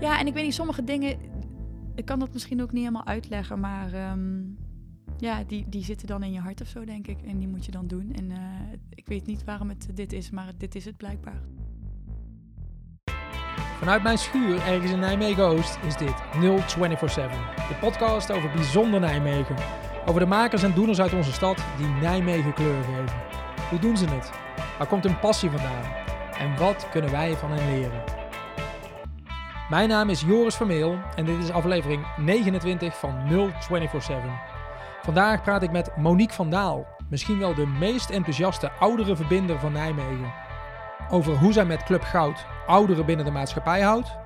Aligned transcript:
Ja, 0.00 0.18
en 0.18 0.26
ik 0.26 0.34
weet 0.34 0.44
niet, 0.44 0.54
sommige 0.54 0.84
dingen, 0.84 1.16
ik 1.94 2.04
kan 2.04 2.18
dat 2.18 2.32
misschien 2.32 2.62
ook 2.62 2.72
niet 2.72 2.82
helemaal 2.82 3.06
uitleggen, 3.06 3.60
maar 3.60 3.92
ehm, 3.92 4.40
ja, 5.18 5.44
die, 5.44 5.68
die 5.68 5.84
zitten 5.84 6.06
dan 6.06 6.22
in 6.22 6.32
je 6.32 6.40
hart 6.40 6.60
of 6.60 6.68
zo, 6.68 6.84
denk 6.84 7.06
ik. 7.06 7.22
En 7.22 7.38
die 7.38 7.48
moet 7.48 7.64
je 7.64 7.70
dan 7.70 7.86
doen. 7.86 8.12
En 8.12 8.30
eh, 8.30 8.38
ik 8.94 9.06
weet 9.06 9.26
niet 9.26 9.44
waarom 9.44 9.68
het 9.68 9.88
dit 9.94 10.12
is, 10.12 10.30
maar 10.30 10.52
dit 10.56 10.74
is 10.74 10.84
het 10.84 10.96
blijkbaar. 10.96 11.40
Vanuit 13.78 14.02
mijn 14.02 14.18
schuur 14.18 14.60
ergens 14.60 14.90
in 14.90 14.98
Nijmegen-Oost 14.98 15.78
is 15.86 15.96
dit 15.96 16.14
0247. 16.32 17.54
De 17.68 17.74
podcast 17.80 18.32
over 18.32 18.50
bijzonder 18.50 19.00
Nijmegen. 19.00 19.56
Over 20.06 20.20
de 20.20 20.26
makers 20.26 20.62
en 20.62 20.74
doeners 20.74 21.00
uit 21.00 21.14
onze 21.14 21.32
stad 21.32 21.64
die 21.76 21.86
Nijmegen 21.86 22.54
kleur 22.54 22.82
geven. 22.82 23.16
Hoe 23.70 23.78
doen 23.78 23.96
ze 23.96 24.06
het? 24.08 24.30
Waar 24.78 24.86
komt 24.86 25.04
hun 25.04 25.18
passie 25.18 25.50
vandaan? 25.50 25.84
En 26.38 26.56
wat 26.56 26.88
kunnen 26.90 27.10
wij 27.10 27.36
van 27.36 27.50
hen 27.50 27.74
leren? 27.74 28.25
Mijn 29.68 29.88
naam 29.88 30.10
is 30.10 30.20
Joris 30.20 30.54
Vermeel 30.54 30.98
en 31.14 31.24
dit 31.24 31.38
is 31.38 31.50
aflevering 31.50 32.06
29 32.16 32.96
van 32.98 33.28
0247. 33.28 34.30
Vandaag 35.02 35.42
praat 35.42 35.62
ik 35.62 35.70
met 35.70 35.96
Monique 35.96 36.34
van 36.34 36.50
Daal, 36.50 36.86
misschien 37.10 37.38
wel 37.38 37.54
de 37.54 37.66
meest 37.66 38.10
enthousiaste 38.10 38.70
oudere 38.70 39.16
verbinder 39.16 39.58
van 39.58 39.72
Nijmegen. 39.72 40.32
Over 41.10 41.36
hoe 41.36 41.52
zij 41.52 41.64
met 41.64 41.82
Club 41.82 42.02
Goud 42.02 42.44
ouderen 42.66 43.06
binnen 43.06 43.24
de 43.24 43.30
maatschappij 43.30 43.80
houdt, 43.80 44.16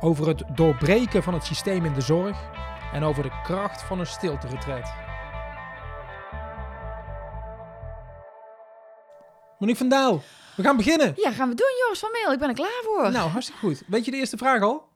over 0.00 0.28
het 0.28 0.42
doorbreken 0.54 1.22
van 1.22 1.34
het 1.34 1.44
systeem 1.44 1.84
in 1.84 1.94
de 1.94 2.00
zorg 2.00 2.38
en 2.92 3.02
over 3.02 3.22
de 3.22 3.40
kracht 3.42 3.82
van 3.82 3.98
een 4.00 4.06
stilte-retreat. 4.06 4.92
Monique 9.58 9.78
van 9.78 9.88
Daal, 9.88 10.22
we 10.56 10.62
gaan 10.62 10.76
beginnen. 10.76 11.12
Ja, 11.16 11.30
gaan 11.30 11.48
we 11.48 11.54
doen, 11.54 11.76
Joris 11.80 11.98
van 11.98 12.10
Meel. 12.12 12.32
Ik 12.32 12.38
ben 12.38 12.48
er 12.48 12.54
klaar 12.54 12.82
voor. 12.82 13.10
Nou, 13.10 13.30
hartstikke 13.30 13.60
goed. 13.60 13.82
Weet 13.86 14.04
je 14.04 14.10
de 14.10 14.16
eerste 14.16 14.36
vraag 14.36 14.62
al? 14.62 14.89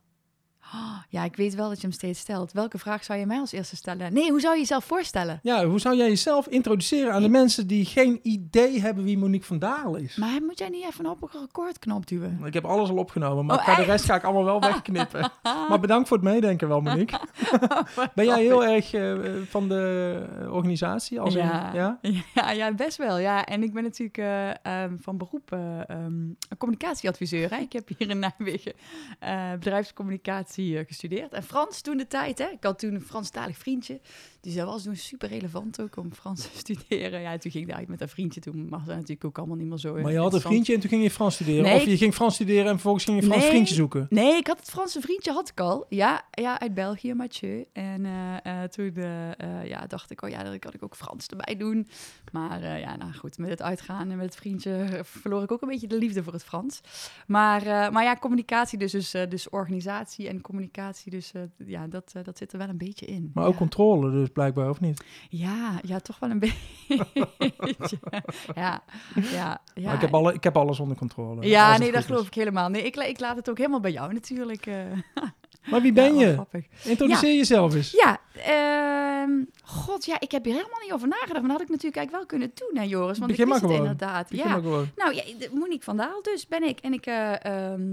Oh, 0.73 0.97
ja, 1.09 1.25
ik 1.25 1.37
weet 1.37 1.55
wel 1.55 1.69
dat 1.69 1.77
je 1.81 1.87
hem 1.87 1.93
steeds 1.97 2.21
stelt. 2.21 2.53
Welke 2.53 2.79
vraag 2.79 3.05
zou 3.05 3.19
je 3.19 3.27
mij 3.27 3.39
als 3.39 3.53
eerste 3.53 3.77
stellen? 3.77 4.12
Nee, 4.12 4.31
hoe 4.31 4.41
zou 4.41 4.55
je 4.55 4.61
jezelf 4.61 4.84
voorstellen? 4.84 5.41
Ja, 5.43 5.65
hoe 5.67 5.81
zou 5.81 5.97
jij 5.97 6.09
jezelf 6.09 6.47
introduceren 6.47 7.12
aan 7.12 7.23
de 7.23 7.29
mensen 7.29 7.67
die 7.67 7.84
geen 7.84 8.21
idee 8.23 8.81
hebben 8.81 9.05
wie 9.05 9.19
Monique 9.19 9.47
van 9.47 9.59
Daal 9.59 9.97
is? 9.97 10.17
Maar 10.17 10.43
moet 10.43 10.59
jij 10.59 10.69
niet 10.69 10.84
even 10.84 11.06
op 11.06 11.23
een 11.23 11.41
recordknop 11.41 12.06
duwen? 12.06 12.41
Ik 12.45 12.55
heb 12.55 12.65
alles 12.65 12.89
al 12.91 12.97
opgenomen, 12.97 13.45
maar 13.47 13.59
Oh, 13.59 13.65
ga 13.65 13.75
de 13.75 13.83
rest 13.83 14.05
ga 14.05 14.15
ik 14.15 14.23
allemaal 14.25 14.45
wel 14.45 14.61
wegknippen. 14.61 15.31
maar 15.69 15.81
bedankt 15.81 16.09
voor 16.09 16.17
het 16.17 16.27
meedenken 16.27 16.69
wel, 16.69 16.81
Monique. 16.81 17.19
Ben 18.15 18.25
jij 18.27 18.43
heel 18.43 18.65
erg 18.65 18.93
eh, 18.93 19.12
van 19.49 19.69
de 19.69 20.27
organisatie? 20.51 21.21
Als 21.21 21.34
in- 21.34 21.45
ja. 21.47 21.71
ja? 21.75 21.99
Ja, 22.34 22.51
ja, 22.51 22.73
best 22.73 22.97
wel. 22.97 23.19
Ja. 23.19 23.45
En 23.45 23.62
ik 23.62 23.73
ben 23.73 23.83
natuurlijk 23.83 24.19
eh, 24.19 24.51
ehm, 24.83 24.97
van 25.01 25.17
beroep 25.19 25.53
eh, 25.53 25.89
ehm, 25.89 26.05
een 26.49 26.56
communicatieadviseur. 26.59 27.51
Hè. 27.51 27.56
Ik 27.56 27.73
heb 27.73 27.89
hier 27.99 28.11
in 28.11 28.19
Nijmegen 28.19 28.73
bedrijfscommunicatie 29.59 30.64
eh, 30.73 30.87
gestudeerd. 30.87 31.33
En 31.33 31.43
Frans 31.43 31.81
toen 31.81 31.97
de 31.97 32.07
tijd. 32.07 32.39
Hè. 32.39 32.48
Ik 32.48 32.65
had 32.65 32.79
toen 32.79 32.95
een 32.95 33.03
Franstalig 33.03 33.59
vriendje. 33.59 34.01
Dus 34.45 34.55
dat 34.55 34.67
was 34.67 34.83
toen 34.83 34.97
super 34.97 35.28
relevant 35.28 35.81
ook 35.81 35.97
om 35.97 36.12
Frans 36.12 36.42
te 36.42 36.59
studeren. 36.64 37.20
Ja, 37.20 37.39
toen 37.39 37.50
ging 37.50 37.69
ik 37.69 37.75
uit 37.75 37.89
met 37.89 38.00
een 38.00 38.09
vriendje. 38.09 38.41
Toen 38.41 38.69
was 38.69 38.84
dat 38.84 38.95
natuurlijk 38.95 39.25
ook 39.25 39.39
allemaal 39.39 39.56
niet 39.56 39.67
meer 39.67 39.78
zo 39.78 39.95
Maar 39.95 40.12
je 40.12 40.19
had 40.19 40.34
een 40.34 40.41
vriendje 40.41 40.75
en 40.75 40.81
toen 40.81 40.89
ging 40.89 41.03
je 41.03 41.11
Frans 41.11 41.34
studeren? 41.34 41.62
Nee. 41.62 41.77
Of 41.77 41.84
je 41.84 41.97
ging 41.97 42.14
Frans 42.14 42.34
studeren 42.34 42.65
en 42.65 42.70
vervolgens 42.70 43.05
ging 43.05 43.20
je 43.20 43.27
Frans 43.27 43.42
Nee. 43.42 43.50
vriendje 43.50 43.75
zoeken? 43.75 44.06
Nee, 44.11 44.37
ik 44.37 44.47
had 44.47 44.59
het 44.59 44.70
Franse 44.70 45.00
vriendje 45.00 45.33
had 45.33 45.48
ik 45.48 45.61
al. 45.61 45.87
Ja, 45.89 46.25
ja 46.31 46.61
uit 46.61 46.75
België, 46.75 47.15
Mathieu. 47.15 47.65
En 47.72 48.05
eh, 48.05 48.62
eh, 48.62 48.69
toen 48.69 48.95
eh, 48.95 49.65
ja, 49.65 49.87
dacht 49.87 50.11
ik, 50.11 50.22
oh 50.22 50.31
ja, 50.31 50.42
dan 50.42 50.59
kan 50.59 50.72
ik 50.72 50.83
ook 50.83 50.97
Frans 50.97 51.27
erbij 51.27 51.56
doen. 51.56 51.89
Maar 52.33 52.78
ja, 52.78 52.97
nou 52.97 53.12
goed, 53.12 53.39
met 53.39 53.50
het 53.50 53.62
uitgaan 53.62 54.11
en 54.11 54.17
met 54.17 54.27
het 54.27 54.37
vriendje 54.37 55.00
verloor 55.03 55.42
ik 55.42 55.53
ook 55.53 55.62
een 55.62 55.69
beetje 55.69 55.87
de 55.87 55.98
liefde 55.98 56.22
voor 56.22 56.33
het 56.33 56.45
Frans. 56.45 56.81
Maar, 57.27 57.92
maar 57.92 58.03
ja, 58.03 58.17
communicatie 58.17 58.78
dus, 58.78 58.92
dus, 58.92 59.11
dus 59.11 59.48
organisatie 59.48 60.28
en 60.28 60.41
communicatie, 60.41 61.11
dus 61.11 61.33
ja, 61.56 61.87
dat, 61.87 62.12
dat 62.22 62.39
zit 62.39 62.53
er 62.53 62.59
wel 62.59 62.69
een 62.69 62.78
beetje 62.78 63.06
in. 63.06 63.31
Maar 63.34 63.45
ook 63.45 63.53
ja. 63.53 63.59
controle 63.59 64.11
dus 64.11 64.33
blijkbaar, 64.35 64.69
of 64.69 64.81
niet? 64.81 65.05
Ja, 65.29 65.81
ja, 65.83 65.99
toch 66.01 66.19
wel 66.19 66.31
een 66.31 66.39
beetje. 67.59 67.99
ja, 68.55 68.83
ja, 69.15 69.61
ja. 69.75 69.84
Maar 69.84 69.95
ik, 69.95 70.00
heb 70.00 70.15
alle, 70.15 70.33
ik 70.34 70.45
heb 70.45 70.56
alles 70.56 70.81
onder 70.81 70.97
controle. 70.97 71.47
Ja, 71.49 71.78
nee, 71.78 71.93
dat 71.93 72.05
geloof 72.05 72.21
is. 72.21 72.27
ik 72.27 72.34
helemaal. 72.34 72.69
Nee, 72.69 72.83
ik, 72.83 72.97
ik 72.97 73.21
laat 73.21 73.37
het 73.37 73.50
ook 73.50 73.56
helemaal 73.59 73.81
bij 73.81 73.93
jou 73.93 74.12
natuurlijk. 74.12 74.67
eh. 74.67 74.75
Maar 75.71 75.81
wie 75.83 75.93
ben 75.93 76.15
Ja, 76.17 76.27
je? 76.27 76.33
grappig. 76.33 76.67
Introduceer 76.84 77.37
jezelf 77.37 77.75
eens. 77.75 77.91
Ja, 77.91 78.19
ehm, 78.34 79.31
god, 79.62 80.05
ja, 80.05 80.21
ik 80.21 80.31
heb 80.31 80.44
hier 80.44 80.55
helemaal 80.55 80.81
niet 80.83 80.93
over 80.93 81.09
nagedacht. 81.09 81.33
Maar 81.41 81.43
dat 81.43 81.50
had 81.50 81.61
ik 81.61 81.69
natuurlijk 81.69 81.97
eigenlijk 81.97 82.31
wel 82.31 82.39
kunnen 82.39 82.50
doen, 82.55 82.83
hè, 82.83 82.89
Joris? 82.89 83.19
Want 83.19 83.31
Begin 83.31 83.44
ik 83.47 83.50
wist 83.53 83.62
maar 83.62 83.71
het 83.73 83.81
inderdaad. 83.81 84.28
Begin 84.28 84.44
ja. 84.47 84.53
maar 84.53 84.62
gewoon. 84.62 84.91
Nou, 84.97 85.15
ja, 85.15 85.23
de- 85.39 85.50
Monique 85.53 85.84
van 85.84 85.97
Daal 85.97 86.23
dus 86.23 86.47
ben 86.47 86.62
ik. 86.62 86.78
En 86.81 86.93
ik, 86.93 87.06
eh, 87.06 87.44
ehm, 87.44 87.93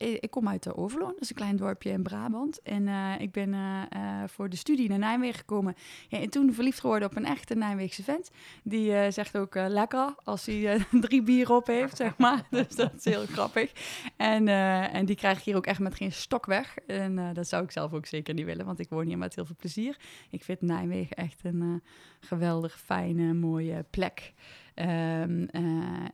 ik 0.00 0.28
ik 0.30 0.36
kom 0.36 0.48
uit 0.48 0.62
de 0.62 0.76
Overloon, 0.76 1.12
dat 1.12 1.20
is 1.20 1.30
een 1.30 1.36
klein 1.36 1.56
dorpje 1.56 1.90
in 1.90 2.02
Brabant. 2.02 2.62
En 2.62 2.88
eh, 2.88 3.14
ik 3.18 3.32
ben 3.32 3.54
eh, 3.54 3.82
eh, 3.90 4.28
voor 4.28 4.48
de 4.48 4.56
studie 4.56 4.88
naar 4.88 4.98
Nijmegen 4.98 5.38
gekomen. 5.38 5.74
Ja, 6.08 6.18
en 6.18 6.30
toen 6.30 6.54
verliefd 6.54 6.80
geworden 6.80 7.08
op 7.08 7.16
een 7.16 7.24
echte 7.24 7.54
Nijmeegse 7.54 8.02
vent. 8.02 8.30
Die 8.62 8.94
eh, 8.94 9.12
zegt 9.12 9.36
ook 9.36 9.54
eh, 9.54 9.64
lekker 9.68 10.14
als 10.24 10.46
hij 10.46 10.74
eh, 10.74 10.82
drie 11.00 11.22
bier 11.22 11.52
op 11.52 11.66
heeft, 11.66 11.96
zeg 11.96 12.16
maar. 12.18 12.46
Dus 12.50 12.76
dat 12.76 12.92
is 12.96 13.04
heel 13.04 13.26
grappig. 13.26 13.72
En, 14.16 14.48
eh, 14.48 14.94
en 14.94 15.06
die 15.06 15.16
krijg 15.16 15.38
ik 15.38 15.44
hier 15.44 15.56
ook 15.56 15.66
echt 15.66 15.80
met 15.80 15.94
geen 15.94 16.12
stok 16.12 16.46
weg. 16.46 16.76
En 16.86 17.18
eh, 17.18 17.34
dat 17.34 17.48
zou 17.48 17.64
ik 17.64 17.70
zelf 17.70 17.92
ook 17.92 18.06
zeker 18.06 18.34
niet 18.34 18.44
willen, 18.44 18.66
want 18.66 18.78
ik 18.78 18.88
woon 18.88 19.06
hier 19.06 19.18
met 19.18 19.34
heel 19.34 19.44
veel 19.44 19.56
plezier. 19.58 19.96
Ik 20.30 20.44
vind 20.44 20.60
Nijmegen 20.60 21.16
echt 21.16 21.40
een 21.44 21.62
eh, 21.62 22.28
geweldig 22.28 22.80
fijne, 22.80 23.34
mooie 23.34 23.84
plek. 23.90 24.32
Ehm, 24.74 25.44
eh, 25.44 25.62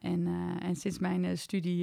en, 0.01 0.27
eh, 0.27 0.69
en 0.69 0.77
sinds 0.77 0.99
mijn 0.99 1.25
eh, 1.25 1.37
studie 1.37 1.79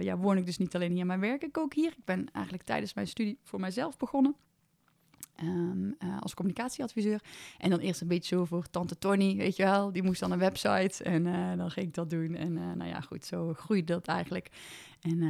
ja, 0.00 0.16
woon 0.16 0.36
ik 0.36 0.46
dus 0.46 0.58
niet 0.58 0.74
alleen 0.74 0.92
hier, 0.92 1.06
maar 1.06 1.20
werk 1.20 1.42
ik 1.42 1.58
ook 1.58 1.74
hier. 1.74 1.92
Ik 1.96 2.04
ben 2.04 2.26
eigenlijk 2.32 2.64
tijdens 2.64 2.94
mijn 2.94 3.06
studie 3.06 3.38
voor 3.42 3.60
mijzelf 3.60 3.96
begonnen. 3.96 4.36
Ehm, 5.36 5.90
eh, 5.98 6.20
als 6.20 6.34
communicatieadviseur. 6.34 7.20
En 7.58 7.70
dan 7.70 7.78
eerst 7.78 8.00
een 8.00 8.08
beetje 8.08 8.36
zo 8.36 8.44
voor 8.44 8.70
tante 8.70 8.98
Tony, 8.98 9.36
weet 9.36 9.56
je 9.56 9.62
wel. 9.62 9.92
Die 9.92 10.02
moest 10.02 10.20
dan 10.20 10.32
een 10.32 10.38
website 10.38 11.04
en 11.04 11.26
eh, 11.26 11.56
dan 11.56 11.70
ging 11.70 11.86
ik 11.86 11.94
dat 11.94 12.10
doen. 12.10 12.34
En 12.34 12.56
eh, 12.56 12.72
nou 12.74 12.90
ja, 12.90 13.00
goed, 13.00 13.24
zo 13.24 13.52
groeide 13.56 13.92
dat 13.92 14.06
eigenlijk. 14.06 14.48
En, 15.00 15.22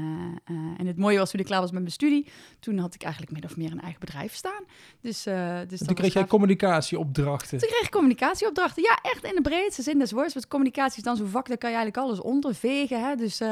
en 0.78 0.86
het 0.86 0.96
mooie 0.96 1.18
was 1.18 1.30
toen 1.30 1.40
ik 1.40 1.46
klaar 1.46 1.60
was 1.60 1.70
met 1.70 1.80
mijn 1.80 1.92
studie, 1.92 2.26
toen 2.60 2.78
had 2.78 2.94
ik 2.94 3.02
eigenlijk 3.02 3.32
min 3.32 3.44
of 3.44 3.56
meer 3.56 3.72
een 3.72 3.80
eigen 3.80 4.00
bedrijf 4.00 4.34
staan. 4.34 4.64
Dus, 5.00 5.22
dus 5.68 5.78
Toen 5.78 5.94
kreeg 5.94 6.12
jij 6.12 6.22
gaaf. 6.22 6.30
communicatieopdrachten. 6.30 7.58
Toen 7.58 7.68
kreeg 7.68 7.82
ik 7.82 7.90
communicatieopdrachten. 7.90 8.82
Ja, 8.82 8.98
echt 9.02 9.24
in 9.24 9.34
de 9.34 9.40
breedste 9.40 9.82
zin 9.82 9.98
des 9.98 10.12
woords. 10.12 10.34
Want 10.34 10.48
communicatie 10.48 10.96
is 10.96 11.02
dan 11.02 11.16
zo'n 11.16 11.28
vak, 11.28 11.48
daar 11.48 11.58
kan 11.58 11.70
je 11.70 11.76
eigenlijk 11.76 12.06
alles 12.06 12.20
onder 12.20 12.54
vegen. 12.54 13.04
Hè? 13.04 13.14
Dus 13.14 13.42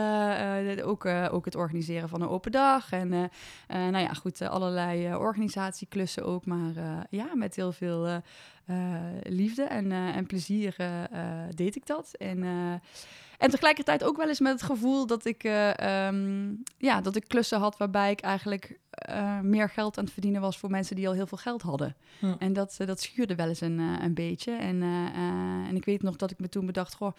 ook, 0.85 1.05
ook 1.07 1.45
het 1.45 1.55
organiseren 1.55 2.09
van 2.09 2.23
een 2.23 2.29
open 2.29 2.53
dag. 2.53 2.93
En 2.93 3.09
nou 3.69 3.99
ja, 3.99 4.13
goed, 4.13 4.43
allerlei 4.43 5.15
organisatieklussen 5.15 6.25
ook. 6.25 6.42
Maar 6.47 6.77
eh, 6.77 7.01
ja, 7.11 7.35
met 7.35 7.57
heel 7.57 7.73
veel 7.73 8.07
eh, 8.07 8.17
eh, 8.65 9.01
liefde 9.23 9.63
en, 9.63 9.93
en 9.93 10.27
plezier 10.27 10.77
deed 11.55 11.77
ik 11.77 11.87
dat. 11.87 12.15
En... 12.19 12.43
en 13.39 13.51
tegelijkertijd 13.51 14.05
ook 14.05 14.17
wel 14.17 14.29
eens 14.29 14.41
met 14.41 14.53
het 14.53 14.63
gevoel 14.63 15.07
dat 15.07 15.25
ik, 15.25 15.45
eh, 15.45 16.07
ehm, 16.07 16.55
ja, 16.79 17.01
dat 17.01 17.17
ik 17.17 17.29
klussen 17.29 17.59
had 17.59 17.77
waarbij 17.77 18.11
ik 18.11 18.21
eigenlijk 18.21 18.81
meer 19.43 19.69
geld 19.69 19.99
aan 19.99 20.05
het 20.05 20.13
verdienen 20.13 20.41
was 20.41 20.59
voor 20.59 20.71
mensen 20.71 20.97
die 20.97 21.09
al 21.09 21.15
heel 21.15 21.27
veel 21.27 21.39
geld 21.39 21.63
hadden. 21.63 21.97
Ja. 22.19 22.37
En 22.39 22.53
dat, 22.53 22.77
dat 22.79 23.01
schuurde 23.01 23.35
wel 23.35 23.49
eens 23.49 23.61
een, 23.61 23.79
een 23.79 24.15
beetje. 24.15 24.53
En, 24.53 24.83
en 25.69 25.77
ik 25.77 25.85
weet 25.85 26.03
nog 26.03 26.17
dat 26.17 26.31
ik 26.31 26.39
me 26.39 26.49
toen 26.49 26.67
bedacht, 26.67 26.95
goh, 26.95 27.13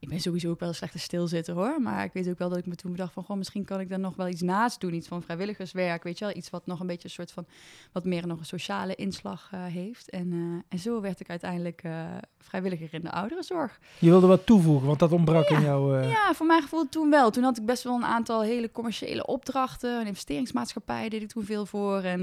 ik 0.00 0.08
ben 0.08 0.20
sowieso 0.20 0.50
ook 0.50 0.60
wel 0.60 0.68
een 0.68 0.74
slechte 0.74 0.98
stilzitter 0.98 1.54
hoor. 1.54 1.80
Maar 1.82 2.04
ik 2.04 2.12
weet 2.12 2.28
ook 2.28 2.38
wel 2.38 2.48
dat 2.48 2.58
ik 2.58 2.66
me 2.66 2.74
toen 2.74 2.90
bedacht 2.90 3.12
van, 3.12 3.24
goh, 3.24 3.36
misschien 3.36 3.64
kan 3.64 3.80
ik 3.80 3.88
daar 3.88 3.98
nog 3.98 4.16
wel 4.16 4.28
iets 4.28 4.40
naast 4.40 4.80
doen. 4.80 4.94
Iets 4.94 5.08
van 5.08 5.22
vrijwilligerswerk, 5.22 6.02
weet 6.02 6.18
je 6.18 6.24
wel. 6.24 6.36
Iets 6.36 6.50
wat 6.50 6.66
nog 6.66 6.80
een 6.80 6.86
beetje 6.86 7.04
een 7.04 7.10
soort 7.14 7.32
van, 7.32 7.46
wat 7.92 8.04
meer 8.04 8.26
nog 8.26 8.38
een 8.38 8.44
sociale 8.44 8.94
inslag 8.94 9.48
eh, 9.52 9.64
heeft. 9.64 10.10
En, 10.10 10.32
eh, 10.32 10.38
en 10.68 10.78
zo 10.78 11.00
werd 11.00 11.20
ik 11.20 11.28
uiteindelijk 11.30 11.80
eh, 11.82 12.04
vrijwilliger 12.38 12.94
in 12.94 13.00
de 13.00 13.10
ouderenzorg. 13.10 13.78
Je 13.98 14.08
wilde 14.10 14.26
wat 14.26 14.46
toevoegen, 14.46 14.86
want 14.86 14.98
dat 14.98 15.12
ontbrak 15.12 15.48
in 15.48 15.60
jouw... 15.60 15.94
eh, 15.94 16.10
Ja, 16.10 16.34
voor 16.34 16.46
mijn 16.46 16.62
gevoel 16.62 16.88
toen 16.88 17.10
wel. 17.10 17.30
Toen 17.30 17.42
had 17.44 17.58
ik 17.58 17.66
best 17.66 17.82
wel 17.82 17.94
een 17.94 18.04
aantal 18.04 18.42
hele 18.42 18.70
commerciële 18.72 19.26
opdrachten. 19.26 20.00
Een 20.00 20.06
investeringsmaatschappij 20.06 21.08
deed 21.08 21.22
ik 21.22 21.28
toen 21.28 21.44
veel 21.44 21.66
voor. 21.66 22.00
En 22.02 22.20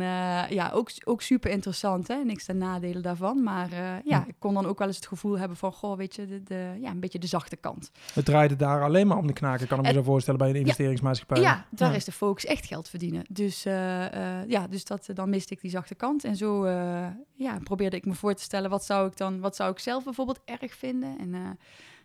ja, 0.53 0.69
ook, 0.73 0.89
ook 1.03 1.21
super 1.21 1.51
interessant. 1.51 2.07
Hè? 2.07 2.15
Niks 2.23 2.45
ten 2.45 2.57
nadelen 2.57 3.01
daarvan. 3.01 3.43
Maar 3.43 3.73
ja, 3.73 4.01
Ja. 4.03 4.25
ik 4.27 4.35
kon 4.39 4.53
dan 4.53 4.65
ook 4.65 4.77
wel 4.77 4.87
eens 4.87 4.95
het 4.95 5.07
gevoel 5.07 5.37
hebben 5.39 5.57
van... 5.57 5.71
Goh, 5.73 5.97
weet 5.97 6.15
je, 6.15 6.27
de, 6.27 6.43
de, 6.43 6.77
ja, 6.81 6.89
een 6.89 6.99
beetje 6.99 7.19
de 7.19 7.27
zachte 7.27 7.55
kant. 7.55 7.65
Het 8.13 8.25
draaide 8.25 8.55
daar 8.55 8.83
alleen 8.83 9.07
maar 9.07 9.17
om 9.17 9.27
de 9.27 9.33
knaken, 9.33 9.67
kan 9.67 9.79
ik 9.79 9.85
me 9.85 9.93
zo 9.93 10.03
voorstellen, 10.03 10.39
bij 10.39 10.49
een 10.49 10.55
investeringsmaatschappij. 10.55 11.41
Ja, 11.41 11.65
daar 11.69 11.89
Ja. 11.89 11.95
is 11.95 12.05
de 12.05 12.11
focus 12.11 12.45
echt 12.45 12.65
geld 12.65 12.89
verdienen. 12.89 13.25
Dus, 13.29 13.65
eh, 13.65 14.41
eh, 14.41 14.49
ja, 14.49 14.67
dus 14.67 14.85
dat, 14.85 15.09
dan 15.13 15.29
miste 15.29 15.53
ik 15.53 15.61
die 15.61 15.71
zachte 15.71 15.95
kant. 15.95 16.23
En 16.23 16.35
zo 16.35 16.63
eh, 16.63 17.07
ja, 17.33 17.59
probeerde 17.63 17.95
ik 17.95 18.05
me 18.05 18.13
voor 18.13 18.33
te 18.33 18.43
stellen... 18.43 18.69
wat 18.69 18.85
zou 18.85 19.07
ik 19.07 19.17
dan, 19.17 19.39
wat 19.39 19.55
zou 19.55 19.71
ik 19.71 19.79
zelf 19.79 20.03
bijvoorbeeld 20.03 20.39
erg 20.45 20.75
vinden? 20.75 21.17
En 21.19 21.29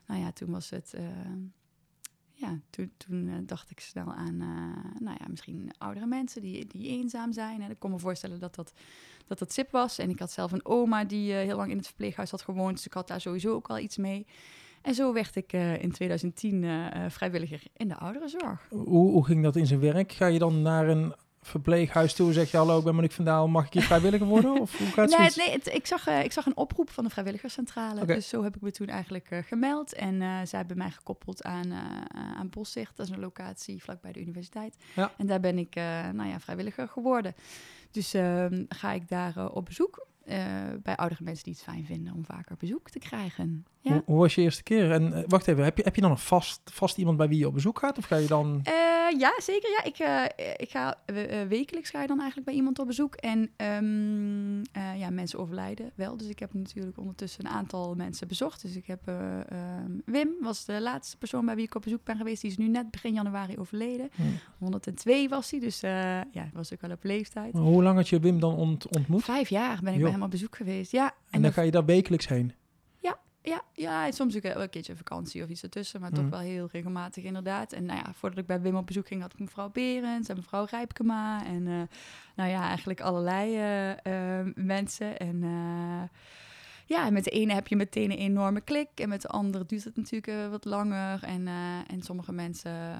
nou 0.06 0.20
ja, 0.20 0.32
toen 0.32 0.50
was 0.50 0.70
het... 0.70 0.94
ja, 2.32 2.58
toen, 2.70 2.92
toen 2.96 3.42
dacht 3.46 3.70
ik 3.70 3.80
snel 3.80 4.12
aan, 4.12 4.36
nou 4.98 5.16
ja, 5.20 5.26
misschien 5.28 5.70
oudere 5.78 6.06
mensen 6.06 6.42
die, 6.42 6.66
die 6.66 6.88
eenzaam 6.88 7.32
zijn. 7.32 7.62
En 7.62 7.70
ik 7.70 7.78
kon 7.78 7.90
me 7.90 7.98
voorstellen 7.98 8.40
dat 8.40 8.54
dat, 8.54 8.72
dat 9.26 9.38
dat 9.38 9.52
SIP 9.52 9.70
was. 9.70 9.98
En 9.98 10.10
ik 10.10 10.18
had 10.18 10.32
zelf 10.32 10.52
een 10.52 10.64
oma 10.64 11.04
die 11.04 11.32
heel 11.32 11.56
lang 11.56 11.70
in 11.70 11.76
het 11.76 11.86
verpleeghuis 11.86 12.30
had 12.30 12.42
gewoond. 12.42 12.76
Dus 12.76 12.86
ik 12.86 12.92
had 12.92 13.08
daar 13.08 13.20
sowieso 13.20 13.54
ook 13.54 13.68
al 13.68 13.78
iets 13.78 13.96
mee. 13.96 14.26
En 14.82 14.94
zo 14.94 15.12
werd 15.12 15.36
ik 15.36 15.52
eh, 15.52 15.82
in 15.82 15.92
2010 15.92 16.64
eh, 16.64 16.86
eh, 17.04 17.10
vrijwilliger 17.10 17.62
in 17.76 17.88
de 17.88 17.96
ouderenzorg. 17.96 18.66
Hoe, 18.68 19.10
hoe 19.10 19.24
ging 19.24 19.42
dat 19.42 19.56
in 19.56 19.66
zijn 19.66 19.80
werk? 19.80 20.12
Ga 20.12 20.26
je 20.26 20.38
dan 20.38 20.62
naar 20.62 20.88
een 20.88 21.14
verpleeghuis 21.40 22.14
toe? 22.14 22.32
Zeg 22.32 22.50
je 22.50 22.56
hallo, 22.56 22.78
ik 22.78 22.84
ben 22.84 22.94
Monique 22.94 23.16
van 23.16 23.24
Daal, 23.24 23.48
mag 23.48 23.66
ik 23.66 23.72
hier 23.72 23.82
vrijwilliger 23.82 24.26
worden? 24.26 24.60
Of 24.60 24.78
hoe 24.78 24.86
gaat 24.86 25.08
Nee, 25.10 25.26
het? 25.26 25.36
nee 25.36 25.50
het- 25.50 25.66
ik, 25.74 25.86
zag, 25.86 26.06
ik 26.06 26.32
zag 26.32 26.46
een 26.46 26.56
oproep 26.56 26.90
van 26.90 27.04
de 27.04 27.10
vrijwilligerscentrale. 27.10 28.04
Dus 28.04 28.28
zo 28.28 28.42
heb 28.42 28.56
ik 28.56 28.62
me 28.62 28.70
toen 28.70 28.86
eigenlijk 28.86 29.28
gemeld. 29.46 29.92
En 29.94 30.18
zij 30.46 30.58
hebben 30.58 30.76
mij 30.78 30.90
gekoppeld 30.90 31.42
aan, 31.42 31.72
aan 32.36 32.48
Boszicht. 32.50 32.96
Dat 32.96 33.06
is 33.06 33.12
een 33.12 33.20
locatie 33.20 33.82
vlakbij 33.82 34.12
de 34.12 34.20
universiteit. 34.20 34.76
Ja. 34.94 35.12
En 35.16 35.26
daar 35.26 35.40
ben 35.40 35.58
ik 35.58 35.74
nou 36.12 36.28
ja, 36.28 36.40
vrijwilliger 36.40 36.88
geworden. 36.88 37.34
Dus 37.90 38.14
ehm, 38.14 38.64
ga 38.68 38.92
ik 38.92 39.08
daar 39.08 39.50
op 39.50 39.64
bezoek. 39.64 40.06
bij 40.82 40.96
oudere 40.96 41.24
mensen 41.24 41.44
die 41.44 41.52
het 41.52 41.62
fijn 41.62 41.84
vinden 41.84 42.14
om 42.14 42.24
vaker 42.24 42.56
bezoek 42.56 42.90
te 42.90 42.98
krijgen. 42.98 43.64
Ja. 43.82 43.92
Hoe, 43.92 44.02
hoe 44.06 44.18
was 44.18 44.34
je 44.34 44.40
eerste 44.42 44.62
keer? 44.62 44.90
En 44.90 45.12
eh, 45.12 45.22
wacht 45.28 45.48
even, 45.48 45.64
heb 45.64 45.76
je, 45.76 45.82
heb 45.82 45.94
je 45.94 46.00
dan 46.00 46.10
een 46.10 46.18
vast, 46.18 46.60
vast 46.64 46.98
iemand 46.98 47.16
bij 47.16 47.28
wie 47.28 47.38
je 47.38 47.46
op 47.46 47.54
bezoek 47.54 47.78
gaat? 47.78 47.98
Of 47.98 48.04
ga 48.04 48.16
je 48.16 48.26
dan... 48.26 48.60
Eh, 48.62 48.72
ja, 49.18 49.32
zeker. 49.38 49.70
Ja, 49.70 49.84
ik, 49.84 49.98
eh, 49.98 50.44
ik 50.56 50.70
ga 50.70 50.98
wekelijks 51.48 51.90
ga 51.90 52.00
je 52.00 52.06
dan 52.06 52.16
eigenlijk 52.18 52.46
bij 52.46 52.56
iemand 52.56 52.78
op 52.78 52.86
bezoek. 52.86 53.14
En 53.14 53.50
ehm, 53.56 54.62
eh, 54.72 54.98
ja, 55.00 55.10
mensen 55.10 55.38
overlijden 55.38 55.90
wel. 55.94 56.16
Dus 56.16 56.28
ik 56.28 56.38
heb 56.38 56.54
natuurlijk 56.54 56.98
ondertussen 56.98 57.44
een 57.46 57.50
aantal 57.52 57.94
mensen 57.94 58.28
bezocht. 58.28 58.62
Dus 58.62 58.76
ik 58.76 58.86
heb 58.86 59.00
eh, 59.04 59.40
ehm, 59.40 59.90
Wim, 60.04 60.28
was 60.40 60.64
de 60.64 60.80
laatste 60.80 61.16
persoon 61.16 61.44
bij 61.46 61.54
wie 61.54 61.64
ik 61.64 61.74
op 61.74 61.82
bezoek 61.82 62.04
ben 62.04 62.16
geweest. 62.16 62.40
Die 62.42 62.50
is 62.50 62.56
nu 62.56 62.68
net 62.68 62.90
begin 62.90 63.12
januari 63.12 63.58
overleden. 63.58 64.10
Hm. 64.14 64.22
102 64.58 65.28
was 65.28 65.50
hij, 65.50 65.60
dus 65.60 65.80
ja, 65.80 66.50
was 66.52 66.72
ook 66.72 66.80
wel 66.80 66.90
op 66.90 67.04
leeftijd. 67.04 67.52
Maar 67.52 67.62
hoe 67.62 67.82
lang 67.82 67.96
had 67.96 68.08
je 68.08 68.20
Wim 68.20 68.40
dan 68.40 68.54
ont- 68.54 68.96
ontmoet? 68.96 69.24
Vijf 69.24 69.48
jaar 69.48 69.78
ben 69.82 69.94
ik 69.94 70.00
bij 70.02 70.10
hem 70.10 70.22
op 70.22 70.30
bezoek 70.30 70.56
geweest. 70.56 70.92
Ja, 70.92 71.04
En, 71.06 71.14
en 71.30 71.42
dan 71.42 71.52
ga 71.52 71.62
je 71.62 71.70
daar 71.70 71.84
wekelijks 71.84 72.28
heen. 72.28 72.52
Ja, 73.44 73.62
ja, 73.72 74.06
en 74.06 74.12
soms 74.12 74.36
ook 74.36 74.42
wel 74.42 74.62
een 74.62 74.70
keertje 74.70 74.96
vakantie 74.96 75.42
of 75.42 75.48
iets 75.48 75.62
ertussen, 75.62 76.00
maar 76.00 76.10
Mm. 76.10 76.16
toch 76.16 76.28
wel 76.28 76.38
heel 76.38 76.68
regelmatig 76.72 77.24
inderdaad. 77.24 77.72
En 77.72 77.84
nou 77.84 77.98
ja, 77.98 78.12
voordat 78.14 78.38
ik 78.38 78.46
bij 78.46 78.60
Wim 78.60 78.76
op 78.76 78.86
bezoek 78.86 79.06
ging, 79.06 79.22
had 79.22 79.32
ik 79.32 79.38
mevrouw 79.38 79.70
Berends 79.70 80.28
en 80.28 80.36
mevrouw 80.36 80.66
Rijpkema 80.70 81.44
en 81.44 81.66
eh, 81.66 81.82
nou 82.36 82.50
ja, 82.50 82.68
eigenlijk 82.68 83.00
allerlei 83.00 83.54
eh, 83.56 83.90
eh, 84.40 84.46
mensen. 84.54 85.18
En 85.18 85.40
ja, 86.86 87.10
met 87.10 87.24
de 87.24 87.30
ene 87.30 87.52
heb 87.52 87.66
je 87.66 87.76
meteen 87.76 88.10
een 88.10 88.18
enorme 88.18 88.60
klik 88.60 88.88
en 88.94 89.08
met 89.08 89.22
de 89.22 89.28
andere 89.28 89.66
duurt 89.66 89.84
het 89.84 89.96
natuurlijk 89.96 90.50
wat 90.50 90.64
langer. 90.64 91.22
En, 91.22 91.48
en 91.86 92.02
sommige 92.02 92.32
mensen 92.32 92.98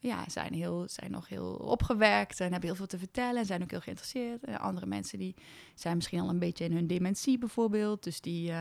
ja, 0.00 0.24
zijn, 0.28 0.54
heel, 0.54 0.84
zijn 0.88 1.10
nog 1.10 1.28
heel 1.28 1.52
opgewerkt 1.52 2.40
en 2.40 2.50
hebben 2.50 2.68
heel 2.68 2.78
veel 2.78 2.86
te 2.86 2.98
vertellen 2.98 3.40
en 3.40 3.46
zijn 3.46 3.62
ook 3.62 3.70
heel 3.70 3.80
geïnteresseerd. 3.80 4.44
En 4.44 4.58
andere 4.58 4.86
mensen 4.86 5.18
die 5.18 5.34
zijn 5.74 5.96
misschien 5.96 6.20
al 6.20 6.28
een 6.28 6.38
beetje 6.38 6.64
in 6.64 6.72
hun 6.72 6.86
dementie 6.86 7.38
bijvoorbeeld, 7.38 8.02
dus 8.02 8.20
die... 8.20 8.52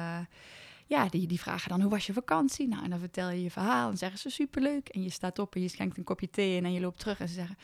ja, 0.87 1.07
die, 1.09 1.27
die 1.27 1.39
vragen 1.39 1.69
dan, 1.69 1.81
hoe 1.81 1.89
was 1.91 2.05
je 2.05 2.13
vakantie? 2.13 2.67
Nou, 2.67 2.83
en 2.83 2.89
dan 2.89 2.99
vertel 2.99 3.29
je 3.29 3.43
je 3.43 3.51
verhaal 3.51 3.89
en 3.89 3.97
zeggen 3.97 4.19
ze, 4.19 4.29
superleuk. 4.29 4.87
En 4.89 5.03
je 5.03 5.09
staat 5.09 5.39
op 5.39 5.55
en 5.55 5.61
je 5.61 5.67
schenkt 5.67 5.97
een 5.97 6.03
kopje 6.03 6.29
thee 6.29 6.55
in 6.55 6.65
en 6.65 6.73
je 6.73 6.79
loopt 6.79 6.99
terug 6.99 7.19
en 7.19 7.27
ze 7.27 7.33
zeggen, 7.33 7.55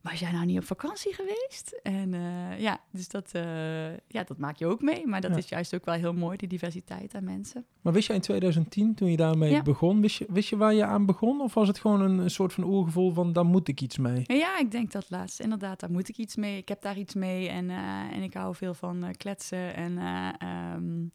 was 0.00 0.20
jij 0.20 0.32
nou 0.32 0.46
niet 0.46 0.58
op 0.58 0.64
vakantie 0.64 1.14
geweest? 1.14 1.80
En 1.82 2.14
eh, 2.14 2.60
ja, 2.60 2.80
dus 2.90 3.08
dat, 3.08 3.30
eh, 3.32 3.90
ja, 3.96 4.24
dat 4.26 4.38
maak 4.38 4.56
je 4.56 4.66
ook 4.66 4.80
mee. 4.82 5.06
Maar 5.06 5.20
dat 5.20 5.30
Ja. 5.30 5.36
is 5.36 5.48
juist 5.48 5.74
ook 5.74 5.84
wel 5.84 5.94
heel 5.94 6.12
mooi, 6.12 6.36
die 6.36 6.48
diversiteit 6.48 7.14
aan 7.14 7.24
mensen. 7.24 7.64
Maar 7.80 7.92
wist 7.92 8.06
je 8.08 8.14
in 8.14 8.20
2010, 8.20 8.94
toen 8.94 9.10
je 9.10 9.16
daarmee 9.16 9.50
Ja. 9.50 9.62
begon, 9.62 10.00
wist 10.00 10.16
je, 10.18 10.26
wist 10.28 10.48
je 10.48 10.56
waar 10.56 10.74
je 10.74 10.84
aan 10.84 11.06
begon? 11.06 11.40
Of 11.40 11.54
was 11.54 11.68
het 11.68 11.78
gewoon 11.78 12.00
een, 12.00 12.18
een 12.18 12.30
soort 12.30 12.52
van 12.52 12.64
oergevoel 12.64 13.12
van, 13.12 13.32
daar 13.32 13.46
moet 13.46 13.68
ik 13.68 13.80
iets 13.80 13.98
mee? 13.98 14.22
Ja, 14.26 14.58
ik 14.58 14.70
denk 14.70 14.92
dat 14.92 15.10
laatst. 15.10 15.40
Inderdaad, 15.40 15.80
daar 15.80 15.90
moet 15.90 16.08
ik 16.08 16.16
iets 16.16 16.36
mee. 16.36 16.56
Ik 16.58 16.68
heb 16.68 16.82
daar 16.82 16.98
iets 16.98 17.14
mee 17.14 17.48
en, 17.48 17.70
eh, 17.70 17.76
en 18.12 18.22
ik 18.22 18.34
hou 18.34 18.54
veel 18.54 18.74
van 18.74 19.14
kletsen 19.16 19.74
en, 19.74 19.98
ehm, 20.38 21.06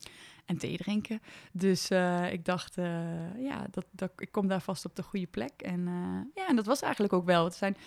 en 0.46 0.58
thee 0.58 0.78
drinken. 0.78 1.22
Dus 1.52 1.90
eh, 1.90 2.32
ik 2.32 2.46
dacht, 2.46 2.78
eh, 2.78 3.44
ja, 3.44 3.68
dat, 3.72 3.86
dat, 3.92 4.12
ik 4.18 4.32
kom 4.32 4.48
daar 4.48 4.62
vast 4.62 4.86
op 4.86 4.96
de 4.96 5.04
goede 5.04 5.28
plek. 5.28 5.62
En 5.62 5.88
eh, 5.88 6.44
ja, 6.44 6.48
en 6.48 6.56
dat 6.56 6.66
was 6.66 6.82
eigenlijk 6.82 7.14
ook 7.14 7.26
wel. 7.26 7.44
Het 7.44 7.56
zijn 7.56 7.78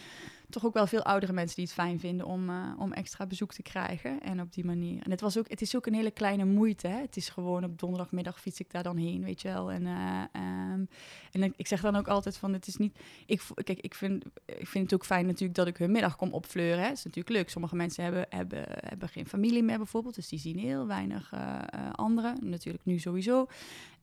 toch 0.50 0.64
ook 0.66 0.74
wel 0.74 0.86
veel 0.86 1.02
oudere 1.02 1.32
mensen 1.32 1.56
die 1.56 1.64
het 1.64 1.74
fijn 1.74 2.00
vinden 2.00 2.26
om, 2.26 2.48
eh, 2.50 2.72
om 2.78 2.92
extra 2.92 3.26
bezoek 3.26 3.52
te 3.52 3.62
krijgen. 3.62 4.20
En 4.20 4.40
op 4.40 4.52
die 4.52 4.64
manier. 4.64 5.02
En 5.02 5.10
het, 5.10 5.20
was 5.20 5.38
ook, 5.38 5.48
het 5.48 5.60
is 5.60 5.76
ook 5.76 5.86
een 5.86 5.94
hele 5.94 6.10
kleine 6.10 6.44
moeite. 6.44 6.86
Hè? 6.88 7.00
Het 7.00 7.16
is 7.16 7.28
gewoon 7.28 7.64
op 7.64 7.78
donderdagmiddag 7.78 8.40
fiets 8.40 8.60
ik 8.60 8.70
daar 8.70 8.82
dan 8.82 8.96
heen, 8.96 9.24
weet 9.24 9.42
je 9.42 9.48
wel. 9.48 9.70
En, 9.70 9.86
eh, 9.86 10.22
ehm, 10.32 10.84
en 11.32 11.54
ik- 11.56 11.66
zeg 11.66 11.80
dan 11.80 11.96
ook 11.96 12.08
altijd 12.08 12.36
van, 12.36 12.52
het 12.52 12.66
is 12.66 12.76
niet... 12.76 12.98
Ik, 13.26 13.42
kijk, 13.54 13.80
ik 13.80 13.94
vind, 13.94 14.24
ik 14.44 14.66
vind 14.66 14.84
het 14.84 14.94
ook 14.94 15.04
fijn 15.06 15.26
natuurlijk 15.26 15.54
dat 15.54 15.66
ik 15.66 15.76
hun 15.76 15.90
middag 15.92 16.16
kom 16.16 16.32
opfleuren. 16.32 16.82
Dat 16.82 16.96
is 16.96 17.04
natuurlijk 17.04 17.36
leuk. 17.36 17.50
Sommige 17.50 17.76
mensen 17.76 18.04
hebben, 18.04 18.26
hebben, 18.28 18.64
hebben 18.68 19.08
geen 19.08 19.26
familie 19.26 19.62
meer 19.62 19.76
bijvoorbeeld. 19.76 20.14
Dus 20.14 20.28
die 20.28 20.38
zien 20.38 20.58
heel 20.58 20.86
weinig 20.86 21.32
eh, 21.32 21.58
anderen. 21.92 22.36
Natuurlijk 22.40 22.84
nu 22.84 22.98
sowieso. 22.98 23.46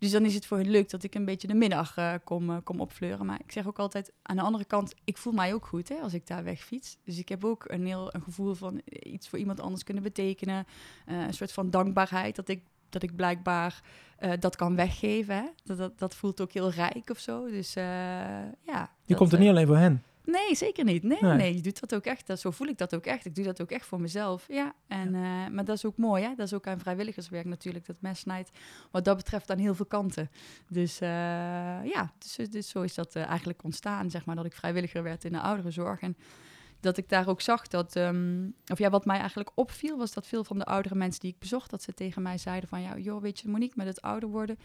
Dus 0.05 0.13
dan 0.13 0.25
is 0.25 0.33
het 0.33 0.45
voor 0.45 0.57
hun 0.57 0.69
leuk 0.69 0.89
dat 0.89 1.03
ik 1.03 1.15
een 1.15 1.25
beetje 1.25 1.47
de 1.47 1.53
middag 1.53 1.97
eh, 1.97 2.13
kom, 2.23 2.49
eh, 2.49 2.57
kom 2.63 2.79
opfleuren. 2.79 3.25
Maar 3.25 3.39
ik 3.43 3.51
zeg 3.51 3.67
ook 3.67 3.79
altijd, 3.79 4.11
aan 4.21 4.35
de 4.35 4.41
andere 4.41 4.65
kant, 4.65 4.93
ik 5.03 5.17
voel 5.17 5.33
mij 5.33 5.53
ook 5.53 5.65
goed 5.65 5.89
hè, 5.89 5.95
als 5.95 6.13
ik 6.13 6.27
daar 6.27 6.43
wegfiets. 6.43 6.97
Dus 7.03 7.17
ik 7.17 7.29
heb 7.29 7.45
ook 7.45 7.65
een 7.67 7.85
heel 7.85 8.13
een 8.13 8.21
gevoel 8.21 8.53
van 8.53 8.81
eh, 8.85 9.13
iets 9.13 9.29
voor 9.29 9.39
iemand 9.39 9.59
anders 9.59 9.83
kunnen 9.83 10.03
betekenen. 10.03 10.65
Een 11.05 11.33
soort 11.33 11.51
van 11.51 11.69
dankbaarheid 11.69 12.35
dat 12.35 12.49
ik, 12.49 12.63
dat 12.89 13.03
ik 13.03 13.15
blijkbaar 13.15 13.81
dat 14.39 14.55
kan 14.55 14.75
weggeven. 14.75 15.35
Hè. 15.35 15.45
Dat, 15.63 15.77
dat, 15.77 15.99
dat 15.99 16.15
voelt 16.15 16.41
ook 16.41 16.51
heel 16.51 16.71
rijk 16.71 17.09
of 17.09 17.19
zo. 17.19 17.49
Dus 17.49 17.73
ja. 17.73 18.51
Je 18.65 18.87
dat, 19.05 19.17
komt 19.17 19.33
er 19.33 19.39
niet 19.39 19.49
alleen 19.49 19.67
voor 19.67 19.77
hen. 19.77 20.03
Nee, 20.25 20.55
zeker 20.55 20.83
niet. 20.83 21.03
Nee, 21.03 21.17
Nee. 21.21 21.35
nee. 21.35 21.55
je 21.55 21.61
doet 21.61 21.79
dat 21.79 21.95
ook 21.95 22.05
echt. 22.05 22.27
Dat, 22.27 22.39
zo 22.39 22.51
voel 22.51 22.67
ik 22.67 22.77
dat 22.77 22.95
ook 22.95 23.05
echt. 23.05 23.25
Ik 23.25 23.35
doe 23.35 23.43
dat 23.45 23.61
ook 23.61 23.71
echt 23.71 23.85
voor 23.85 24.01
mezelf. 24.01 24.45
Ja, 24.47 24.73
en, 24.87 25.15
eh, 25.15 25.21
maar 25.51 25.65
dat 25.65 25.75
is 25.75 25.85
ook 25.85 25.97
mooi, 25.97 26.23
hè? 26.23 26.35
Dat 26.35 26.45
is 26.45 26.53
ook 26.53 26.67
aan 26.67 26.79
vrijwilligerswerk 26.79 27.45
natuurlijk. 27.45 27.85
Dat 27.85 27.95
mes 27.99 28.19
snijdt 28.19 28.51
wat 28.91 29.05
dat 29.05 29.17
betreft 29.17 29.51
aan 29.51 29.57
heel 29.57 29.75
veel 29.75 29.85
kanten. 29.85 30.29
Dus 30.69 31.01
eh, 31.01 31.09
ja, 31.83 32.13
dus, 32.17 32.49
dus 32.49 32.69
zo 32.69 32.81
is 32.81 32.93
dat 32.93 33.15
eh, 33.15 33.25
eigenlijk 33.25 33.63
ontstaan, 33.63 34.09
zeg 34.09 34.25
maar, 34.25 34.35
dat 34.35 34.45
ik 34.45 34.53
vrijwilliger 34.53 35.03
werd 35.03 35.25
in 35.25 35.31
de 35.31 35.39
ouderenzorg. 35.41 35.99
En 35.99 36.17
dat 36.85 36.97
ik 36.97 37.09
daar 37.09 37.27
ook 37.27 37.41
zag 37.41 37.67
dat, 37.67 37.95
ehm, 37.95 38.49
of 38.67 38.77
ja, 38.77 38.89
wat 38.89 39.05
mij 39.05 39.17
eigenlijk 39.17 39.51
opviel, 39.55 39.97
was 39.97 40.13
dat 40.13 40.27
veel 40.27 40.43
van 40.43 40.57
de 40.57 40.65
oudere 40.65 40.95
mensen 40.95 41.21
die 41.21 41.31
ik 41.31 41.39
bezocht, 41.39 41.69
dat 41.69 41.83
ze 41.83 41.93
tegen 41.93 42.21
mij 42.21 42.37
zeiden 42.37 42.69
van, 42.69 42.81
ja, 42.81 42.97
joh, 42.97 43.21
weet 43.21 43.39
je, 43.39 43.49
Monique, 43.49 43.77
met 43.77 43.87
het 43.87 44.01
ouder 44.01 44.29
worden, 44.29 44.57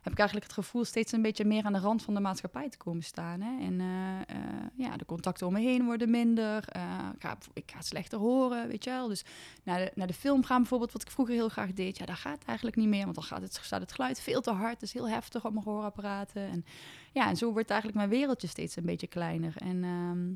heb 0.00 0.12
ik 0.12 0.18
eigenlijk 0.18 0.46
het 0.46 0.58
gevoel 0.58 0.84
steeds 0.84 1.12
een 1.12 1.22
beetje 1.22 1.44
meer 1.44 1.64
aan 1.64 1.72
de 1.72 1.78
rand 1.78 2.02
van 2.02 2.14
de 2.14 2.20
maatschappij 2.20 2.68
te 2.68 2.76
komen 2.76 3.02
staan. 3.02 3.40
Hè? 3.40 3.64
En 3.66 3.80
eh, 3.80 4.20
eh, 4.20 4.66
ja, 4.74 4.96
de 4.96 5.04
contacten 5.04 5.46
om 5.46 5.52
me 5.52 5.60
heen 5.60 5.84
worden 5.84 6.10
minder. 6.10 6.64
eh, 6.68 7.08
ik, 7.14 7.22
ga, 7.22 7.38
ik 7.52 7.70
ga 7.74 7.80
slechter 7.80 8.18
horen, 8.18 8.68
weet 8.68 8.84
je 8.84 8.90
wel. 8.90 9.08
Dus 9.08 9.24
naar 9.62 9.78
de, 9.78 9.90
naar 9.94 10.06
de 10.06 10.14
film 10.14 10.44
gaan 10.44 10.58
bijvoorbeeld, 10.58 10.92
wat 10.92 11.02
ik 11.02 11.10
vroeger 11.10 11.34
heel 11.34 11.48
graag 11.48 11.72
deed. 11.72 11.98
Ja, 11.98 12.06
daar 12.06 12.16
gaat 12.16 12.44
eigenlijk 12.44 12.76
niet 12.76 12.88
meer, 12.88 13.02
want 13.02 13.14
dan 13.14 13.24
gaat 13.24 13.42
het, 13.42 13.60
staat 13.62 13.80
het 13.80 13.92
geluid 13.92 14.20
veel 14.20 14.40
te 14.40 14.50
hard. 14.50 14.82
Is 14.82 14.92
heel 14.92 15.08
heftig 15.08 15.44
op 15.44 15.52
mijn 15.52 15.64
gehoorapparaten. 15.64 16.42
En 16.48 16.64
ja, 17.12 17.28
en 17.28 17.36
zo 17.36 17.52
wordt 17.52 17.70
eigenlijk 17.70 17.98
mijn 17.98 18.18
wereldje 18.18 18.48
steeds 18.48 18.76
een 18.76 18.86
beetje 18.86 19.06
kleiner. 19.06 19.54
En 19.56 19.84
ehm, 19.84 20.32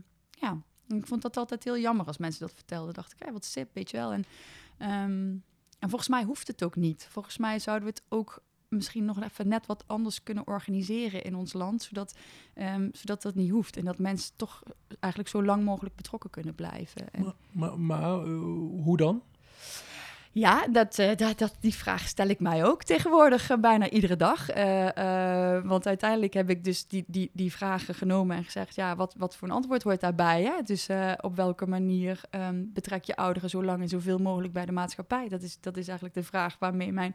ja, 0.46 0.62
ik 0.96 1.06
vond 1.06 1.22
dat 1.22 1.36
altijd 1.36 1.64
heel 1.64 1.78
jammer 1.78 2.06
als 2.06 2.18
mensen 2.18 2.40
dat 2.40 2.54
vertelden. 2.54 2.94
Dacht 2.94 3.12
ik, 3.12 3.30
wat 3.32 3.44
sip, 3.44 3.70
weet 3.72 3.90
je 3.90 3.96
wel. 3.96 4.12
En, 4.12 4.24
ehm, 4.78 5.36
en 5.78 5.88
volgens 5.88 6.08
mij 6.08 6.24
hoeft 6.24 6.46
het 6.46 6.64
ook 6.64 6.76
niet. 6.76 7.06
Volgens 7.10 7.38
mij 7.38 7.58
zouden 7.58 7.88
we 7.88 7.94
het 7.94 8.04
ook 8.08 8.42
misschien 8.68 9.04
nog 9.04 9.22
even 9.22 9.48
net 9.48 9.66
wat 9.66 9.84
anders 9.86 10.22
kunnen 10.22 10.46
organiseren 10.46 11.24
in 11.24 11.34
ons 11.34 11.52
land, 11.52 11.82
zodat, 11.82 12.16
ehm, 12.54 12.88
zodat 12.92 13.22
dat 13.22 13.34
niet 13.34 13.50
hoeft. 13.50 13.76
En 13.76 13.84
dat 13.84 13.98
mensen 13.98 14.32
toch 14.36 14.62
eigenlijk 15.00 15.32
zo 15.32 15.44
lang 15.44 15.64
mogelijk 15.64 15.94
betrokken 15.94 16.30
kunnen 16.30 16.54
blijven. 16.54 17.10
En, 17.10 17.22
Maar, 17.22 17.34
maar, 17.52 17.78
maar, 17.78 18.24
eh, 18.24 18.40
hoe 18.84 18.96
dan? 18.96 19.22
Ja, 20.34 20.66
dat, 20.66 20.98
eh, 20.98 21.16
dat, 21.16 21.38
dat, 21.38 21.54
die 21.60 21.74
vraag 21.74 22.08
stel 22.08 22.28
ik 22.28 22.40
mij 22.40 22.64
ook 22.64 22.82
tegenwoordig 22.82 23.50
eh, 23.50 23.58
bijna 23.58 23.90
iedere 23.90 24.16
dag. 24.16 24.50
Eh, 24.50 25.58
want 25.64 25.86
uiteindelijk 25.86 26.34
heb 26.34 26.50
ik 26.50 26.64
dus 26.64 26.86
die, 26.86 27.04
die, 27.06 27.30
die 27.32 27.52
vragen 27.52 27.94
genomen 27.94 28.36
en 28.36 28.44
gezegd... 28.44 28.74
ja, 28.74 28.96
wat, 28.96 29.14
wat 29.18 29.36
voor 29.36 29.48
een 29.48 29.54
antwoord 29.54 29.82
hoort 29.82 30.00
daarbij? 30.00 30.42
Hè? 30.42 30.62
Dus 30.64 30.88
op 31.20 31.36
welke 31.36 31.66
manier 31.66 32.20
ehm, 32.30 32.64
betrek 32.66 33.04
je 33.04 33.16
ouderen 33.16 33.50
zo 33.50 33.64
lang 33.64 33.80
en 33.80 33.88
zoveel 33.88 34.18
mogelijk 34.18 34.52
bij 34.52 34.66
de 34.66 34.72
maatschappij? 34.72 35.28
Dat 35.28 35.42
is, 35.42 35.58
dat 35.60 35.76
is 35.76 35.86
eigenlijk 35.86 36.16
de 36.16 36.22
vraag 36.22 36.56
waarmee 36.58 36.92
mijn 36.92 37.14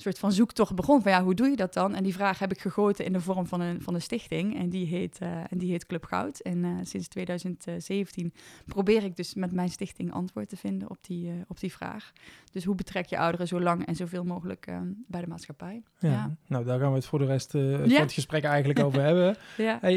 soort 0.00 0.18
van 0.18 0.32
zoektocht 0.32 0.74
begon. 0.74 1.02
Van 1.02 1.12
ja, 1.12 1.22
hoe 1.22 1.34
doe 1.34 1.48
je 1.48 1.56
dat 1.56 1.72
dan? 1.74 1.94
En 1.94 2.02
die 2.02 2.12
vraag 2.14 2.38
heb 2.38 2.52
ik 2.52 2.60
gegoten 2.60 3.04
in 3.04 3.12
de 3.12 3.20
vorm 3.20 3.46
van 3.46 3.60
een, 3.60 3.82
van 3.82 3.94
een 3.94 4.02
stichting. 4.02 4.58
En 4.58 4.68
die 4.70 4.86
heet, 4.86 5.18
eh, 5.20 5.28
en 5.52 5.58
die 5.58 5.70
heet 5.70 5.86
Club 5.86 6.04
Goud. 6.04 6.40
En 6.40 6.64
eh, 6.64 6.70
sinds 6.82 7.08
2017 7.08 8.32
probeer 8.66 9.04
ik 9.04 9.16
dus 9.16 9.34
met 9.34 9.52
mijn 9.52 9.68
stichting 9.68 10.12
antwoord 10.12 10.48
te 10.48 10.56
vinden 10.56 10.90
op 10.90 10.96
die, 11.00 11.28
eh, 11.28 11.34
op 11.48 11.60
die 11.60 11.72
vraag. 11.72 12.12
Dus 12.52 12.64
hoe 12.64 12.74
betrek 12.74 13.06
je 13.06 13.18
ouderen 13.18 13.46
zo 13.48 13.60
lang 13.60 13.86
en 13.86 13.96
zoveel 13.96 14.24
mogelijk 14.24 14.66
bij 15.06 15.20
de 15.20 15.26
maatschappij? 15.26 15.82
Ja. 15.98 16.08
Ja. 16.10 16.36
Nou, 16.46 16.64
daar 16.64 16.78
gaan 16.80 16.88
we 16.90 16.94
het 16.96 17.06
voor 17.06 17.18
de 17.18 17.24
rest 17.24 17.54
eh, 17.54 17.62
van 17.78 17.88
Ja. 17.88 18.00
het 18.00 18.12
gesprek 18.12 18.44
eigenlijk 18.44 18.78
over 18.84 19.02
hebben. 19.02 19.36
Ja. 19.56 19.78
Hey, 19.80 19.96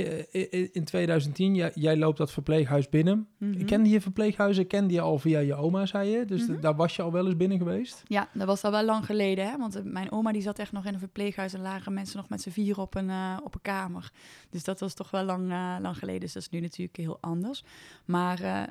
in 0.72 0.84
2010, 0.84 1.55
jij, 1.55 1.72
jij 1.75 1.98
loopt 1.98 2.17
dat 2.17 2.31
verpleeghuis 2.31 2.89
binnen. 2.89 3.27
Mhm. 3.38 3.65
Kende 3.65 3.89
je 3.89 4.01
verpleeghuizen? 4.01 4.67
Kende 4.67 4.93
je 4.93 5.01
al 5.01 5.17
via 5.17 5.39
je 5.39 5.55
oma, 5.55 5.86
zei 5.86 6.10
je? 6.10 6.25
Dus 6.25 6.48
Mhm. 6.48 6.60
daar 6.62 6.75
was 6.75 6.96
je 6.96 7.01
al 7.01 7.12
wel 7.12 7.25
eens 7.25 7.38
binnen 7.38 7.58
geweest? 7.58 8.03
Ja, 8.08 8.29
dat 8.34 8.48
was 8.48 8.63
al 8.63 8.72
wel 8.72 8.86
lang 8.86 9.05
geleden. 9.05 9.50
Hè? 9.50 9.58
Want 9.58 9.91
mijn 9.92 10.12
oma 10.12 10.32
die 10.32 10.42
zat 10.42 10.60
echt 10.60 10.72
nog 10.72 10.86
in 10.86 10.94
een 10.94 11.00
verpleeghuis 11.00 11.54
en 11.54 11.62
lagen 11.62 11.94
mensen 11.94 12.18
nog 12.18 12.30
met 12.30 12.42
z'n 12.42 12.50
vier 12.50 12.80
op 12.80 12.96
een, 12.96 13.10
eh, 13.10 13.38
op 13.44 13.56
een 13.56 13.62
kamer. 13.62 14.12
Dus 14.50 14.64
dat 14.64 14.80
was 14.80 14.94
toch 14.94 15.12
wel 15.12 15.24
lang, 15.24 15.52
eh, 15.52 15.76
lang 15.82 15.98
geleden. 15.98 16.20
Dus 16.20 16.34
dat 16.34 16.42
is 16.42 16.50
nu 16.50 16.60
natuurlijk 16.60 16.98
heel 16.98 17.18
anders. 17.22 17.64
Maar 18.06 18.42
eh, 18.42 18.64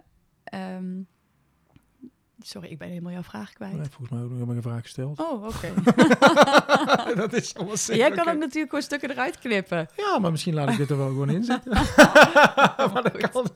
ehm, 0.45 1.03
Sorry, 2.43 2.69
ik 2.69 2.79
ben 2.79 2.89
helemaal 2.89 3.13
jouw 3.13 3.23
vraag 3.23 3.53
kwijt. 3.53 3.73
Nee, 3.73 3.87
volgens 3.91 4.09
mij 4.11 4.19
heb 4.19 4.29
ik 4.29 4.35
helemaal 4.35 4.55
geen 4.55 4.63
vraag 4.63 4.83
gesteld. 4.83 5.19
Oh, 5.21 5.45
oké. 5.45 5.75
dat 7.23 7.33
is 7.33 7.55
allemaal 7.55 7.77
Jij 7.77 8.11
kan 8.11 8.29
ook 8.29 8.39
natuurlijk 8.39 8.69
gewoon 8.69 8.83
stukken 8.83 9.11
eruit 9.11 9.39
knippen. 9.39 9.89
Ja, 9.97 10.19
maar 10.19 10.31
misschien 10.31 10.55
laat 10.55 10.71
ik 10.71 10.77
dit 10.77 10.91
er 10.91 10.97
wel 10.97 11.09
gewoon 11.09 11.31
in 11.31 11.45
zitten. 11.45 11.73
maar 12.93 13.03
dat 13.03 13.31
kan, 13.31 13.47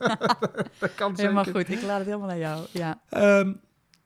dat 0.79 0.95
kan 0.95 1.13
Helemaal 1.15 1.43
zeker. 1.43 1.65
goed, 1.65 1.75
ik 1.75 1.81
laat 1.81 1.97
het 1.97 2.07
helemaal 2.07 2.29
aan 2.29 2.37
jou. 2.37 2.65
Ja. 2.71 3.01
Ehm, 3.09 3.53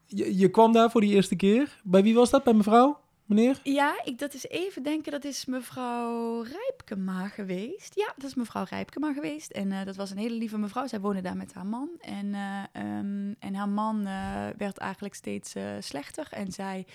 je, 0.06 0.38
je 0.38 0.50
kwam 0.50 0.72
daar 0.72 0.92
voor 0.92 1.02
die 1.02 1.14
eerste 1.14 1.36
keer. 1.36 1.82
Bij 1.84 2.04
wie 2.04 2.16
was 2.16 2.30
dat? 2.30 2.44
Bij 2.44 2.54
mevrouw? 2.54 3.00
Meneer? 3.30 3.60
Ja, 3.64 4.02
ik, 4.04 4.20
dat 4.20 4.34
is 4.34 4.48
even 4.48 4.84
denken, 4.84 5.12
dat 5.12 5.24
is 5.24 5.46
mevrouw 5.46 6.42
Rijpkema 6.42 7.28
geweest. 7.28 7.96
Ja, 7.96 8.14
dat 8.16 8.30
is 8.30 8.36
mevrouw 8.36 8.66
Rijpkema 8.70 9.14
geweest. 9.14 9.52
En 9.52 9.72
eh, 9.72 9.86
dat 9.86 9.96
was 9.96 10.12
een 10.12 10.18
hele 10.18 10.36
lieve 10.36 10.58
mevrouw. 10.58 10.88
Zij 10.88 11.00
woonde 11.00 11.22
daar 11.22 11.38
met 11.38 11.54
haar 11.54 11.66
man. 11.66 11.90
En, 12.00 12.34
eh, 12.34 12.64
ehm, 12.72 13.34
en 13.40 13.56
haar 13.56 13.70
man 13.70 14.06
eh, 14.06 14.48
werd 14.58 14.78
eigenlijk 14.78 15.16
steeds 15.16 15.56
slechter. 15.80 16.28
En 16.32 16.52
zij 16.52 16.86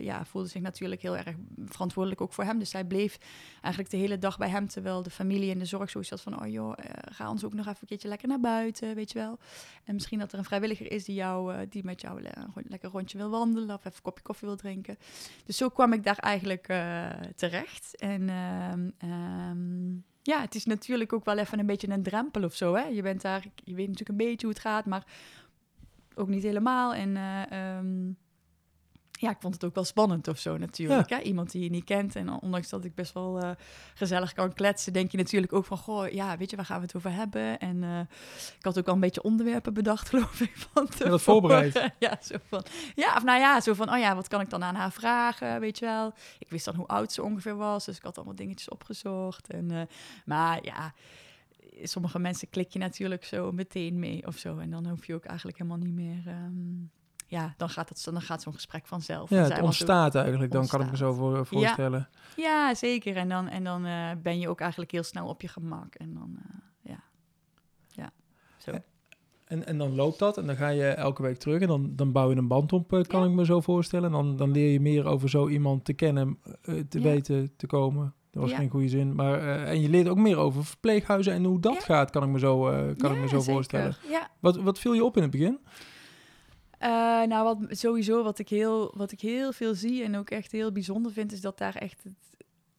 ja, 0.00 0.24
voelde 0.24 0.48
zich 0.48 0.62
natuurlijk 0.62 1.02
heel 1.02 1.16
erg 1.16 1.34
verantwoordelijk 1.66 2.20
ook 2.20 2.32
voor 2.32 2.44
hem. 2.44 2.58
Dus 2.58 2.70
zij 2.70 2.84
bleef 2.84 3.18
eigenlijk 3.60 3.92
de 3.92 3.96
hele 3.96 4.18
dag 4.18 4.38
bij 4.38 4.48
hem. 4.48 4.68
Terwijl 4.68 5.02
de 5.02 5.10
familie 5.10 5.50
en 5.50 5.58
de 5.58 5.64
zorg 5.64 5.90
zoiets 5.90 6.10
had 6.10 6.20
van... 6.20 6.42
oh 6.42 6.46
joh, 6.46 6.72
ga 7.10 7.30
ons 7.30 7.44
ook 7.44 7.54
nog 7.54 7.66
even 7.66 7.78
een 7.80 7.88
keertje 7.88 8.08
lekker 8.08 8.28
naar 8.28 8.40
buiten, 8.40 8.94
weet 8.94 9.12
je 9.12 9.18
wel. 9.18 9.38
En 9.84 9.94
misschien 9.94 10.18
dat 10.18 10.32
er 10.32 10.38
een 10.38 10.44
vrijwilliger 10.44 10.92
is 10.92 11.04
die, 11.04 11.14
jou, 11.14 11.68
die 11.68 11.84
met 11.84 12.00
jou 12.00 12.24
een 12.24 12.64
lekker 12.68 12.90
rondje 12.90 13.18
wil 13.18 13.30
wandelen... 13.30 13.74
of 13.74 13.78
even 13.78 13.92
een 13.96 14.02
kopje 14.02 14.22
koffie 14.22 14.48
wil 14.48 14.56
drinken. 14.56 14.98
Dus 15.44 15.56
zo 15.56 15.68
kwam 15.68 15.92
ik 15.92 16.04
daar 16.04 16.18
eigenlijk 16.18 16.68
eh, 16.68 17.10
terecht. 17.36 17.96
En 17.96 18.28
ehm, 18.98 19.90
ja, 20.22 20.40
het 20.40 20.54
is 20.54 20.64
natuurlijk 20.64 21.12
ook 21.12 21.24
wel 21.24 21.38
even 21.38 21.58
een 21.58 21.66
beetje 21.66 21.88
een 21.88 22.02
drempel 22.02 22.44
of 22.44 22.54
zo. 22.54 22.74
Hè? 22.74 22.84
Je 22.84 23.02
bent 23.02 23.20
daar, 23.20 23.44
je 23.54 23.74
weet 23.74 23.88
natuurlijk 23.88 24.08
een 24.08 24.26
beetje 24.26 24.46
hoe 24.46 24.54
het 24.54 24.64
gaat, 24.64 24.86
maar 24.86 25.04
ook 26.14 26.28
niet 26.28 26.42
helemaal. 26.42 26.94
En 26.94 27.16
eh, 27.16 27.50
ehm, 27.50 28.12
ja, 29.20 29.30
ik 29.30 29.36
vond 29.40 29.54
het 29.54 29.64
ook 29.64 29.74
wel 29.74 29.84
spannend 29.84 30.28
of 30.28 30.38
zo 30.38 30.56
natuurlijk. 30.56 31.10
Hè? 31.10 31.20
Iemand 31.20 31.50
die 31.50 31.62
je 31.62 31.70
niet 31.70 31.84
kent. 31.84 32.16
En 32.16 32.30
ondanks 32.30 32.68
dat 32.68 32.84
ik 32.84 32.94
best 32.94 33.12
wel 33.12 33.40
eh, 33.40 33.50
gezellig 33.94 34.32
kan 34.32 34.52
kletsen, 34.52 34.92
denk 34.92 35.10
je 35.10 35.16
natuurlijk 35.16 35.52
ook 35.52 35.64
van, 35.64 35.78
goh, 35.78 36.08
ja, 36.08 36.36
weet 36.36 36.50
je, 36.50 36.56
waar 36.56 36.64
gaan 36.64 36.76
we 36.76 36.86
het 36.86 36.96
over 36.96 37.12
hebben? 37.12 37.58
En 37.58 37.82
eh, 37.82 38.00
ik 38.58 38.64
had 38.64 38.78
ook 38.78 38.86
al 38.86 38.94
een 38.94 39.00
beetje 39.00 39.22
onderwerpen 39.22 39.74
bedacht, 39.74 40.08
geloof 40.10 40.40
ik. 40.40 40.52
Van 40.54 40.84
dat 40.84 40.96
tevoren. 40.96 41.20
voorbereid? 41.20 41.92
ja, 41.98 42.18
zo 42.22 42.34
van, 42.48 42.64
ja, 42.94 43.16
of 43.16 43.24
nou 43.24 43.40
ja, 43.40 43.60
zo 43.60 43.74
van, 43.74 43.92
oh 43.92 43.98
ja, 43.98 44.14
wat 44.14 44.28
kan 44.28 44.40
ik 44.40 44.50
dan 44.50 44.62
aan 44.64 44.74
haar 44.74 44.92
vragen, 44.92 45.60
weet 45.60 45.78
je 45.78 45.84
wel? 45.84 46.12
Ik 46.38 46.50
wist 46.50 46.64
dan 46.64 46.74
hoe 46.74 46.86
oud 46.86 47.12
ze 47.12 47.22
ongeveer 47.22 47.56
was, 47.56 47.84
dus 47.84 47.96
ik 47.96 48.02
had 48.02 48.16
allemaal 48.16 48.34
dingetjes 48.34 48.68
opgezocht. 48.68 49.50
En, 49.50 49.70
eh, 49.70 49.82
maar 50.24 50.64
ja, 50.64 50.94
sommige 51.82 52.18
mensen 52.18 52.50
klik 52.50 52.70
je 52.70 52.78
natuurlijk 52.78 53.24
zo 53.24 53.52
meteen 53.52 53.98
mee 53.98 54.26
of 54.26 54.36
zo. 54.36 54.58
En 54.58 54.70
dan 54.70 54.88
hoef 54.88 55.06
je 55.06 55.14
ook 55.14 55.24
eigenlijk 55.24 55.58
helemaal 55.58 55.78
niet 55.78 55.94
meer... 55.94 56.22
ehm, 56.26 56.99
ja, 57.30 57.54
dan 57.56 57.68
gaat, 57.68 57.88
het, 57.88 58.04
dan 58.04 58.20
gaat 58.20 58.42
zo'n 58.42 58.52
gesprek 58.54 58.86
vanzelf. 58.86 59.30
Ja, 59.30 59.42
het 59.42 59.52
ook- 59.58 59.62
ontstaat 59.62 60.14
eigenlijk. 60.14 60.52
Dan 60.52 60.66
kan 60.66 60.80
ik 60.80 60.90
me 60.90 60.96
zo 60.96 61.12
voor, 61.12 61.46
voorstellen. 61.46 62.08
Ja, 62.36 62.74
zeker. 62.74 63.16
En 63.16 63.28
dan, 63.28 63.48
en 63.48 63.64
dan 63.64 63.84
eh, 63.86 64.10
ben 64.22 64.38
je 64.38 64.48
ook 64.48 64.60
eigenlijk 64.60 64.90
heel 64.90 65.02
snel 65.02 65.26
op 65.28 65.42
je 65.42 65.48
gemak. 65.48 65.94
En 65.94 66.14
dan, 66.14 66.38
eh, 66.38 66.90
ja. 66.90 67.00
Ja, 67.88 68.10
zo. 68.58 68.70
En, 69.44 69.66
en 69.66 69.78
dan 69.78 69.94
loopt 69.94 70.18
dat 70.18 70.38
en 70.38 70.46
dan 70.46 70.56
ga 70.56 70.68
je 70.68 70.84
elke 70.88 71.22
week 71.22 71.36
terug 71.38 71.60
en 71.60 71.68
dan, 71.68 71.92
dan 71.96 72.12
bouw 72.12 72.30
je 72.30 72.36
een 72.36 72.48
band 72.48 72.72
op, 72.72 72.92
eh, 72.92 73.02
kan 73.02 73.20
Ja. 73.22 73.26
ik 73.28 73.32
me 73.32 73.44
zo 73.44 73.60
voorstellen. 73.60 74.06
En 74.06 74.12
dan, 74.12 74.36
dan 74.36 74.50
leer 74.50 74.72
je 74.72 74.80
meer 74.80 75.04
over 75.06 75.28
zo 75.28 75.48
iemand 75.48 75.84
te 75.84 75.92
kennen, 75.92 76.38
eh, 76.62 76.74
te 76.88 76.98
Ja. 76.98 77.04
weten, 77.04 77.52
te 77.56 77.66
komen. 77.66 78.14
Dat 78.30 78.42
was 78.42 78.50
Ja. 78.50 78.56
geen 78.56 78.70
goede 78.70 78.88
zin. 78.88 79.14
Maar, 79.14 79.38
eh, 79.40 79.68
en 79.70 79.80
je 79.80 79.88
leert 79.88 80.08
ook 80.08 80.16
meer 80.18 80.36
over 80.36 80.64
verpleeghuizen 80.64 81.32
en 81.32 81.44
hoe 81.44 81.60
dat 81.60 81.74
Ja. 81.74 81.80
gaat, 81.80 82.10
kan 82.10 82.22
ik 82.22 82.28
me 82.28 82.38
zo, 82.38 82.68
eh, 82.68 82.96
kan 82.96 83.12
ik 83.12 83.20
me 83.20 83.28
zo 83.28 83.40
voorstellen. 83.40 83.96
Wat, 84.40 84.56
wat 84.56 84.78
viel 84.78 84.92
je 84.92 85.04
op 85.04 85.16
in 85.16 85.22
het 85.22 85.30
begin? 85.30 85.58
Eh, 86.80 87.22
nou, 87.22 87.44
wat 87.44 87.78
sowieso 87.78 88.22
wat 88.22 88.38
ik, 88.38 88.48
heel, 88.48 88.92
wat 88.96 89.12
ik 89.12 89.20
heel 89.20 89.52
veel 89.52 89.74
zie 89.74 90.04
en 90.04 90.16
ook 90.16 90.30
echt 90.30 90.52
heel 90.52 90.72
bijzonder 90.72 91.12
vind, 91.12 91.32
is 91.32 91.40
dat 91.40 91.58
daar 91.58 91.74
echt 91.74 92.02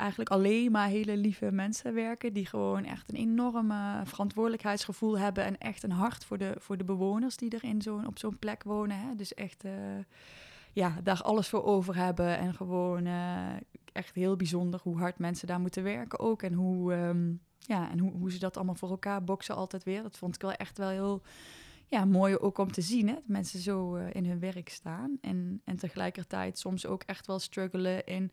eigenlijk 0.01 0.29
alleen 0.29 0.71
maar 0.71 0.87
hele 0.87 1.17
lieve 1.17 1.51
mensen 1.51 1.93
werken. 1.93 2.33
Die 2.33 2.45
gewoon 2.45 2.85
echt 2.85 3.09
een 3.09 3.15
enorm 3.15 3.71
eh, 3.71 3.99
verantwoordelijkheidsgevoel 4.03 5.17
hebben 5.17 5.43
en 5.43 5.57
echt 5.57 5.83
een 5.83 5.91
hart 5.91 6.25
voor 6.25 6.37
de, 6.37 6.55
voor 6.57 6.77
de 6.77 6.83
bewoners 6.83 7.37
die 7.37 7.49
er 7.49 7.63
in 7.63 8.05
op 8.07 8.19
zo'n 8.19 8.39
plek 8.39 8.63
wonen. 8.63 8.97
Hè? 8.97 9.15
Dus 9.15 9.33
echt 9.33 9.63
eh, 9.63 9.71
ja, 10.73 10.97
daar 11.03 11.21
alles 11.21 11.47
voor 11.47 11.63
over 11.63 11.95
hebben 11.95 12.37
en 12.37 12.53
gewoon 12.53 13.05
eh, 13.05 13.55
echt 13.93 14.15
heel 14.15 14.35
bijzonder 14.35 14.79
hoe 14.83 14.97
hard 14.97 15.19
mensen 15.19 15.47
daar 15.47 15.59
moeten 15.59 15.83
werken 15.83 16.19
ook. 16.19 16.41
En 16.43 16.53
hoe, 16.53 16.93
ehm, 16.93 17.31
ja, 17.59 17.91
en 17.91 17.99
hoe, 17.99 18.11
hoe 18.11 18.31
ze 18.31 18.39
dat 18.39 18.55
allemaal 18.55 18.75
voor 18.75 18.89
elkaar 18.89 19.23
boksen 19.23 19.55
altijd 19.55 19.83
weer. 19.83 20.03
Dat 20.03 20.17
vond 20.17 20.35
ik 20.35 20.41
wel 20.41 20.53
echt 20.53 20.77
wel 20.77 20.89
heel 20.89 21.21
ja, 21.91 22.05
mooi 22.05 22.37
ook 22.37 22.57
om 22.57 22.71
te 22.71 22.81
zien, 22.81 23.07
hè? 23.07 23.13
Dat 23.13 23.27
mensen 23.27 23.59
zo 23.59 23.95
eh, 23.95 24.05
in 24.11 24.25
hun 24.25 24.39
werk 24.39 24.69
staan. 24.69 25.17
En, 25.21 25.61
en 25.65 25.77
tegelijkertijd 25.77 26.59
soms 26.59 26.85
ook 26.85 27.03
echt 27.03 27.27
wel 27.27 27.39
struggelen 27.39 28.05
in... 28.05 28.31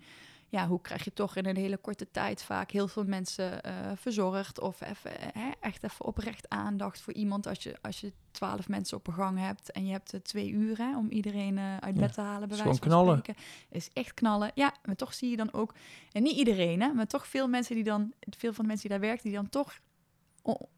Ja, 0.51 0.67
hoe 0.67 0.81
krijg 0.81 1.05
je 1.05 1.13
toch 1.13 1.37
in 1.37 1.47
een 1.47 1.57
hele 1.57 1.77
korte 1.77 2.11
tijd 2.11 2.43
vaak 2.43 2.71
heel 2.71 2.89
veel 2.89 3.05
mensen 3.05 3.63
eh, 3.63 3.73
verzorgd... 3.95 4.61
of 4.61 4.81
even, 4.81 5.21
eh, 5.21 5.29
hè, 5.33 5.51
echt 5.61 5.85
even 5.85 6.05
oprecht 6.05 6.49
aandacht 6.49 7.01
voor 7.01 7.13
iemand... 7.13 7.47
als 7.47 7.63
je, 7.63 7.77
als 7.81 8.01
je 8.01 8.13
twaalf 8.31 8.69
mensen 8.69 8.97
op 8.97 9.07
een 9.07 9.13
gang 9.13 9.39
hebt 9.39 9.71
en 9.73 9.87
je 9.87 9.93
hebt 9.93 10.15
twee 10.23 10.51
uur 10.51 10.79
hè, 10.79 10.97
om 10.97 11.11
iedereen 11.11 11.59
uit 11.59 11.95
bed 11.95 12.13
te 12.13 12.21
halen. 12.21 12.49
Bij 12.49 12.57
is 12.57 12.63
wijze 12.63 12.79
van 12.79 12.89
knallen. 12.89 13.19
spreken. 13.19 13.43
Is 13.71 13.91
echt 13.93 14.15
knallen. 14.15 14.51
Ja, 14.55 14.75
maar 14.85 14.97
toch 14.97 15.15
zie 15.15 15.31
je 15.31 15.37
dan 15.37 15.53
ook... 15.53 15.75
En 16.13 16.23
niet 16.23 16.37
iedereen, 16.37 16.81
hè, 16.83 16.93
maar 16.93 17.07
toch 17.07 17.27
veel 17.27 17.49
mensen 17.49 17.75
die 17.75 17.85
dan... 17.85 18.13
Veel 18.21 18.53
van 18.53 18.65
de 18.65 18.71
mensen 18.71 18.89
die 18.89 18.99
daar 18.99 19.09
werken, 19.09 19.25
die 19.25 19.39
dan 19.39 19.49
toch 19.49 19.79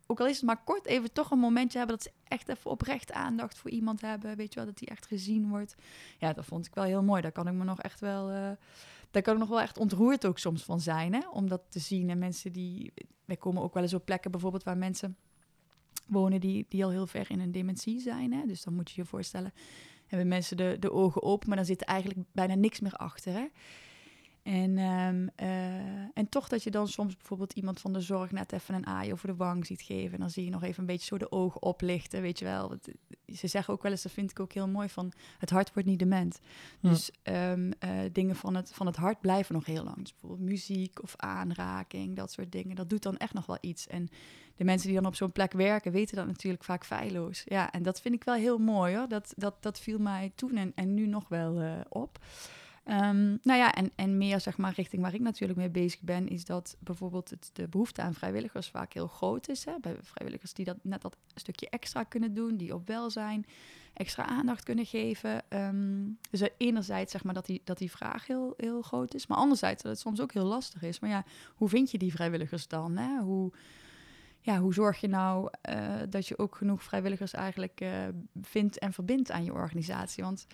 ook 0.07 0.21
al 0.21 0.27
is 0.27 0.37
het 0.37 0.45
maar 0.45 0.65
kort, 0.65 0.87
even 0.87 1.13
toch 1.13 1.31
een 1.31 1.39
momentje 1.39 1.79
hebben 1.79 1.97
dat 1.97 2.05
ze 2.05 2.13
echt 2.25 2.49
even 2.49 2.71
oprecht 2.71 3.13
aandacht 3.13 3.59
voor 3.59 3.71
iemand 3.71 4.01
hebben. 4.01 4.37
Weet 4.37 4.53
je 4.53 4.59
wel, 4.59 4.69
dat 4.69 4.79
die 4.79 4.89
echt 4.89 5.07
gezien 5.07 5.49
wordt. 5.49 5.75
Ja, 6.19 6.33
dat 6.33 6.45
vond 6.45 6.67
ik 6.67 6.75
wel 6.75 6.85
heel 6.85 7.03
mooi. 7.03 7.23
Daar 7.23 7.33
kan 7.33 7.47
ik 7.47 7.55
me 7.55 7.65
nog 7.65 7.81
echt 7.81 8.01
wel. 8.01 8.31
eh, 8.31 8.51
daar 9.11 9.23
kan 9.23 9.35
ik 9.35 9.41
nog 9.41 9.49
wel 9.49 9.61
echt 9.61 9.79
ontroerd 9.79 10.27
ook 10.27 10.39
soms 10.39 10.65
van 10.65 10.81
zijn, 10.81 11.15
hè? 11.15 11.29
Om 11.33 11.49
dat 11.49 11.63
te 11.69 11.79
zien. 11.79 12.11
En 12.11 12.19
mensen 12.19 12.53
die. 12.53 12.93
Wij 13.25 13.37
komen 13.37 13.63
ook 13.63 13.75
wel 13.75 13.83
eens 13.83 13.95
op 13.95 14.05
plekken 14.05 14.31
bijvoorbeeld 14.31 14.63
waar 14.63 14.79
mensen 14.79 15.17
wonen 16.07 16.41
die, 16.41 16.67
die 16.69 16.85
al 16.85 16.91
heel 16.91 17.07
ver 17.07 17.31
in 17.31 17.41
een 17.41 17.53
dementie 17.53 18.01
zijn. 18.01 18.33
Hè? 18.33 18.47
Dus 18.47 18.63
dan 18.63 18.75
moet 18.75 18.91
je 18.91 19.01
je 19.01 19.07
voorstellen, 19.07 19.53
hebben 20.07 20.29
mensen 20.29 20.57
de, 20.57 20.77
de 20.81 20.93
ogen 20.93 21.23
open, 21.23 21.49
maar 21.49 21.57
dan 21.57 21.67
zit 21.67 21.81
er 21.81 21.87
eigenlijk 21.87 22.21
bijna 22.33 22.55
niks 22.55 22.81
meer 22.81 22.95
achter. 22.95 23.33
Hè? 23.33 23.47
En, 24.51 24.79
ehm, 24.79 25.27
eh, 25.37 26.19
en 26.19 26.29
toch 26.29 26.49
dat 26.49 26.63
je 26.63 26.71
dan 26.71 26.89
soms 26.89 27.17
bijvoorbeeld 27.17 27.53
iemand 27.53 27.81
van 27.81 27.93
de 27.93 28.01
zorg 28.01 28.31
net 28.31 28.53
even 28.53 28.75
een 28.75 28.87
aai 28.87 29.13
over 29.13 29.27
de 29.27 29.35
wang 29.35 29.67
ziet 29.67 29.83
geven. 29.83 30.13
En 30.13 30.21
dan 30.21 30.31
zie 30.31 30.45
je 30.45 30.51
nog 30.51 30.63
even 30.63 30.81
een 30.81 30.87
beetje 30.87 31.07
zo 31.07 31.19
de 31.19 31.33
ogen 31.33 31.63
oplichten, 31.63 32.23
weet 32.23 32.39
je 32.39 32.45
wel. 32.45 32.73
Eh, 32.73 33.35
ze 33.35 33.47
zeggen 33.47 33.75
ook 33.75 33.83
wel 33.83 33.93
eens, 33.93 34.03
dat 34.03 34.13
vind 34.13 34.31
ik 34.31 34.41
ook 34.41 34.53
heel 34.53 34.69
mooi, 34.69 34.89
van 34.89 35.13
het 35.39 35.51
hart 35.51 35.73
wordt 35.75 35.89
niet 35.89 35.99
dement. 35.99 36.41
Ja. 36.81 36.91
Dus 36.91 37.11
ehm, 37.23 37.71
eh, 37.79 37.91
dingen 38.13 38.37
van 38.37 38.55
het, 38.55 38.73
van 38.73 38.87
het 38.87 38.97
hart 38.97 39.21
blijven 39.21 39.55
nog 39.55 39.67
heel 39.67 39.85
lang. 39.85 39.97
Dus 39.97 40.13
bijvoorbeeld 40.13 40.51
muziek 40.51 41.03
of 41.03 41.15
aanraking, 41.17 42.17
dat 42.17 42.33
soort 42.33 42.53
dingen. 42.53 42.77
Dat 42.77 42.91
doet 42.91 43.03
dan 43.03 43.17
echt 43.17 43.35
nog 43.35 43.47
wel 43.47 43.59
iets. 43.61 43.87
En 43.87 44.09
de 44.57 44.65
mensen 44.65 44.89
die 44.89 44.97
dan 44.97 45.07
op 45.07 45.15
zo'n 45.15 45.33
plek 45.33 45.53
werken, 45.53 45.93
weten 45.93 46.17
dat 46.17 46.27
natuurlijk 46.27 46.65
vaak 46.65 46.85
feilloos. 46.85 47.43
Ja, 47.45 47.73
en 47.73 47.83
dat 47.83 48.01
vind 48.01 48.15
ik 48.15 48.25
wel 48.25 48.35
heel 48.35 48.59
mooi 48.59 48.97
hoor. 48.97 49.09
Dat, 49.09 49.33
dat, 49.37 49.63
dat 49.63 49.81
viel 49.81 49.99
mij 49.99 50.33
toen 50.35 50.57
en, 50.57 50.73
en 50.75 50.95
nu 50.95 51.07
nog 51.07 51.29
wel 51.29 51.85
op. 51.89 52.19
Ehm, 52.85 53.29
nou 53.43 53.59
ja, 53.59 53.75
en, 53.75 53.91
en 53.95 54.19
meer 54.19 54.41
zeg 54.41 54.57
maar 54.57 54.73
richting 54.77 55.03
waar 55.03 55.15
ik 55.15 55.21
natuurlijk 55.21 55.59
mee 55.59 55.71
bezig 55.71 56.01
ben, 56.01 56.29
is 56.29 56.45
dat 56.45 56.77
bijvoorbeeld 56.79 57.31
het, 57.31 57.51
de 57.53 57.69
behoefte 57.69 58.03
aan 58.03 58.15
vrijwilligers 58.15 58.69
vaak 58.69 58.93
heel 58.93 59.07
groot 59.07 59.49
is. 59.49 59.65
Hè? 59.65 59.73
Bij 59.81 59.97
vrijwilligers 60.01 60.53
die 60.53 60.65
dat 60.65 60.77
net 60.83 61.03
dat 61.03 61.17
stukje 61.35 61.69
extra 61.71 62.03
kunnen 62.03 62.35
doen, 62.35 62.57
die 62.57 62.75
op 62.75 62.87
welzijn 62.87 63.47
extra 63.93 64.27
aandacht 64.27 64.63
kunnen 64.63 64.87
geven. 64.87 65.43
Ehm, 65.49 66.03
dus 66.31 66.49
enerzijds 66.57 67.13
zeg 67.13 67.25
maar 67.25 67.35
dat 67.35 67.47
die, 67.47 67.61
dat 67.65 67.79
die 67.79 67.91
vraag 67.91 68.27
heel, 68.27 68.55
heel 68.57 68.83
groot 68.83 69.15
is, 69.15 69.27
maar 69.27 69.39
anderzijds 69.39 69.83
dat 69.83 69.93
het 69.93 70.01
soms 70.01 70.21
ook 70.21 70.33
heel 70.33 70.45
lastig 70.45 70.83
is. 70.83 71.01
Maar 71.01 71.11
ja, 71.11 71.25
hoe 71.55 71.69
vind 71.69 71.91
je 71.91 71.99
die 71.99 72.13
vrijwilligers 72.13 72.69
dan? 72.69 72.97
Hè? 72.97 73.21
Hoe, 73.23 73.53
ja, 74.41 74.59
hoe 74.59 74.75
zorg 74.75 75.01
je 75.01 75.09
nou 75.09 75.49
eh, 75.61 75.95
dat 76.09 76.27
je 76.27 76.39
ook 76.39 76.57
genoeg 76.57 76.83
vrijwilligers 76.83 77.33
eigenlijk 77.33 77.81
eh, 77.81 77.91
vindt 78.43 78.79
en 78.79 78.93
verbindt 78.93 79.31
aan 79.31 79.45
je 79.45 79.53
organisatie? 79.53 80.25
Want 80.25 80.47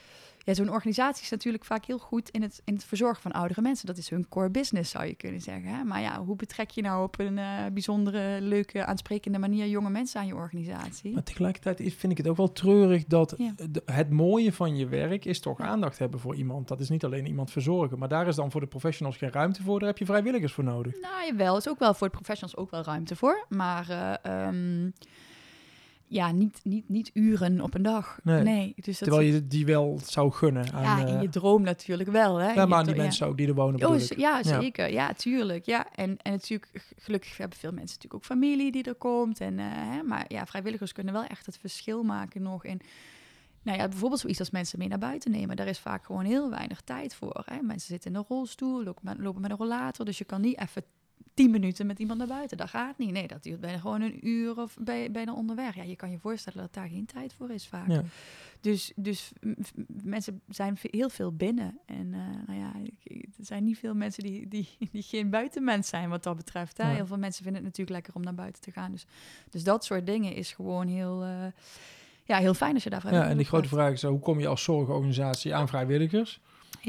ja, 0.46 0.54
zo'n 0.54 0.70
organisatie 0.70 1.22
is 1.24 1.30
natuurlijk 1.30 1.64
vaak 1.64 1.84
heel 1.84 1.98
goed 1.98 2.28
in 2.30 2.42
het, 2.42 2.62
in 2.64 2.74
het 2.74 2.84
verzorgen 2.84 3.22
van 3.22 3.32
oudere 3.32 3.60
mensen. 3.60 3.86
Dat 3.86 3.96
is 3.96 4.08
hun 4.08 4.28
core 4.28 4.50
business, 4.50 4.90
zou 4.90 5.04
je 5.06 5.14
kunnen 5.14 5.40
zeggen. 5.40 5.68
Hè? 5.70 5.84
Maar 5.84 6.00
ja, 6.00 6.24
hoe 6.24 6.36
betrek 6.36 6.70
je 6.70 6.82
nou 6.82 7.02
op 7.04 7.18
een 7.18 7.38
eh, 7.38 7.46
bijzondere, 7.72 8.40
leuke, 8.40 8.84
aansprekende 8.84 9.38
manier 9.38 9.66
jonge 9.66 9.90
mensen 9.90 10.20
aan 10.20 10.26
je 10.26 10.34
organisatie? 10.34 11.12
Maar 11.14 11.22
tegelijkertijd 11.22 11.94
vind 11.94 12.12
ik 12.12 12.18
het 12.18 12.28
ook 12.28 12.36
wel 12.36 12.52
treurig 12.52 13.04
dat 13.04 13.34
Ja. 13.38 13.54
het 13.84 14.10
mooie 14.10 14.52
van 14.52 14.76
je 14.76 14.86
werk 14.86 15.24
is 15.24 15.40
toch 15.40 15.60
aandacht 15.60 15.98
hebben 15.98 16.20
voor 16.20 16.34
iemand. 16.34 16.68
Dat 16.68 16.80
is 16.80 16.88
niet 16.88 17.04
alleen 17.04 17.26
iemand 17.26 17.50
verzorgen, 17.50 17.98
maar 17.98 18.08
daar 18.08 18.26
is 18.26 18.34
dan 18.36 18.50
voor 18.50 18.60
de 18.60 18.66
professionals 18.66 19.16
geen 19.16 19.30
ruimte 19.32 19.62
voor. 19.62 19.78
Daar 19.78 19.88
heb 19.88 19.98
je 19.98 20.04
vrijwilligers 20.04 20.52
voor 20.52 20.64
nodig. 20.64 21.00
Nou, 21.00 21.26
jawel, 21.26 21.56
is 21.56 21.68
ook 21.68 21.78
wel 21.78 21.94
voor 21.94 22.08
de 22.08 22.14
professionals 22.14 22.56
ook 22.56 22.70
wel 22.70 22.82
ruimte 22.82 23.16
voor. 23.16 23.44
Maar 23.48 23.90
ehm, 24.22 24.90
ja, 26.08 26.32
niet, 26.32 26.60
niet, 26.62 26.88
niet 26.88 27.10
uren 27.12 27.60
op 27.60 27.74
een 27.74 27.82
dag. 27.82 28.18
Nee. 28.22 28.42
Nee, 28.42 28.72
dus 28.76 28.98
dat 28.98 29.08
Terwijl 29.08 29.32
je 29.32 29.46
die 29.46 29.66
wel 29.66 30.00
zou 30.04 30.32
gunnen 30.32 30.72
aan, 30.72 30.82
ja, 30.82 31.06
in 31.06 31.14
eh, 31.14 31.22
je 31.22 31.28
droom 31.28 31.62
natuurlijk 31.62 32.08
wel. 32.10 32.36
Hè? 32.36 32.52
ja, 32.52 32.66
maar 32.66 32.78
aan 32.78 32.84
die 32.84 32.94
ja. 32.94 33.02
mensen 33.02 33.26
ook 33.26 33.36
die 33.36 33.48
er 33.48 33.54
wonen 33.54 33.88
Oh, 33.88 34.00
ja, 34.00 34.40
Ja. 34.42 34.60
zeker. 34.60 34.92
Ja, 34.92 35.12
tuurlijk. 35.12 35.66
Ja. 35.66 35.86
En, 35.94 36.16
en 36.22 36.32
natuurlijk, 36.32 36.84
gelukkig 36.96 37.36
hebben 37.36 37.58
veel 37.58 37.72
mensen 37.72 37.86
natuurlijk 37.94 38.14
ook 38.14 38.24
familie 38.24 38.72
die 38.72 38.82
er 38.82 38.94
komt. 38.94 39.40
En, 39.40 39.58
eh, 39.58 39.66
hè, 39.68 40.02
maar 40.02 40.24
ja, 40.28 40.46
vrijwilligers 40.46 40.92
kunnen 40.92 41.12
wel 41.12 41.24
echt 41.24 41.46
het 41.46 41.58
verschil 41.58 42.02
maken 42.02 42.42
nog 42.42 42.64
in 42.64 42.80
Nou 43.62 43.78
ja, 43.78 43.88
bijvoorbeeld 43.88 44.20
zoiets 44.20 44.40
als 44.40 44.50
mensen 44.50 44.78
mee 44.78 44.88
naar 44.88 44.98
buiten 44.98 45.30
nemen. 45.30 45.56
Daar 45.56 45.66
is 45.66 45.78
vaak 45.78 46.04
gewoon 46.04 46.24
heel 46.24 46.50
weinig 46.50 46.80
tijd 46.80 47.14
voor. 47.14 47.42
Hè? 47.44 47.62
Mensen 47.62 47.88
zitten 47.88 48.10
in 48.10 48.16
een 48.16 48.24
rolstoel, 48.28 48.84
lopen 48.84 49.02
met, 49.04 49.18
lopen 49.18 49.40
met 49.40 49.50
een 49.50 49.56
rollator. 49.56 50.04
Dus 50.04 50.18
je 50.18 50.24
kan 50.24 50.40
niet 50.40 50.58
even 50.58 50.84
tien 51.34 51.50
minuten 51.50 51.86
met 51.86 51.98
iemand 51.98 52.18
naar 52.18 52.28
buiten. 52.28 52.56
Dat 52.56 52.68
gaat 52.68 52.98
niet. 52.98 53.10
Nee, 53.10 53.26
dat 53.26 53.42
duurt 53.42 53.60
bijna 53.60 53.78
gewoon 53.78 54.00
een 54.00 54.28
uur 54.28 54.60
of 54.60 54.76
bij, 54.80 55.10
bijna 55.10 55.34
onderweg. 55.34 55.74
Ja, 55.74 55.82
je 55.82 55.96
kan 55.96 56.10
je 56.10 56.18
voorstellen 56.18 56.60
dat 56.60 56.74
daar 56.74 56.88
geen 56.88 57.06
tijd 57.06 57.32
voor 57.32 57.50
is 57.50 57.66
vaak. 57.66 57.88
Ja. 57.88 58.02
Dus, 58.60 58.92
dus 58.96 59.32
mensen 60.02 60.40
zijn 60.48 60.78
heel 60.80 61.08
veel 61.08 61.32
binnen. 61.32 61.78
En 61.86 62.14
eh, 62.14 62.20
nou 62.46 62.58
ja, 62.58 62.72
er 63.38 63.44
zijn 63.44 63.64
niet 63.64 63.78
veel 63.78 63.94
mensen 63.94 64.22
die, 64.22 64.48
die, 64.48 64.68
die 64.92 65.02
geen 65.02 65.30
buitenmens 65.30 65.88
zijn 65.88 66.08
wat 66.08 66.22
dat 66.22 66.36
betreft. 66.36 66.76
Hè? 66.76 66.88
Ja. 66.88 66.94
Heel 66.94 67.06
veel 67.06 67.18
mensen 67.18 67.42
vinden 67.42 67.62
het 67.62 67.70
natuurlijk 67.70 67.96
lekker 67.96 68.14
om 68.14 68.22
naar 68.22 68.34
buiten 68.34 68.62
te 68.62 68.72
gaan. 68.72 68.90
Dus, 68.90 69.06
dus 69.50 69.64
dat 69.64 69.84
soort 69.84 70.06
dingen 70.06 70.34
is 70.34 70.52
gewoon 70.52 70.88
heel, 70.88 71.22
eh, 71.22 71.46
ja, 72.24 72.38
heel 72.38 72.54
fijn 72.54 72.74
als 72.74 72.82
je 72.82 72.90
daar 72.90 73.12
Ja, 73.12 73.28
en 73.28 73.36
die 73.36 73.46
grote 73.46 73.68
vraag 73.68 73.92
is, 73.92 74.02
eh, 74.02 74.10
hoe 74.10 74.20
kom 74.20 74.40
je 74.40 74.46
als 74.46 74.62
zorgorganisatie 74.62 75.54
aan 75.54 75.68
vrijwilligers? 75.68 76.40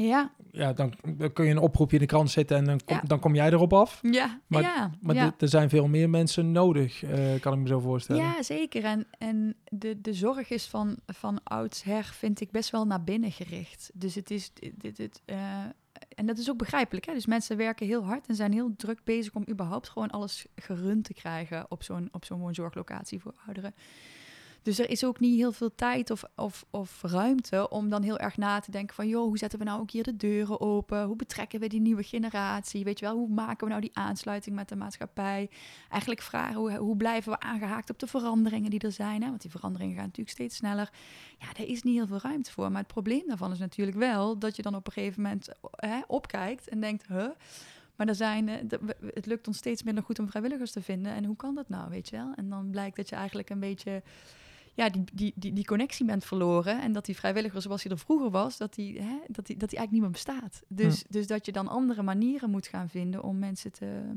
Ja, 0.06 0.30
Ja, 0.52 0.72
dan, 0.72 0.92
dan 1.16 1.32
kun 1.32 1.44
je 1.44 1.50
een 1.50 1.58
oproepje 1.58 1.96
in 1.96 2.02
de 2.02 2.08
krant 2.08 2.30
zetten 2.30 2.56
en 2.56 2.64
dan 2.64 2.80
kom, 2.84 2.96
Ja. 2.96 3.02
dan 3.06 3.18
kom 3.18 3.34
jij 3.34 3.48
erop 3.52 3.72
af. 3.72 3.98
ja, 4.02 4.40
Maar- 4.46 4.62
ja. 4.62 4.90
Maar 5.00 5.14
ja. 5.14 5.34
er 5.38 5.48
zijn 5.48 5.68
veel 5.68 5.86
meer 5.88 6.10
mensen 6.10 6.52
nodig, 6.52 7.02
eh, 7.02 7.40
kan 7.40 7.52
ik 7.52 7.58
me 7.58 7.66
zo 7.68 7.80
voorstellen. 7.80 8.22
Ja, 8.22 8.42
zeker. 8.42 8.84
En, 8.84 9.06
en 9.18 9.56
de, 9.68 10.00
de 10.00 10.12
zorg 10.14 10.50
is 10.50 10.66
van, 10.66 10.96
van 11.06 11.40
oudsher, 11.44 12.04
vind 12.04 12.40
ik, 12.40 12.50
best 12.50 12.70
wel 12.70 12.84
naar 12.86 13.04
binnen 13.04 13.32
gericht. 13.32 13.90
Dus 13.94 14.14
het 14.14 14.30
is... 14.30 14.50
Dit, 14.74 14.96
dit, 14.96 15.22
eh, 15.24 15.62
en 16.14 16.26
dat 16.26 16.38
is 16.38 16.50
ook 16.50 16.58
begrijpelijk. 16.58 17.06
Hè? 17.06 17.12
Dus 17.12 17.26
mensen 17.26 17.56
werken 17.56 17.86
heel 17.86 18.04
hard 18.04 18.26
en 18.26 18.34
zijn 18.34 18.52
heel 18.52 18.74
druk 18.76 19.04
bezig 19.04 19.34
om 19.34 19.44
überhaupt 19.50 19.88
gewoon 19.88 20.10
alles 20.10 20.46
gerund 20.56 21.04
te 21.04 21.14
krijgen 21.14 21.66
op 21.68 21.82
zo'n, 21.82 22.08
op 22.12 22.24
zo'n 22.24 22.40
woonzorglocatie 22.40 23.20
voor 23.20 23.34
ouderen. 23.46 23.74
Dus 24.68 24.78
er 24.78 24.90
is 24.90 25.04
ook 25.04 25.20
niet 25.20 25.36
heel 25.36 25.52
veel 25.52 25.74
tijd 25.74 26.10
of, 26.10 26.24
of, 26.36 26.64
of 26.70 27.02
ruimte 27.02 27.68
om 27.68 27.88
dan 27.88 28.02
heel 28.02 28.18
erg 28.18 28.36
na 28.36 28.60
te 28.60 28.70
denken 28.70 28.94
van... 28.94 29.08
joh, 29.08 29.24
hoe 29.24 29.38
zetten 29.38 29.58
we 29.58 29.64
nou 29.64 29.80
ook 29.80 29.90
hier 29.90 30.02
de 30.02 30.16
deuren 30.16 30.60
open? 30.60 31.04
Hoe 31.04 31.16
betrekken 31.16 31.60
we 31.60 31.66
die 31.66 31.80
nieuwe 31.80 32.02
generatie? 32.02 32.84
Weet 32.84 32.98
je 32.98 33.04
wel, 33.04 33.16
hoe 33.16 33.28
maken 33.28 33.64
we 33.64 33.70
nou 33.70 33.80
die 33.80 33.96
aansluiting 33.96 34.56
met 34.56 34.68
de 34.68 34.76
maatschappij? 34.76 35.50
Eigenlijk 35.88 36.22
vragen, 36.22 36.54
hoe, 36.54 36.76
hoe 36.76 36.96
blijven 36.96 37.32
we 37.32 37.40
aangehaakt 37.40 37.90
op 37.90 37.98
de 37.98 38.06
veranderingen 38.06 38.70
die 38.70 38.80
er 38.80 38.92
zijn? 38.92 39.22
Hè? 39.22 39.28
Want 39.28 39.42
die 39.42 39.50
veranderingen 39.50 39.94
gaan 39.94 40.04
natuurlijk 40.04 40.36
steeds 40.36 40.56
sneller. 40.56 40.90
Ja, 41.38 41.46
daar 41.52 41.66
is 41.66 41.82
niet 41.82 41.94
heel 41.94 42.06
veel 42.06 42.20
ruimte 42.22 42.52
voor. 42.52 42.70
Maar 42.70 42.82
het 42.82 42.92
probleem 42.92 43.24
daarvan 43.26 43.52
is 43.52 43.58
natuurlijk 43.58 43.96
wel 43.96 44.38
dat 44.38 44.56
je 44.56 44.62
dan 44.62 44.74
op 44.74 44.86
een 44.86 44.92
gegeven 44.92 45.22
moment 45.22 45.48
hè, 45.76 46.00
opkijkt 46.06 46.68
en 46.68 46.80
denkt... 46.80 47.06
Huh? 47.06 47.28
Maar 47.96 48.08
er 48.08 48.14
zijn, 48.14 48.48
eh, 48.48 48.78
het 49.14 49.26
lukt 49.26 49.46
ons 49.46 49.56
steeds 49.56 49.82
minder 49.82 50.04
goed 50.04 50.18
om 50.18 50.28
vrijwilligers 50.28 50.72
te 50.72 50.82
vinden. 50.82 51.12
En 51.12 51.24
hoe 51.24 51.36
kan 51.36 51.54
dat 51.54 51.68
nou, 51.68 51.90
weet 51.90 52.08
je 52.08 52.16
wel? 52.16 52.32
En 52.36 52.48
dan 52.48 52.70
blijkt 52.70 52.96
dat 52.96 53.08
je 53.08 53.16
eigenlijk 53.16 53.50
een 53.50 53.60
beetje 53.60 54.02
ja, 54.78 54.88
die, 54.88 55.04
die, 55.12 55.32
die, 55.36 55.52
die 55.52 55.64
connectie 55.64 56.06
bent 56.06 56.24
verloren. 56.24 56.80
En 56.82 56.92
dat 56.92 57.04
die 57.04 57.16
vrijwilliger 57.16 57.62
zoals 57.62 57.82
hij 57.82 57.92
er 57.92 57.98
vroeger 57.98 58.30
was, 58.30 58.56
dat 58.56 58.74
die, 58.74 59.00
hè, 59.00 59.18
dat 59.26 59.46
die, 59.46 59.56
dat 59.56 59.70
die 59.70 59.78
eigenlijk 59.78 59.90
niet 59.90 60.00
meer 60.00 60.10
bestaat. 60.10 60.62
Dus, 60.68 61.04
dus 61.08 61.26
dat 61.26 61.46
je 61.46 61.52
dan 61.52 61.68
andere 61.68 62.02
manieren 62.02 62.50
moet 62.50 62.66
gaan 62.66 62.88
vinden 62.88 63.22
om 63.22 63.38
mensen 63.38 63.72
te, 63.72 64.12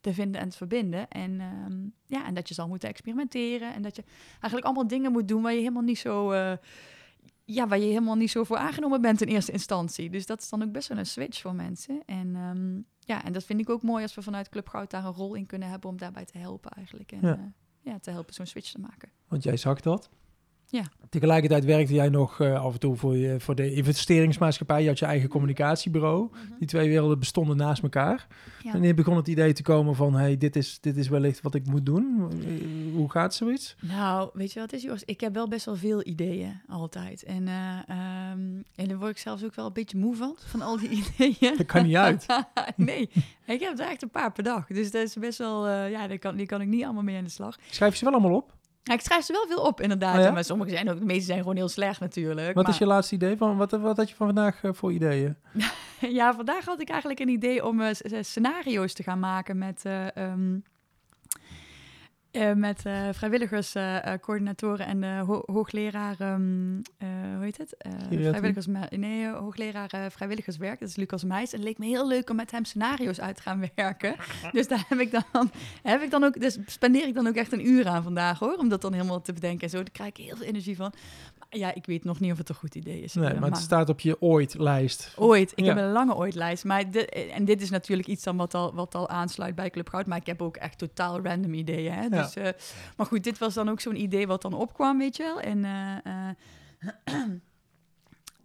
te 0.00 0.14
vinden 0.14 0.40
en 0.40 0.48
te 0.48 0.56
verbinden. 0.56 1.08
En, 1.08 1.40
ehm, 1.40 1.78
ja, 2.06 2.26
en 2.26 2.34
dat 2.34 2.48
je 2.48 2.54
zal 2.54 2.68
moeten 2.68 2.88
experimenteren. 2.88 3.74
En 3.74 3.82
dat 3.82 3.96
je 3.96 4.04
eigenlijk 4.30 4.64
allemaal 4.64 4.86
dingen 4.86 5.12
moet 5.12 5.28
doen 5.28 5.42
waar 5.42 5.52
je 5.52 5.58
helemaal 5.58 5.82
niet 5.82 5.98
zo... 5.98 6.30
eh, 6.30 6.52
ja, 7.44 7.68
waar 7.68 7.78
je 7.78 7.86
helemaal 7.86 8.14
niet 8.16 8.30
zo 8.30 8.44
voor 8.44 8.56
aangenomen 8.56 9.00
bent 9.00 9.20
in 9.22 9.28
eerste 9.28 9.52
instantie. 9.52 10.10
Dus 10.10 10.26
dat 10.26 10.40
is 10.40 10.48
dan 10.48 10.62
ook 10.62 10.72
best 10.72 10.88
wel 10.88 10.98
een 10.98 11.06
switch 11.06 11.40
voor 11.40 11.54
mensen. 11.54 12.02
En 12.06 12.36
ehm, 12.36 12.80
ja, 12.98 13.24
en 13.24 13.32
dat 13.32 13.44
vind 13.44 13.60
ik 13.60 13.70
ook 13.70 13.82
mooi 13.82 14.02
als 14.02 14.14
we 14.14 14.22
vanuit 14.22 14.48
Club 14.48 14.68
Goud 14.68 14.90
daar 14.90 15.04
een 15.04 15.12
rol 15.12 15.34
in 15.34 15.46
kunnen 15.46 15.68
hebben 15.68 15.90
om 15.90 15.96
daarbij 15.98 16.24
te 16.24 16.38
helpen 16.38 16.70
eigenlijk. 16.70 17.12
En 17.12 17.20
Ja. 17.20 17.52
Ja, 17.82 17.98
te 17.98 18.10
helpen 18.10 18.34
zo'n 18.34 18.46
switch 18.46 18.70
te 18.70 18.80
maken. 18.80 19.10
Want 19.28 19.42
jij 19.42 19.56
zag 19.56 19.80
dat. 19.80 20.10
Ja. 20.72 20.82
Tegelijkertijd 21.08 21.64
werkte 21.64 21.94
jij 21.94 22.08
nog 22.08 22.40
eh, 22.40 22.64
af 22.64 22.72
en 22.72 22.78
toe 22.80 22.96
voor, 22.96 23.16
je, 23.16 23.40
voor 23.40 23.54
de 23.54 23.74
investeringsmaatschappij. 23.74 24.82
Je 24.82 24.88
had 24.88 24.98
je 24.98 25.04
eigen 25.04 25.28
communicatiebureau. 25.28 26.30
Die 26.58 26.68
twee 26.68 26.88
werelden 26.88 27.18
bestonden 27.18 27.56
naast 27.56 27.82
elkaar. 27.82 28.26
Ja. 28.62 28.72
Wanneer 28.72 28.94
begon 28.94 29.16
het 29.16 29.28
idee 29.28 29.52
te 29.52 29.62
komen 29.62 29.94
van... 29.94 30.14
hey, 30.14 30.36
dit 30.36 30.56
is, 30.56 30.80
dit 30.80 30.96
is 30.96 31.08
wellicht 31.08 31.40
wat 31.40 31.54
ik 31.54 31.66
moet 31.66 31.86
doen? 31.86 32.30
Eh, 32.30 32.94
Hoe 32.94 33.10
gaat 33.10 33.34
zoiets? 33.34 33.76
Nou, 33.80 34.30
weet 34.32 34.52
je 34.52 34.60
wat 34.60 34.70
het 34.70 34.80
is, 34.80 34.86
Joost? 34.86 35.02
Ik 35.06 35.20
heb 35.20 35.34
wel 35.34 35.48
best 35.48 35.64
wel 35.64 35.76
veel 35.76 36.06
ideeën, 36.06 36.60
altijd. 36.68 37.22
En, 37.22 37.48
ehm, 37.48 38.40
en 38.74 38.88
daar 38.88 38.98
word 38.98 39.10
ik 39.10 39.18
zelfs 39.18 39.44
ook 39.44 39.54
wel 39.54 39.66
een 39.66 39.72
beetje 39.72 39.98
moe 39.98 40.16
van, 40.16 40.36
van 40.46 40.62
al 40.62 40.78
die 40.78 40.88
ideeën. 41.18 41.56
Dat 41.56 41.66
kan 41.66 41.86
niet 41.86 41.96
uit. 41.96 42.26
nee, 42.76 43.10
ik 43.46 43.60
heb 43.60 43.78
er 43.78 43.86
echt 43.86 44.02
een 44.02 44.10
paar 44.10 44.32
per 44.32 44.42
dag. 44.42 44.66
Dus 44.66 44.90
dat 44.90 45.02
is 45.02 45.14
best 45.14 45.38
wel, 45.38 45.66
eh, 45.66 45.90
ja, 45.90 46.08
die 46.08 46.18
kan, 46.18 46.36
die 46.36 46.46
kan 46.46 46.60
ik 46.60 46.68
niet 46.68 46.84
allemaal 46.84 47.02
mee 47.02 47.16
aan 47.16 47.24
de 47.24 47.30
slag. 47.30 47.58
Schrijf 47.70 47.92
je 47.92 47.98
ze 47.98 48.04
wel 48.04 48.14
allemaal 48.14 48.36
op? 48.36 48.60
Ja, 48.82 48.94
ik 48.94 49.00
schrijf 49.00 49.24
ze 49.24 49.32
wel 49.32 49.46
veel 49.46 49.64
op, 49.66 49.80
inderdaad. 49.80 50.16
Oh 50.16 50.22
ja? 50.22 50.30
Maar 50.30 50.44
sommige 50.44 50.70
zijn 50.70 50.90
ook, 50.90 50.98
de 50.98 51.04
meeste 51.04 51.24
zijn 51.24 51.38
gewoon 51.38 51.56
heel 51.56 51.68
slecht 51.68 52.00
natuurlijk. 52.00 52.54
Wat 52.54 52.64
maar, 52.64 52.72
is 52.72 52.78
je 52.78 52.86
laatste 52.86 53.14
idee? 53.14 53.36
Van, 53.36 53.56
wat, 53.56 53.70
wat 53.70 53.96
had 53.96 54.08
je 54.08 54.14
van 54.14 54.26
vandaag 54.26 54.64
eh, 54.64 54.70
voor 54.72 54.92
ideeën? 54.92 55.36
Ja, 56.08 56.34
vandaag 56.34 56.64
had 56.64 56.80
ik 56.80 56.88
eigenlijk 56.88 57.20
een 57.20 57.28
idee 57.28 57.66
om 57.66 57.80
eh, 57.80 57.94
scenario's 58.20 58.92
te 58.92 59.02
gaan 59.02 59.18
maken 59.18 59.58
met, 59.58 59.84
eh, 59.84 60.16
ehm, 60.16 60.58
eh, 62.32 62.52
met 62.52 62.86
eh, 62.86 63.08
vrijwilligers, 63.12 63.74
eh, 63.74 63.96
coördinatoren 64.20 64.86
en 64.86 65.00
de 65.00 65.22
ho- 65.26 65.42
hoogleraar, 65.46 66.14
ehm, 66.18 66.76
eh, 66.98 67.08
hoe 67.34 67.44
heet 67.44 67.56
het? 67.58 67.76
Eh, 67.76 67.92
vrijwilligers, 68.08 68.66
nee, 68.90 69.28
hoogleraar 69.28 69.90
eh, 69.90 70.00
vrijwilligerswerk, 70.08 70.80
dat 70.80 70.88
is 70.88 70.96
Lucas 70.96 71.24
Meijs. 71.24 71.52
En 71.52 71.58
het 71.58 71.68
leek 71.68 71.78
me 71.78 71.86
heel 71.86 72.08
leuk 72.08 72.30
om 72.30 72.36
met 72.36 72.50
hem 72.50 72.64
scenario's 72.64 73.20
uit 73.20 73.36
te 73.36 73.42
gaan 73.42 73.64
werken. 73.74 74.14
dus 74.52 74.68
daar 74.68 74.84
heb 74.88 74.98
ik 75.00 75.10
dan, 75.10 75.50
heb 75.82 76.02
ik 76.02 76.10
dan 76.10 76.24
ook, 76.24 76.40
dus 76.40 76.58
spendeer 76.66 77.06
ik 77.06 77.14
dan 77.14 77.26
ook 77.26 77.34
echt 77.34 77.52
een 77.52 77.66
uur 77.68 77.86
aan 77.88 78.02
vandaag 78.02 78.38
hoor, 78.38 78.56
om 78.56 78.68
dat 78.68 78.80
dan 78.82 78.92
helemaal 78.92 79.22
te 79.22 79.32
bedenken 79.32 79.62
en 79.62 79.70
zo. 79.70 79.76
Daar 79.76 79.90
krijg 79.92 80.10
ik 80.10 80.16
heel 80.16 80.36
veel 80.36 80.46
energie 80.46 80.76
van. 80.76 80.92
Maar 81.38 81.60
ja, 81.60 81.74
ik 81.74 81.86
weet 81.86 82.04
nog 82.04 82.20
niet 82.20 82.32
of 82.32 82.38
het 82.38 82.48
een 82.48 82.54
goed 82.54 82.74
idee 82.74 83.02
is. 83.02 83.14
Nee, 83.14 83.34
maar 83.34 83.48
het 83.50 83.58
staat 83.58 83.88
op 83.88 84.00
je 84.00 84.20
ooit-lijst. 84.20 85.12
Ooit. 85.16 85.52
Ik 85.54 85.64
Ja. 85.64 85.74
heb 85.74 85.84
een 85.84 85.92
lange 85.92 86.14
ooit-lijst. 86.14 86.64
Maar 86.64 86.90
dit, 86.90 87.08
en 87.34 87.44
dit 87.44 87.62
is 87.62 87.70
natuurlijk 87.70 88.08
iets 88.08 88.22
dan 88.22 88.36
wat 88.36 88.54
al, 88.54 88.74
wat 88.74 88.94
al 88.94 89.08
aansluit 89.08 89.54
bij 89.54 89.70
Club 89.70 89.88
Goud. 89.88 90.06
Maar 90.06 90.18
ik 90.18 90.26
heb 90.26 90.42
ook 90.42 90.56
echt 90.56 90.78
totaal 90.78 91.20
random 91.20 91.54
ideeën. 91.54 91.92
Hè? 91.92 92.08
Dus, 92.08 92.21
eh, 92.36 92.48
maar 92.96 93.06
goed, 93.06 93.24
dit 93.24 93.38
was 93.38 93.54
dan 93.54 93.68
ook 93.68 93.80
zo'n 93.80 94.00
idee 94.00 94.26
wat 94.26 94.42
dan 94.42 94.54
opkwam, 94.54 94.98
weet 94.98 95.16
je 95.16 95.22
wel. 95.22 95.40
En, 95.40 95.64
eh, 95.64 96.28
eh, 96.28 96.34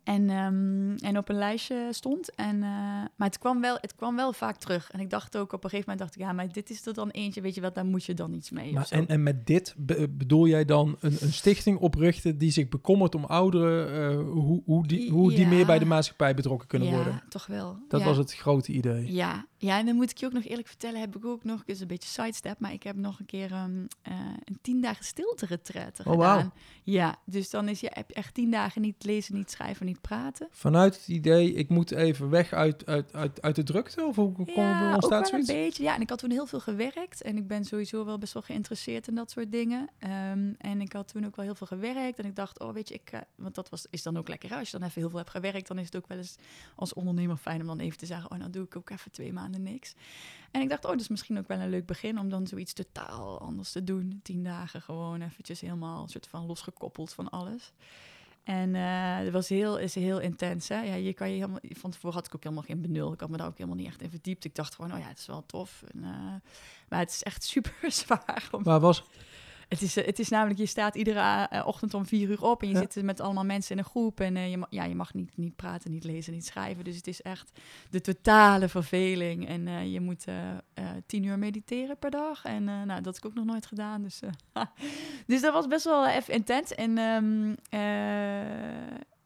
en, 0.03 0.29
ehm, 0.29 0.95
en 0.95 1.17
op 1.17 1.29
een 1.29 1.35
lijstje 1.35 1.87
stond. 1.91 2.35
En, 2.35 2.59
maar 2.59 3.27
het 3.27 3.37
kwam, 3.37 3.61
wel, 3.61 3.77
het 3.81 3.95
kwam 3.95 4.15
wel 4.15 4.33
vaak 4.33 4.57
terug. 4.57 4.91
En 4.91 4.99
ik 4.99 5.09
dacht 5.09 5.37
ook 5.37 5.53
op 5.53 5.63
een 5.63 5.69
gegeven 5.69 5.91
moment, 5.91 5.99
dacht 5.99 6.15
ik, 6.15 6.21
ja, 6.27 6.33
maar 6.33 6.51
dit 6.51 6.69
is 6.69 6.85
er 6.85 6.93
dan 6.93 7.09
eentje, 7.09 7.41
weet 7.41 7.55
je 7.55 7.61
wat, 7.61 7.75
daar 7.75 7.85
moet 7.85 8.03
je 8.03 8.13
dan 8.13 8.33
iets 8.33 8.49
mee. 8.49 8.73
Maar, 8.73 8.87
en, 8.89 9.07
en 9.07 9.23
met 9.23 9.45
dit 9.47 9.73
be- 9.77 10.09
bedoel 10.09 10.47
jij 10.47 10.65
dan 10.65 10.97
een, 10.99 11.17
een 11.19 11.33
stichting 11.33 11.77
oprichten 11.77 12.37
die 12.37 12.51
zich 12.51 12.69
bekommert 12.69 13.15
om 13.15 13.25
ouderen, 13.25 14.15
hoe, 14.25 14.61
hoe 14.65 14.87
die, 14.87 15.11
hoe 15.11 15.29
die 15.29 15.39
Ja. 15.39 15.47
meer 15.47 15.65
bij 15.65 15.79
de 15.79 15.85
maatschappij 15.85 16.33
betrokken 16.33 16.67
kunnen 16.67 16.87
ja, 16.87 16.95
worden? 16.95 17.23
toch 17.29 17.45
wel. 17.45 17.77
Dat 17.87 17.99
ja. 17.99 18.05
was 18.05 18.17
het 18.17 18.33
grote 18.33 18.71
idee. 18.71 19.13
Ja, 19.13 19.45
ja, 19.57 19.79
en 19.79 19.85
dan 19.85 19.95
moet 19.95 20.11
ik 20.11 20.17
je 20.17 20.25
ook 20.25 20.33
nog 20.33 20.45
eerlijk 20.45 20.67
vertellen, 20.67 20.99
heb 20.99 21.15
ik 21.15 21.25
ook 21.25 21.43
nog, 21.43 21.63
is 21.65 21.79
een 21.79 21.87
beetje 21.87 22.09
sidestep, 22.09 22.59
maar 22.59 22.73
ik 22.73 22.83
heb 22.83 22.95
nog 22.95 23.19
een 23.19 23.25
keer 23.25 23.51
ehm, 23.51 23.85
eh, 24.01 24.13
een 24.43 24.59
tien 24.61 24.81
dagen 24.81 25.05
stilte 25.05 25.45
retreat 25.45 25.99
Oh, 26.05 26.11
gedaan. 26.11 26.53
Ja, 26.83 27.15
dus 27.25 27.49
dan 27.49 27.67
is 27.67 27.79
je 27.79 27.91
heb 27.93 28.09
je 28.09 28.15
echt 28.15 28.33
tien 28.33 28.51
dagen 28.51 28.81
niet 28.81 29.03
lezen, 29.03 29.35
niet 29.35 29.51
schrijven, 29.51 29.85
niet 29.85 30.01
praten. 30.01 30.47
Vanuit 30.51 30.95
het 30.95 31.07
idee, 31.07 31.53
ik 31.53 31.69
moet 31.69 31.91
even 31.91 32.29
weg 32.29 32.53
uit, 32.53 32.85
uit, 32.85 33.13
uit, 33.13 33.41
uit 33.41 33.55
de 33.55 33.63
drukte? 33.63 34.05
Of 34.05 34.15
hoe 34.15 34.31
kom, 34.31 34.45
ja, 34.55 34.95
ook 34.99 35.11
een 35.11 35.45
beetje. 35.45 35.83
Ja, 35.83 35.95
en 35.95 36.01
ik 36.01 36.09
had 36.09 36.19
toen 36.19 36.31
heel 36.31 36.45
veel 36.45 36.59
gewerkt 36.59 37.21
en 37.21 37.37
ik 37.37 37.47
ben 37.47 37.65
sowieso 37.65 38.05
wel 38.05 38.17
best 38.17 38.33
wel 38.33 38.43
geïnteresseerd 38.43 39.07
in 39.07 39.15
dat 39.15 39.31
soort 39.31 39.51
dingen. 39.51 39.89
Ehm, 39.99 40.53
en 40.57 40.81
ik 40.81 40.93
had 40.93 41.07
toen 41.07 41.25
ook 41.25 41.35
wel 41.35 41.45
heel 41.45 41.55
veel 41.55 41.67
gewerkt 41.67 42.19
en 42.19 42.25
ik 42.25 42.35
dacht, 42.35 42.59
oh 42.59 42.73
weet 42.73 42.87
je, 42.87 42.93
ik, 42.93 43.11
eh, 43.11 43.19
want 43.35 43.55
dat 43.55 43.69
was, 43.69 43.85
is 43.89 44.03
dan 44.03 44.17
ook 44.17 44.27
lekker. 44.27 44.53
Als 44.53 44.71
je 44.71 44.77
dan 44.77 44.87
even 44.87 45.01
heel 45.01 45.09
veel 45.09 45.19
hebt 45.19 45.31
gewerkt, 45.31 45.67
dan 45.67 45.79
is 45.79 45.85
het 45.85 45.95
ook 45.95 46.07
wel 46.07 46.17
eens 46.17 46.35
als 46.75 46.93
ondernemer 46.93 47.37
fijn 47.37 47.61
om 47.61 47.67
dan 47.67 47.79
even 47.79 47.97
te 47.97 48.05
zeggen, 48.05 48.31
oh 48.31 48.37
nou 48.37 48.49
doe 48.49 48.63
ik 48.63 48.75
ook 48.75 48.89
even 48.89 49.11
twee 49.11 49.33
maanden 49.33 49.46
niks. 49.51 49.95
En 50.51 50.61
ik 50.61 50.69
dacht, 50.69 50.85
oh, 50.85 50.91
dat 50.91 50.99
is 50.99 51.07
misschien 51.07 51.37
ook 51.37 51.47
wel 51.47 51.59
een 51.59 51.69
leuk 51.69 51.85
begin 51.85 52.19
om 52.19 52.29
dan 52.29 52.47
zoiets 52.47 52.73
totaal 52.73 53.39
anders 53.39 53.71
te 53.71 53.83
doen. 53.83 54.19
Tien 54.23 54.43
dagen 54.43 54.81
gewoon 54.81 55.21
eventjes 55.21 55.61
helemaal 55.61 56.07
soort 56.07 56.27
van 56.27 56.45
losgekoppeld 56.45 57.13
van 57.13 57.29
alles. 57.29 57.71
En 58.43 58.75
eh 58.75 59.17
het 59.17 59.31
was 59.31 59.49
heel, 59.49 59.77
is 59.77 59.95
heel 59.95 60.19
intens. 60.19 60.67
Hè? 60.67 60.81
Ja, 60.81 60.93
je 60.93 61.13
kan 61.13 61.29
je 61.29 61.35
helemaal, 61.35 61.59
van 61.69 61.91
tevoren 61.91 62.15
had 62.15 62.27
ik 62.27 62.35
ook 62.35 62.43
helemaal 62.43 62.63
geen 62.63 62.81
benul. 62.81 63.13
Ik 63.13 63.19
had 63.19 63.29
me 63.29 63.37
daar 63.37 63.47
ook 63.47 63.57
helemaal 63.57 63.77
niet 63.77 63.87
echt 63.87 64.01
in 64.01 64.09
verdiept. 64.09 64.45
Ik 64.45 64.55
dacht 64.55 64.75
gewoon, 64.75 64.93
oh 64.93 64.99
ja, 64.99 65.07
het 65.07 65.17
is 65.17 65.25
wel 65.25 65.45
tof. 65.45 65.83
En, 65.93 66.03
eh, 66.03 66.49
maar 66.89 66.99
het 66.99 67.09
is 67.09 67.23
echt 67.23 67.43
super 67.53 67.91
zwaar. 67.91 68.47
Om, 68.51 68.63
was 68.63 69.03
is, 69.81 69.97
eh, 69.97 70.05
het 70.05 70.19
is 70.19 70.29
namelijk, 70.29 70.59
je 70.59 70.65
staat 70.65 70.95
iedere 70.95 71.47
eh, 71.49 71.67
ochtend 71.67 71.93
om 71.93 72.05
vier 72.05 72.29
uur 72.29 72.43
op 72.43 72.61
en 72.61 72.67
je 72.67 72.73
Ja. 72.73 72.85
zit 72.89 73.03
met 73.03 73.19
allemaal 73.19 73.45
mensen 73.45 73.71
in 73.71 73.77
een 73.77 73.89
groep. 73.89 74.19
En 74.19 74.35
eh, 74.37 74.51
je, 74.51 74.65
ja, 74.69 74.83
je 74.83 74.95
mag 74.95 75.13
niet, 75.13 75.37
niet 75.37 75.55
praten, 75.55 75.91
niet 75.91 76.03
lezen, 76.03 76.33
niet 76.33 76.45
schrijven. 76.45 76.83
Dus 76.83 76.95
het 76.95 77.07
is 77.07 77.21
echt 77.21 77.59
de 77.89 78.01
totale 78.01 78.67
verveling. 78.67 79.47
En 79.47 79.67
eh, 79.67 79.93
je 79.93 79.99
moet 80.01 80.25
eh, 80.25 80.51
eh, 80.73 80.85
tien 81.05 81.23
uur 81.23 81.39
mediteren 81.39 81.97
per 81.97 82.11
dag. 82.11 82.45
En 82.45 82.69
eh, 82.69 82.81
nou, 82.81 83.01
dat 83.01 83.15
heb 83.15 83.23
ik 83.23 83.25
ook 83.25 83.33
nog 83.35 83.45
nooit 83.45 83.65
gedaan. 83.65 84.01
Dus, 84.01 84.19
eh, 84.21 84.61
dus 85.27 85.41
dat 85.41 85.53
was 85.53 85.67
best 85.67 85.85
wel 85.85 86.07
even 86.07 86.33
intens. 86.33 86.75
En, 86.75 86.97
ehm, 86.97 87.53
eh, 87.69 88.81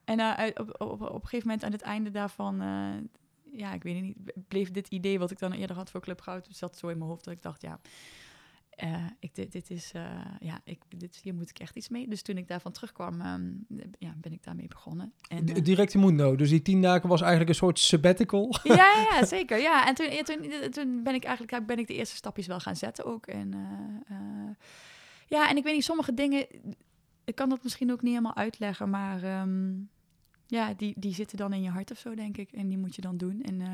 en 0.06 0.19
eh, 0.19 0.47
op, 0.54 0.75
op, 0.82 1.01
op 1.01 1.01
een 1.01 1.21
gegeven 1.27 1.47
moment 1.47 1.63
aan 1.63 1.71
het 1.71 1.82
einde 1.82 2.12
daarvan... 2.12 2.62
eh, 2.62 2.88
ja, 3.54 3.73
ik 3.73 3.84
weet 3.84 3.95
het 3.95 4.04
niet, 4.04 4.17
bleef 4.47 4.71
dit 4.71 4.88
idee 4.88 5.19
wat 5.19 5.32
ik 5.32 5.39
dan 5.39 5.51
eerder 5.51 5.75
had 5.75 5.89
voor 5.91 6.01
Club 6.01 6.21
Goud, 6.21 6.47
zat 6.49 6.77
zo 6.77 6.88
in 6.88 6.97
mijn 6.97 7.10
hoofd 7.10 7.23
dat 7.23 7.34
ik 7.34 7.41
dacht, 7.41 7.62
ja, 7.62 7.80
eh, 8.82 9.06
ik, 9.20 9.36
dit, 9.36 9.52
dit 9.52 9.70
is, 9.70 9.91
eh, 9.94 10.04
ja, 10.39 10.62
ik, 10.63 10.80
dit, 10.98 11.20
hier 11.24 11.34
moet 11.34 11.50
ik 11.50 11.60
echt 11.60 11.76
iets 11.76 11.89
mee. 11.89 12.08
Dus 12.08 12.22
toen 12.22 12.38
ik 12.38 12.48
daarvan 12.48 12.72
terugkwam, 12.72 13.22
ehm, 13.22 13.41
ja, 14.00 14.13
ben 14.17 14.32
ik 14.32 14.44
daarmee 14.44 14.67
begonnen. 14.67 15.13
En, 15.28 15.48
eh, 15.48 15.63
Direct 15.63 15.94
in 15.94 16.00
Mundo. 16.00 16.36
Dus 16.36 16.50
die 16.50 16.62
tien 16.62 16.82
dagen 16.82 17.10
was 17.10 17.22
eigenlijk 17.22 17.50
een 17.50 17.56
soort 17.56 17.80
sabbatical. 17.80 18.56
ja, 18.63 18.76
ja, 18.76 19.06
ja, 19.10 19.26
zeker. 19.38 19.60
Ja, 19.60 19.88
en 19.88 19.96
toen, 19.96 20.12
ja, 20.12 20.24
toen, 20.24 20.70
toen 20.70 21.04
ben 21.04 21.13
ik 21.13 21.24
eigenlijk 21.24 21.65
ben 21.65 21.80
ik 21.80 21.88
de 21.88 21.94
eerste 21.94 22.15
stapjes 22.15 22.48
wel 22.48 22.60
gaan 22.60 22.76
zetten 22.76 23.06
ook. 23.06 23.26
En, 23.26 23.54
ja, 25.28 25.50
en 25.50 25.58
ik 25.58 25.63
weet 25.63 25.74
niet, 25.74 25.84
sommige 25.84 26.13
dingen, 26.13 26.48
ik 27.24 27.36
kan 27.36 27.50
dat 27.50 27.63
misschien 27.63 27.91
ook 27.91 28.02
niet 28.02 28.12
helemaal 28.12 28.36
uitleggen, 28.36 28.89
maar 28.89 29.24
ehm, 29.24 29.74
ja, 30.52 30.74
die, 30.78 30.94
die 30.98 31.14
zitten 31.14 31.38
dan 31.38 31.54
in 31.54 31.62
je 31.62 31.70
hart 31.70 31.92
of 31.92 31.98
zo, 31.98 32.16
denk 32.16 32.38
ik. 32.38 32.52
En 32.52 32.68
die 32.68 32.78
moet 32.78 32.96
je 32.96 33.02
dan 33.02 33.18
doen. 33.18 33.42
En 33.44 33.62
eh, 33.62 33.68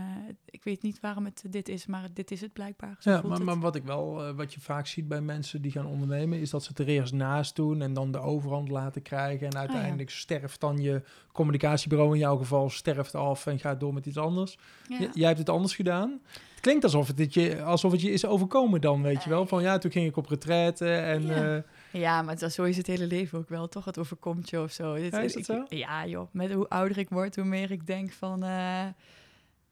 ik 0.45 0.63
weet 0.63 0.81
niet 0.81 0.99
waarom 0.99 1.25
het 1.25 1.43
dit 1.49 1.69
is, 1.69 1.85
maar 1.85 2.07
dit 2.13 2.31
is 2.31 2.41
het 2.41 2.53
blijkbaar. 2.53 2.95
Zo 2.99 3.09
Ja, 3.11 3.21
maar, 3.23 3.43
maar 3.43 3.59
wat 3.59 3.75
ik 3.75 3.83
wel, 3.83 4.25
eh, 4.27 4.35
wat 4.35 4.53
je 4.53 4.59
vaak 4.59 4.87
ziet 4.87 5.07
bij 5.07 5.21
mensen 5.21 5.61
die 5.61 5.71
gaan 5.71 5.85
ondernemen, 5.85 6.39
is 6.39 6.49
dat 6.49 6.63
ze 6.63 6.69
het 6.69 6.79
er 6.79 6.87
eerst 6.87 7.13
naast 7.13 7.55
doen 7.55 7.81
en 7.81 7.93
dan 7.93 8.11
de 8.11 8.19
overhand 8.19 8.69
laten 8.69 9.01
krijgen. 9.01 9.47
Ah, 9.49 9.53
En 9.53 9.59
uiteindelijk 9.59 10.09
sterft 10.09 10.59
dan 10.59 10.77
je 10.81 11.01
communicatiebureau 11.31 12.13
in 12.13 12.19
jouw 12.19 12.37
geval 12.37 12.69
sterft 12.69 13.15
af 13.15 13.45
en 13.45 13.59
gaat 13.59 13.79
door 13.79 13.93
met 13.93 14.05
iets 14.05 14.17
anders. 14.17 14.57
Ja. 14.87 14.99
J- 14.99 15.09
jij 15.13 15.27
hebt 15.27 15.39
het 15.39 15.49
anders 15.49 15.75
gedaan. 15.75 16.19
Het 16.51 16.59
klinkt 16.65 16.83
alsof 16.83 17.07
het, 17.07 17.17
dit 17.17 17.33
je, 17.33 17.63
alsof 17.63 17.91
het 17.91 18.01
je 18.01 18.11
is 18.11 18.25
overkomen 18.25 18.81
dan, 18.81 19.01
weet 19.01 19.23
je 19.23 19.29
wel. 19.29 19.45
Van 19.45 19.61
ja, 19.61 19.77
toen 19.77 19.91
ging 19.91 20.07
ik 20.07 20.17
op 20.17 20.25
retraite 20.27 20.93
en... 20.95 21.25
Ja. 21.25 21.63
Ja, 21.91 22.21
maar 22.21 22.49
zo 22.49 22.63
is 22.63 22.77
het 22.77 22.87
hele 22.87 23.07
leven 23.07 23.39
ook 23.39 23.49
wel, 23.49 23.67
toch? 23.67 23.85
Het 23.85 23.97
overkomt 23.97 24.49
je 24.49 24.61
of 24.61 24.71
zo. 24.71 24.95
Dit- 24.95 25.11
Ja, 25.11 25.19
is 25.19 25.31
dat 25.33 25.39
ik- 25.41 25.45
zo? 25.45 25.65
Ja, 25.69 26.05
joh. 26.07 26.27
Met 26.31 26.51
hoe 26.53 26.69
ouder 26.69 26.97
ik 26.97 27.09
word, 27.09 27.35
hoe 27.35 27.45
meer 27.45 27.71
ik 27.71 27.87
denk 27.87 28.11
van... 28.11 28.43
eh, 28.43 28.85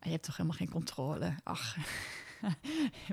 je 0.02 0.10
hebt 0.12 0.24
toch 0.24 0.38
helemaal 0.38 0.58
geen 0.58 0.70
controle? 0.72 1.34
Ach, 1.44 1.76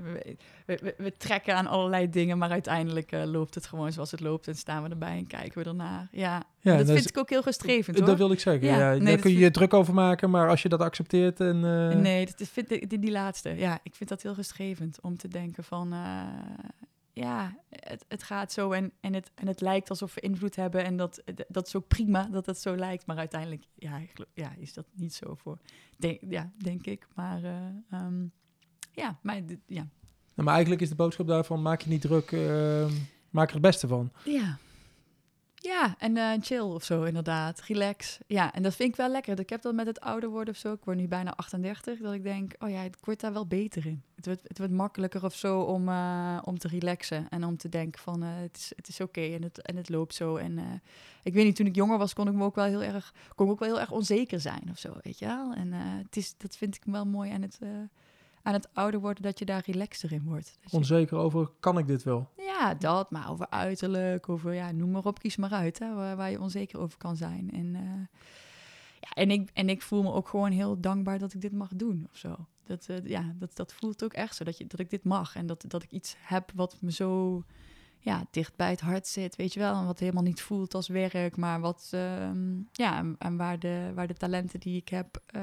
we, 0.65 0.93
we, 0.97 1.13
trekken 1.17 1.55
aan 1.55 1.67
allerlei 1.67 2.09
dingen, 2.09 2.37
maar 2.37 2.49
uiteindelijk 2.49 3.11
eh, 3.11 3.23
loopt 3.25 3.55
het 3.55 3.65
gewoon 3.65 3.91
zoals 3.91 4.11
het 4.11 4.19
loopt. 4.19 4.47
En 4.47 4.55
staan 4.55 4.83
we 4.83 4.89
erbij 4.89 5.17
en 5.17 5.27
kijken 5.27 5.63
we 5.63 5.69
ernaar. 5.69 6.07
Ja, 6.11 6.33
Ja, 6.33 6.43
dat 6.61 6.77
dat 6.77 6.85
vind 6.87 6.99
is- 6.99 7.05
ik 7.05 7.17
ook 7.17 7.29
heel 7.29 7.41
gestrevend, 7.41 7.97
hoor. 7.97 8.07
dat 8.07 8.17
wil 8.17 8.31
ik 8.31 8.39
zeggen. 8.39 8.67
Ja, 8.67 8.77
Ja, 8.77 8.89
nee, 8.89 8.99
daar 8.99 8.99
kun 8.99 9.13
je 9.15 9.19
vind- 9.21 9.37
je 9.39 9.51
druk 9.51 9.73
over 9.73 9.93
maken, 9.93 10.29
maar 10.29 10.49
als 10.49 10.61
je 10.61 10.69
dat 10.69 10.79
accepteert 10.81 11.39
en... 11.39 11.55
eh, 11.55 11.95
Nee, 11.97 12.25
dat 12.25 12.39
is, 12.39 12.49
vind 12.49 12.71
ik, 12.71 12.89
die, 12.89 12.99
die 12.99 13.11
laatste. 13.11 13.49
Ja, 13.49 13.79
ik 13.83 13.95
vind 13.95 14.09
dat 14.09 14.21
heel 14.21 14.33
gestrevend 14.33 14.97
om 15.01 15.17
te 15.17 15.27
denken 15.27 15.63
van... 15.63 15.93
ja, 17.13 17.57
het, 17.69 18.05
het 18.07 18.23
gaat 18.23 18.51
zo 18.51 18.71
en, 18.71 18.91
en, 18.99 19.13
het, 19.13 19.31
en 19.35 19.47
het 19.47 19.61
lijkt 19.61 19.89
alsof 19.89 20.13
we 20.13 20.21
invloed 20.21 20.55
hebben. 20.55 20.83
En 20.83 20.97
dat, 20.97 21.23
dat 21.47 21.67
is 21.67 21.75
ook 21.75 21.87
prima 21.87 22.27
dat 22.31 22.45
het 22.45 22.57
zo 22.57 22.75
lijkt. 22.75 23.05
Maar 23.05 23.17
uiteindelijk 23.17 23.63
ja, 23.75 24.01
ja, 24.33 24.53
is 24.57 24.73
dat 24.73 24.85
niet 24.93 25.13
zo 25.13 25.35
voor... 25.35 25.57
Denk, 25.97 26.21
ja, 26.29 26.51
denk 26.57 26.85
ik. 26.85 27.07
Maar 27.15 27.43
eh, 27.43 27.53
ehm, 27.89 28.25
ja, 28.91 29.19
maar 29.21 29.35
ja. 29.65 29.87
Nou, 30.35 30.45
maar 30.45 30.53
eigenlijk 30.53 30.81
is 30.81 30.89
de 30.89 30.95
boodschap 30.95 31.27
daarvan, 31.27 31.61
maak 31.61 31.81
je 31.81 31.89
niet 31.89 32.01
druk, 32.01 32.31
eh, 32.31 32.91
maak 33.29 33.47
er 33.47 33.53
het 33.53 33.61
beste 33.61 33.87
van. 33.87 34.11
Ja. 34.25 34.57
Ja, 35.63 35.95
en 35.97 36.17
eh, 36.17 36.31
chill 36.41 36.59
of 36.59 36.83
zo, 36.83 37.03
inderdaad. 37.03 37.61
Relax. 37.61 38.17
Ja, 38.27 38.53
en 38.53 38.63
dat 38.63 38.75
vind 38.75 38.89
ik 38.89 38.95
wel 38.95 39.09
lekker. 39.09 39.39
Ik 39.39 39.49
heb 39.49 39.61
dat 39.61 39.73
met 39.73 39.85
het 39.85 39.99
ouder 39.99 40.29
worden 40.29 40.53
of 40.53 40.59
zo. 40.59 40.73
Ik 40.73 40.83
word 40.83 40.97
nu 40.97 41.07
bijna 41.07 41.33
38. 41.35 41.99
Dat 41.99 42.13
ik 42.13 42.23
denk, 42.23 42.53
oh 42.59 42.69
ja, 42.69 42.81
ik 42.81 42.95
word 42.99 43.19
daar 43.19 43.33
wel 43.33 43.47
beter 43.47 43.85
in. 43.85 44.03
Het 44.15 44.25
wordt, 44.25 44.41
het 44.43 44.57
wordt 44.57 44.73
makkelijker 44.73 45.23
of 45.23 45.35
zo 45.35 45.59
om, 45.59 45.89
eh, 45.89 46.39
om 46.43 46.57
te 46.57 46.67
relaxen. 46.67 47.29
En 47.29 47.43
om 47.43 47.57
te 47.57 47.69
denken 47.69 48.01
van, 48.01 48.23
eh, 48.23 48.29
het 48.35 48.57
is, 48.57 48.71
het 48.75 48.87
is 48.87 49.01
oké 49.01 49.21
en, 49.21 49.43
het, 49.43 49.61
en 49.61 49.75
het 49.75 49.89
loopt 49.89 50.13
zo. 50.13 50.35
En 50.35 50.81
ik 51.23 51.33
weet 51.33 51.45
niet, 51.45 51.55
toen 51.55 51.65
ik 51.65 51.75
jonger 51.75 51.97
was, 51.97 52.13
kon 52.13 52.27
ik 52.27 52.33
me 52.33 52.43
ook 52.43 52.55
wel 52.55 52.65
heel 52.65 52.83
erg, 52.83 53.13
kon 53.35 53.45
ik 53.45 53.51
ook 53.51 53.59
wel 53.59 53.69
heel 53.69 53.79
erg 53.79 53.91
onzeker 53.91 54.39
zijn 54.39 54.67
of 54.71 54.77
zo, 54.77 54.93
weet 55.01 55.19
je 55.19 55.25
wel. 55.25 55.53
En 55.53 55.71
het 55.73 56.17
is, 56.17 56.37
dat 56.37 56.55
vind 56.55 56.75
ik 56.75 56.83
wel 56.85 57.05
mooi 57.05 57.31
aan 57.31 57.41
het, 57.41 57.59
aan 58.43 58.53
het 58.53 58.67
ouder 58.73 58.99
worden, 58.99 59.23
dat 59.23 59.39
je 59.39 59.45
daar 59.45 59.63
relaxter 59.65 60.11
in 60.11 60.23
wordt. 60.23 60.57
Je- 60.61 60.77
Onzeker 60.77 61.17
over, 61.17 61.49
kan 61.59 61.77
ik 61.77 61.87
dit 61.87 62.03
wel? 62.03 62.29
ja, 62.37 62.73
dat, 62.73 63.11
maar 63.11 63.29
over 63.31 63.49
uiterlijk, 63.49 64.29
over 64.29 64.53
ja, 64.53 64.71
noem 64.71 64.91
maar 64.91 65.05
op, 65.05 65.19
kies 65.19 65.35
maar 65.35 65.51
uit, 65.51 65.79
hè, 65.79 65.93
waar, 65.95 66.15
waar 66.15 66.31
je 66.31 66.41
onzeker 66.41 66.79
over 66.79 66.97
kan 66.97 67.15
zijn. 67.15 67.51
En, 67.51 67.75
eh, 67.75 67.81
ja, 68.99 69.09
en, 69.13 69.31
ik, 69.31 69.49
en 69.53 69.69
ik 69.69 69.81
voel 69.81 70.03
me 70.03 70.11
ook 70.11 70.27
gewoon 70.27 70.51
heel 70.51 70.79
dankbaar 70.79 71.19
dat 71.19 71.33
ik 71.33 71.41
dit 71.41 71.51
mag 71.53 71.69
doen 71.75 72.07
of 72.11 72.17
zo. 72.17 72.35
Dat, 72.65 72.85
eh, 72.89 73.05
ja, 73.05 73.33
dat, 73.39 73.55
dat 73.55 73.73
voelt 73.73 74.03
ook 74.03 74.13
echt 74.13 74.35
zo, 74.35 74.43
dat, 74.43 74.57
je, 74.57 74.67
dat 74.67 74.79
ik 74.79 74.89
dit 74.89 75.03
mag 75.03 75.35
en 75.35 75.45
dat, 75.45 75.65
dat 75.67 75.83
ik 75.83 75.91
iets 75.91 76.15
heb 76.19 76.51
wat 76.55 76.77
me 76.81 76.91
zo 76.91 77.43
ja, 78.05 78.25
dicht 78.31 78.55
bij 78.55 78.69
het 78.69 78.79
hart 78.81 79.07
zit, 79.07 79.35
weet 79.35 79.53
je 79.53 79.59
wel. 79.59 79.75
En 79.75 79.85
wat 79.85 79.99
helemaal 79.99 80.23
niet 80.23 80.41
voelt 80.41 80.73
als 80.73 80.87
werk, 80.87 81.37
maar 81.37 81.59
wat, 81.59 81.87
ehm, 81.91 82.53
ja, 82.71 82.97
en, 82.97 83.15
en 83.19 83.37
waar, 83.37 83.59
de, 83.59 83.91
waar 83.95 84.07
de 84.07 84.13
talenten 84.13 84.59
die 84.59 84.77
ik 84.77 84.89
heb, 84.89 85.21
eh, 85.25 85.41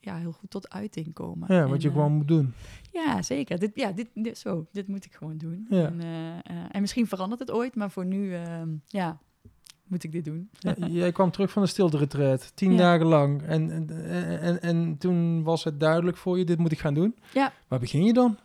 ja, 0.00 0.16
heel 0.16 0.32
goed 0.32 0.50
tot 0.50 0.70
uiting 0.70 1.12
komen. 1.12 1.54
Ja, 1.54 1.62
En, 1.62 1.68
wat 1.68 1.82
je 1.82 1.88
eh, 1.88 1.94
gewoon 1.94 2.12
moet 2.12 2.28
doen. 2.28 2.52
ja, 2.92 3.22
zeker. 3.22 3.58
Dit, 3.58 3.70
ja, 3.74 3.92
dit, 3.92 4.08
dit, 4.14 4.38
zo, 4.38 4.66
dit 4.72 4.88
moet 4.88 5.04
ik 5.04 5.12
gewoon 5.14 5.36
doen. 5.38 5.66
Ja. 5.70 5.86
En, 5.86 6.00
eh, 6.00 6.28
eh, 6.38 6.64
en 6.70 6.80
misschien 6.80 7.06
verandert 7.06 7.40
het 7.40 7.50
ooit, 7.50 7.74
maar 7.74 7.90
voor 7.90 8.06
nu, 8.06 8.34
ehm, 8.34 8.68
ja, 8.86 9.18
moet 9.86 10.04
ik 10.04 10.12
dit 10.12 10.24
doen. 10.24 10.50
Ja, 10.58 10.74
jij 10.88 11.12
kwam 11.12 11.30
terug 11.30 11.50
van 11.50 11.62
de 11.62 11.68
stilte-retreat, 11.68 12.52
tien 12.56 12.70
Ja. 12.72 12.76
dagen 12.78 13.06
lang. 13.06 13.42
En, 13.42 13.70
en, 13.70 14.40
en, 14.40 14.60
en 14.62 14.98
toen 14.98 15.42
was 15.42 15.64
het 15.64 15.80
duidelijk 15.80 16.16
voor 16.16 16.38
je, 16.38 16.44
dit 16.44 16.58
moet 16.58 16.72
ik 16.72 16.78
gaan 16.78 16.94
doen. 16.94 17.16
Ja. 17.32 17.52
Waar 17.68 17.78
begin 17.78 18.04
je 18.04 18.12
dan? 18.12 18.38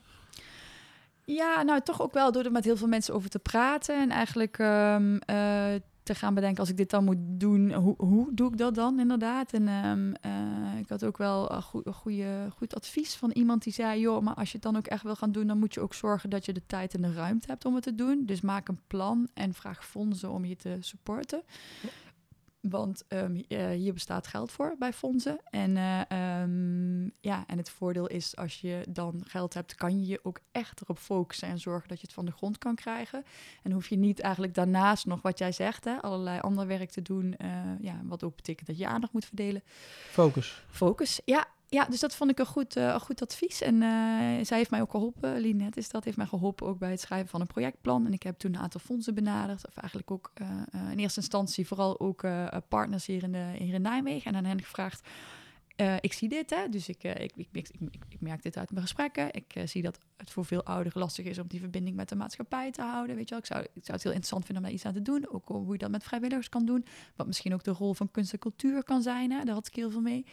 Ja, 1.36 1.62
nou 1.62 1.82
toch 1.82 2.02
ook 2.02 2.14
wel 2.14 2.32
door 2.32 2.44
er 2.44 2.52
met 2.52 2.64
heel 2.64 2.78
veel 2.78 2.88
mensen 2.88 3.14
over 3.14 3.30
te 3.30 3.40
praten 3.40 4.02
en 4.02 4.10
eigenlijk 4.10 4.58
ehm, 4.60 5.16
eh, 5.26 5.66
te 6.04 6.16
gaan 6.16 6.34
bedenken 6.34 6.60
als 6.60 6.70
ik 6.70 6.78
dit 6.78 6.90
dan 6.90 7.04
moet 7.04 7.18
doen, 7.20 7.74
hoe, 7.74 7.94
hoe 7.98 8.28
doe 8.34 8.52
ik 8.52 8.58
dat 8.58 8.76
dan 8.76 9.00
inderdaad? 9.00 9.54
En 9.54 9.68
ehm, 9.68 10.14
eh, 10.22 10.80
ik 10.80 10.90
had 10.90 11.06
ook 11.06 11.18
wel 11.18 11.62
goe- 11.62 11.82
een 11.84 11.94
goede, 11.94 12.48
goed 12.58 12.76
advies 12.76 13.16
van 13.16 13.32
iemand 13.32 13.64
die 13.64 13.74
zei, 13.74 14.00
joh, 14.00 14.22
maar 14.22 14.34
als 14.34 14.48
je 14.48 14.54
het 14.54 14.62
dan 14.64 14.78
ook 14.78 14.88
echt 14.88 15.04
wil 15.04 15.16
gaan 15.16 15.32
doen, 15.32 15.48
dan 15.48 15.60
moet 15.60 15.74
je 15.74 15.80
ook 15.82 15.94
zorgen 15.94 16.30
dat 16.30 16.46
je 16.46 16.54
de 16.54 16.66
tijd 16.66 16.94
en 16.94 17.02
de 17.02 17.14
ruimte 17.14 17.48
hebt 17.50 17.66
om 17.66 17.74
het 17.76 17.84
te 17.84 17.96
doen. 17.96 18.24
Dus 18.26 18.42
maak 18.42 18.68
een 18.68 18.80
plan 18.88 19.28
en 19.34 19.54
vraag 19.54 19.86
fondsen 19.86 20.32
om 20.32 20.46
je 20.46 20.56
te 20.56 20.78
supporten. 20.80 21.42
Want 22.70 23.04
ehm, 23.08 23.42
eh, 23.48 23.70
hier 23.70 23.94
bestaat 23.94 24.28
geld 24.28 24.52
voor 24.52 24.76
bij 24.80 24.94
fondsen. 24.94 25.40
En, 25.50 25.78
eh, 25.78 26.02
ehm, 26.12 27.04
ja, 27.04 27.44
en 27.48 27.58
het 27.58 27.70
voordeel 27.70 28.08
is 28.08 28.36
als 28.36 28.62
je 28.62 28.86
dan 28.90 29.22
geld 29.28 29.54
hebt, 29.54 29.76
kan 29.76 30.00
je 30.00 30.06
je 30.06 30.20
ook 30.24 30.40
echt 30.52 30.82
erop 30.82 30.98
focussen 30.98 31.48
en 31.48 31.60
zorgen 31.60 31.90
dat 31.90 32.00
je 32.00 32.06
het 32.06 32.16
van 32.16 32.26
de 32.26 32.32
grond 32.32 32.58
kan 32.58 32.76
krijgen. 32.76 33.24
En 33.64 33.72
hoef 33.72 33.88
je 33.88 33.98
niet 33.98 34.20
eigenlijk 34.20 34.54
daarnaast 34.54 35.06
nog 35.06 35.22
wat 35.22 35.38
jij 35.38 35.52
zegt, 35.52 35.86
hè, 35.86 36.02
allerlei 36.02 36.40
ander 36.40 36.68
werk 36.68 36.90
te 36.90 37.02
doen. 37.02 37.36
eh, 37.38 37.50
ja, 37.80 38.02
wat 38.04 38.24
ook 38.24 38.36
betekent 38.36 38.68
dat 38.68 38.78
je 38.78 38.88
aandacht 38.88 39.14
moet 39.14 39.26
verdelen. 39.26 39.64
Focus. 40.10 40.64
Focus, 40.70 41.22
ja. 41.26 41.48
Ja, 41.74 41.86
dus 41.86 42.00
dat 42.00 42.16
vond 42.16 42.32
ik 42.32 42.40
een 42.40 42.46
goed, 42.46 42.76
eh, 42.76 42.84
een 42.84 43.00
goed 43.00 43.22
advies. 43.22 43.62
En 43.62 43.82
eh, 43.82 44.46
zij 44.46 44.58
heeft 44.58 44.70
mij 44.70 44.82
ook 44.82 44.92
geholpen, 44.92 45.40
Linette 45.40 45.80
is 45.80 45.90
dat, 45.90 46.04
heeft 46.04 46.18
mij 46.18 46.26
geholpen 46.26 46.68
ook 46.68 46.80
bij 46.80 46.90
het 46.90 47.00
schrijven 47.00 47.30
van 47.30 47.42
een 47.42 47.48
projectplan. 47.48 48.06
En 48.06 48.14
ik 48.14 48.24
heb 48.24 48.38
toen 48.38 48.54
een 48.54 48.60
aantal 48.60 48.80
fondsen 48.80 49.14
benaderd. 49.14 49.68
Of 49.68 49.78
eigenlijk 49.78 50.12
ook 50.12 50.32
eh, 50.34 50.92
in 50.92 51.00
eerste 51.00 51.20
instantie 51.20 51.68
vooral 51.68 52.00
ook 52.00 52.26
partners 52.68 53.06
hier 53.06 53.24
in, 53.24 53.32
de, 53.32 53.54
in 53.58 53.82
Nijmegen. 53.82 54.32
En 54.32 54.38
aan 54.38 54.46
hen 54.46 54.62
gevraagd, 54.62 55.08
ik 56.00 56.14
zie 56.14 56.30
dit, 56.30 56.50
hè, 56.50 56.70
dus 56.70 56.90
ik, 56.90 57.04
ik, 57.04 57.32
ik, 57.36 57.70
ik, 58.10 58.20
merk 58.20 58.44
dit 58.44 58.58
uit 58.58 58.72
mijn 58.72 58.82
gesprekken. 58.82 59.34
Ik 59.34 59.54
zie 59.66 59.82
dat 59.82 60.00
het 60.18 60.30
voor 60.30 60.46
veel 60.46 60.64
ouderen 60.64 61.02
lastig 61.02 61.26
is 61.26 61.40
om 61.40 61.48
die 61.48 61.60
verbinding 61.60 61.96
met 61.96 62.10
de 62.10 62.16
maatschappij 62.16 62.72
te 62.72 62.82
houden. 62.82 63.16
Weet 63.16 63.30
je 63.30 63.36
wel, 63.36 63.40
ik 63.40 63.46
zou, 63.46 63.62
ik 63.62 63.86
zou 63.86 63.94
het 63.94 64.04
heel 64.04 64.12
interessant 64.12 64.46
vinden 64.46 64.64
om 64.64 64.70
daar 64.70 64.78
iets 64.78 64.86
aan 64.86 64.94
te 64.94 65.02
doen. 65.02 65.30
Ook 65.30 65.48
hoe 65.48 65.72
je 65.72 65.78
dat 65.78 65.92
met 65.92 66.04
vrijwilligers 66.04 66.50
kan 66.50 66.66
doen. 66.66 66.86
Wat 67.16 67.28
misschien 67.28 67.54
ook 67.54 67.64
de 67.64 67.72
rol 67.72 67.94
van 67.94 68.12
kunst 68.12 68.34
en 68.34 68.40
cultuur 68.40 68.84
kan 68.84 69.02
zijn. 69.02 69.32
Hè? 69.32 69.44
Daar 69.44 69.56
had 69.56 69.68
ik 69.68 69.76
heel 69.76 69.92
veel 69.92 70.02
mee. 70.02 70.26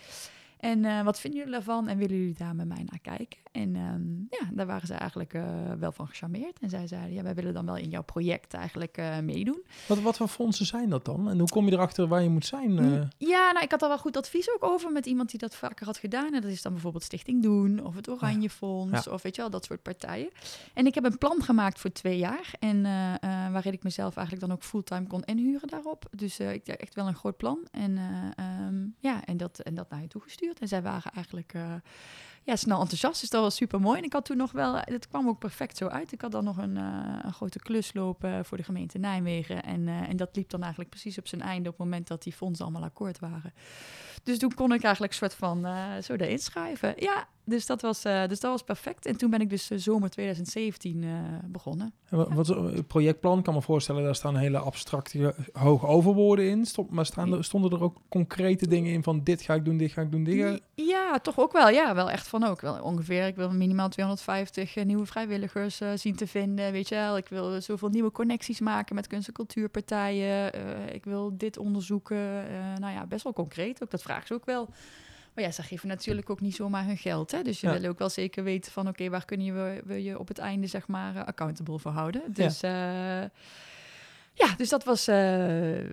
En 0.61 0.85
eh, 0.85 1.03
wat 1.03 1.21
vinden 1.21 1.39
jullie 1.39 1.55
daarvan? 1.55 1.89
En 1.89 1.99
willen 1.99 2.17
jullie 2.17 2.35
daar 2.39 2.55
met 2.55 2.69
mij 2.69 2.85
naar 2.87 2.99
kijken? 3.17 3.39
En 3.53 3.77
ehm, 3.77 4.41
ja, 4.41 4.51
daar 4.53 4.67
waren 4.67 4.87
ze 4.87 4.95
eigenlijk 4.95 5.35
eh, 5.35 5.45
wel 5.79 5.93
van 5.93 6.07
gecharmeerd. 6.09 6.59
En 6.61 6.69
zij 6.69 6.87
zeiden, 6.87 7.13
ja, 7.13 7.23
wij 7.23 7.35
willen 7.35 7.55
dan 7.55 7.67
wel 7.67 7.77
in 7.77 7.89
jouw 7.89 8.03
project 8.03 8.55
eigenlijk 8.55 8.97
eh, 8.97 9.19
meedoen. 9.19 9.63
Wat, 9.89 10.01
wat 10.01 10.17
voor 10.17 10.29
fondsen 10.29 10.67
zijn 10.67 10.91
dat 10.91 11.05
dan? 11.05 11.29
En 11.29 11.39
hoe 11.39 11.49
kom 11.49 11.67
je 11.67 11.73
erachter 11.73 12.09
waar 12.09 12.23
je 12.23 12.29
moet 12.29 12.47
zijn? 12.47 12.75
Ja, 13.19 13.53
nou, 13.53 13.65
ik 13.65 13.71
had 13.71 13.81
daar 13.81 13.89
wel 13.89 13.99
goed 13.99 14.17
advies 14.17 14.51
ook 14.51 14.65
over 14.65 14.93
met 14.93 15.07
iemand 15.07 15.31
die 15.31 15.39
dat 15.39 15.55
vaker 15.55 15.87
had 15.87 15.99
gedaan. 15.99 16.35
En 16.35 16.41
dat 16.41 16.51
is 16.51 16.63
dan 16.63 16.73
bijvoorbeeld 16.73 17.05
Stichting 17.05 17.43
Doen 17.43 17.85
of 17.85 17.95
het 17.95 18.09
Oranje 18.09 18.51
Fonds 18.51 19.09
of 19.09 19.23
weet 19.23 19.35
je 19.35 19.41
wel, 19.41 19.51
dat 19.51 19.65
soort 19.65 19.83
partijen. 19.83 20.31
En 20.75 20.87
ik 20.87 20.95
heb 20.95 21.05
een 21.05 21.19
plan 21.19 21.43
gemaakt 21.43 21.81
voor 21.81 21.93
twee 21.93 22.19
jaar. 22.19 22.55
En 22.59 22.83
waarin 23.53 23.73
ik 23.73 23.83
mezelf 23.83 24.17
eigenlijk 24.17 24.47
dan 24.47 24.57
ook 24.57 24.65
fulltime 24.65 25.07
kon 25.07 25.23
inhuren 25.25 25.69
daarop. 25.69 26.07
Dus 26.11 26.41
ik 26.41 26.67
had 26.67 26.77
echt 26.77 26.95
wel 26.95 27.07
een 27.07 27.15
groot 27.15 27.37
plan. 27.37 27.69
En 27.71 27.99
eh, 27.99 28.45
ehm, 28.45 28.87
ja, 28.99 29.25
en 29.25 29.37
dat, 29.37 29.59
en 29.59 29.75
dat 29.75 29.91
naar 29.91 30.01
je 30.01 30.09
toegestuurd. 30.09 30.50
En 30.59 30.69
zij 30.69 30.83
waren 30.83 31.13
eigenlijk 31.13 31.55
eh, 31.55 31.75
ja, 32.43 32.57
snel 32.57 32.81
enthousiast. 32.81 33.21
Dus 33.21 33.31
dat 33.31 33.43
was 33.43 33.57
super 33.57 33.81
mooi. 33.81 33.99
En 33.99 34.05
ik 34.05 34.13
had 34.13 34.25
toen 34.25 34.37
nog 34.37 34.53
wel, 34.53 34.77
het 34.77 35.09
kwam 35.09 35.29
ook 35.29 35.39
perfect 35.39 35.77
zo 35.77 35.87
uit. 35.87 36.13
Ik 36.13 36.21
had 36.21 36.33
dan 36.33 36.45
nog 36.45 36.57
een, 36.57 36.77
eh, 36.77 37.19
een 37.23 37.33
grote 37.33 37.59
klus 37.59 37.95
lopen 37.95 38.45
voor 38.45 38.57
de 38.57 38.63
gemeente 38.63 38.99
Nijmegen. 38.99 39.63
En, 39.63 39.89
eh, 39.89 40.09
en 40.09 40.17
dat 40.17 40.37
liep 40.37 40.51
dan 40.51 40.61
eigenlijk 40.61 40.91
precies 40.91 41.19
op 41.19 41.29
zijn 41.29 41.41
einde 41.41 41.69
op 41.69 41.79
het 41.79 41.85
moment 41.85 42.09
dat 42.09 42.23
die 42.23 42.33
fondsen 42.33 42.65
allemaal 42.65 42.85
akkoord 42.85 43.19
waren. 43.19 43.53
Dus 44.23 44.39
toen 44.39 44.55
kon 44.55 44.73
ik 44.73 44.83
eigenlijk 44.83 45.13
soort 45.13 45.35
van 45.35 45.67
eh, 45.67 45.99
zo 46.03 46.15
erin 46.15 46.39
schrijven. 46.39 46.95
Ja, 46.97 47.29
dus 47.51 47.67
dat 47.67 47.83
was, 47.83 48.05
uh, 48.05 48.27
dus 48.27 48.41
dat 48.41 48.51
was 48.51 48.63
perfect. 48.63 49.07
En 49.07 49.17
toen 49.17 49.31
ben 49.31 49.41
ik 49.41 49.51
dus 49.51 49.71
uh, 49.71 49.79
zomer 49.79 50.11
2017 50.11 51.03
uh, 51.03 51.11
begonnen. 51.47 51.93
En 52.09 52.35
wat, 52.35 52.87
projectplan 52.87 53.43
kan 53.43 53.55
me 53.55 53.63
voorstellen, 53.63 54.05
daar 54.05 54.15
staan 54.15 54.37
hele 54.37 54.59
abstracte, 54.59 55.35
hoge 55.53 55.87
overwoorden 55.87 56.49
in. 56.49 56.67
Stop, 56.67 56.91
maar 56.91 57.07
staan 57.07 57.33
er, 57.33 57.45
stonden 57.45 57.71
er 57.71 57.83
ook 57.83 57.97
concrete 58.09 58.69
dingen 58.69 58.93
in 58.93 59.03
van 59.03 59.25
dit 59.25 59.43
ga 59.43 59.55
ik 59.55 59.65
doen, 59.65 59.77
dit 59.77 59.93
ga 59.93 60.03
ik 60.03 60.11
doen, 60.11 60.25
dit 60.25 60.41
ga... 60.41 60.59
Ja, 60.75 61.19
toch 61.19 61.39
ook 61.39 61.53
wel. 61.53 61.69
Ja, 61.69 61.95
wel 61.95 62.11
echt 62.11 62.29
van 62.29 62.45
ook. 62.45 62.61
Wel 62.61 62.83
ongeveer, 62.83 63.27
ik 63.27 63.37
wil 63.37 63.51
minimaal 63.51 63.89
250 63.89 64.85
nieuwe 64.85 65.07
vrijwilligers 65.07 65.81
zien 65.95 66.17
te 66.17 66.27
vinden, 66.27 66.73
weet 66.73 66.89
je 66.89 66.95
wel. 66.95 67.17
Ik 67.17 67.29
wil 67.29 67.61
zoveel 67.61 67.89
nieuwe 67.89 68.13
connecties 68.13 68.61
maken 68.61 68.95
met 68.95 69.07
kunst- 69.07 69.29
en 69.29 69.35
cultuurpartijen. 69.35 70.53
ik 70.95 71.05
wil 71.05 71.37
dit 71.37 71.59
onderzoeken. 71.59 72.45
nou 72.79 72.93
ja, 72.93 73.07
best 73.07 73.25
wel 73.25 73.33
concreet 73.33 73.83
ook. 73.83 73.91
Dat 73.91 74.03
vragen 74.11 74.27
ze 74.27 74.35
ook 74.35 74.45
wel. 74.45 74.69
Maar 75.35 75.45
ja, 75.45 75.51
ze 75.51 75.63
geven 75.63 75.89
natuurlijk 75.89 76.31
ook 76.31 76.41
niet 76.41 76.55
zomaar 76.55 76.85
hun 76.85 76.97
geld. 76.97 77.31
Hè? 77.31 77.43
Dus 77.43 77.61
je 77.61 77.67
ja. 77.67 77.79
wil 77.79 77.91
ook 77.91 77.99
wel 77.99 78.09
zeker 78.09 78.45
weten 78.45 78.73
van... 78.73 78.89
oké, 78.89 79.09
waar 79.09 79.25
kun 79.25 79.41
je, 79.41 79.83
we, 79.85 80.03
je 80.03 80.19
op 80.19 80.29
het 80.29 80.39
einde 80.39 80.67
zeg 80.67 80.87
maar 80.87 81.25
accountable 81.25 81.79
voor 81.79 81.91
houden. 81.91 82.23
Dus 82.27 82.61
ja. 82.61 83.23
Uh, 83.23 83.29
ja, 84.41 84.55
dus 84.57 84.69
dat 84.69 84.85
was 84.85 85.09
uh, 85.09 85.85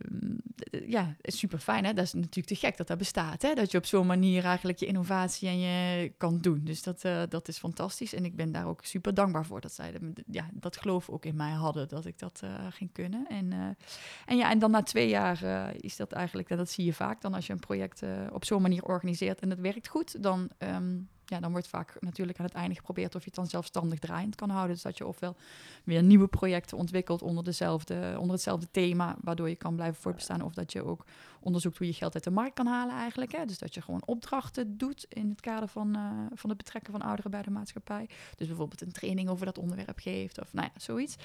ja, 0.86 1.16
super 1.24 1.60
fijn. 1.60 1.86
Hè? 1.86 1.94
Dat 1.94 2.06
is 2.06 2.14
natuurlijk 2.14 2.48
te 2.48 2.56
gek 2.56 2.78
dat 2.78 2.88
dat 2.88 2.98
bestaat. 2.98 3.42
Hè? 3.42 3.54
Dat 3.54 3.72
je 3.72 3.78
op 3.78 3.86
zo'n 3.86 4.08
manier 4.08 4.46
eigenlijk 4.46 4.80
je 4.80 4.86
innovatie 4.86 5.48
en 5.48 5.60
je 5.60 6.12
kan 6.18 6.40
doen. 6.42 6.62
Dus 6.64 6.84
dat, 6.84 7.04
uh, 7.04 7.22
dat 7.30 7.48
is 7.48 7.58
fantastisch. 7.58 8.14
En 8.14 8.26
ik 8.26 8.36
ben 8.36 8.52
daar 8.52 8.68
ook 8.68 8.86
super 8.86 9.14
dankbaar 9.14 9.46
voor 9.46 9.62
dat 9.62 9.74
zij 9.74 9.94
ja, 10.32 10.50
dat 10.54 10.78
geloof 10.78 11.10
ook 11.10 11.26
in 11.26 11.36
mij 11.36 11.52
hadden 11.52 11.88
dat 11.88 12.06
ik 12.06 12.20
dat 12.20 12.42
uh, 12.44 12.50
ging 12.70 12.92
kunnen. 12.92 13.28
En, 13.28 13.78
en 14.26 14.38
ja, 14.38 14.52
en 14.52 14.60
dan 14.60 14.72
na 14.72 14.84
twee 14.84 15.10
jaar 15.10 15.72
is 15.76 15.96
dat 15.96 16.12
eigenlijk, 16.12 16.50
en 16.50 16.58
dat 16.58 16.70
zie 16.70 16.86
je 16.86 16.94
vaak 16.94 17.22
dan 17.22 17.34
als 17.34 17.48
je 17.48 17.54
een 17.54 17.60
project 17.60 18.02
op 18.32 18.46
zo'n 18.46 18.62
manier 18.62 18.84
organiseert 18.84 19.40
en 19.40 19.50
het 19.50 19.60
werkt 19.60 19.88
goed, 19.88 20.24
dan. 20.24 20.50
Um, 20.58 21.10
ja, 21.30 21.40
dan 21.40 21.52
wordt 21.52 21.68
vaak 21.68 21.98
natuurlijk 22.00 22.40
aan 22.40 22.46
het 22.46 22.54
einde 22.54 22.76
geprobeerd 22.76 23.16
of 23.16 23.22
je 23.22 23.28
het 23.28 23.36
dan 23.36 23.48
zelfstandig 23.48 24.00
draaiend 24.00 24.36
kan 24.36 24.50
houden. 24.50 24.74
Dus 24.74 24.84
dat 24.84 24.98
je 24.98 25.08
ofwel 25.08 25.36
weer 25.84 26.04
nieuwe 26.04 26.28
projecten 26.28 26.78
ontwikkelt 26.78 27.22
onder, 27.22 27.44
dezelfde, 27.44 28.16
onder 28.20 28.32
hetzelfde 28.32 28.68
thema, 28.72 29.16
waardoor 29.22 29.50
je 29.50 29.56
kan 29.56 29.76
blijven 29.76 30.02
voortbestaan. 30.02 30.42
Of 30.42 30.54
dat 30.54 30.72
je 30.72 30.86
ook 30.86 31.06
onderzoekt 31.40 31.78
hoe 31.78 31.88
je 31.88 31.94
geld 31.94 32.14
uit 32.14 32.24
de 32.24 32.32
markt 32.32 32.54
kan 32.54 32.68
halen 32.68 32.96
eigenlijk. 32.96 33.32
Hè. 33.32 33.46
Dus 33.46 33.60
dat 33.60 33.74
je 33.74 33.82
gewoon 33.82 34.02
opdrachten 34.06 34.78
doet 34.78 35.06
in 35.10 35.30
het 35.30 35.42
kader 35.42 35.68
van, 35.68 35.98
uh, 35.98 36.12
van 36.34 36.50
het 36.50 36.58
betrekken 36.58 36.92
van 36.92 37.02
ouderen 37.02 37.32
bij 37.32 37.42
de 37.42 37.52
maatschappij. 37.52 38.10
Dus 38.36 38.48
bijvoorbeeld 38.48 38.82
een 38.82 38.92
training 38.92 39.30
over 39.30 39.46
dat 39.46 39.58
onderwerp 39.58 40.00
geeft 40.00 40.42
of 40.42 40.54
nou 40.54 40.68
ja, 40.74 40.80
zoiets. 40.80 41.16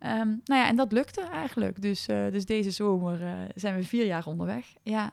Um, 0.00 0.40
nou 0.44 0.60
ja, 0.60 0.68
en 0.68 0.76
dat 0.76 0.92
lukte 0.92 1.20
eigenlijk. 1.20 1.82
Dus, 1.82 2.08
uh, 2.08 2.30
dus 2.30 2.44
deze 2.44 2.70
zomer 2.70 3.20
uh, 3.20 3.32
zijn 3.54 3.76
we 3.76 3.84
vier 3.84 4.06
jaar 4.06 4.26
onderweg. 4.26 4.74
Ja, 4.82 5.12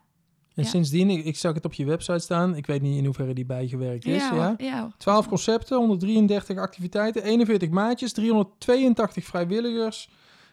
en 0.56 0.64
ja. 0.64 0.70
sindsdien, 0.70 1.10
ik, 1.10 1.26
ik, 1.26 1.38
zag 1.38 1.54
het 1.54 1.66
op 1.66 1.74
je 1.74 1.86
website 1.86 2.20
staan. 2.20 2.56
Ik 2.56 2.66
weet 2.66 2.82
niet 2.82 2.98
in 2.98 3.06
hoeverre 3.06 3.34
die 3.34 3.46
bijgewerkt 3.46 4.06
is. 4.06 4.30
Ja, 4.30 4.56
ja. 4.58 4.92
12 4.98 5.28
concepten, 5.28 5.78
133 5.78 6.58
activiteiten, 6.58 7.24
41 7.24 7.70
maatjes, 7.70 8.14
382 8.14 9.26
vrijwilligers 9.26 10.10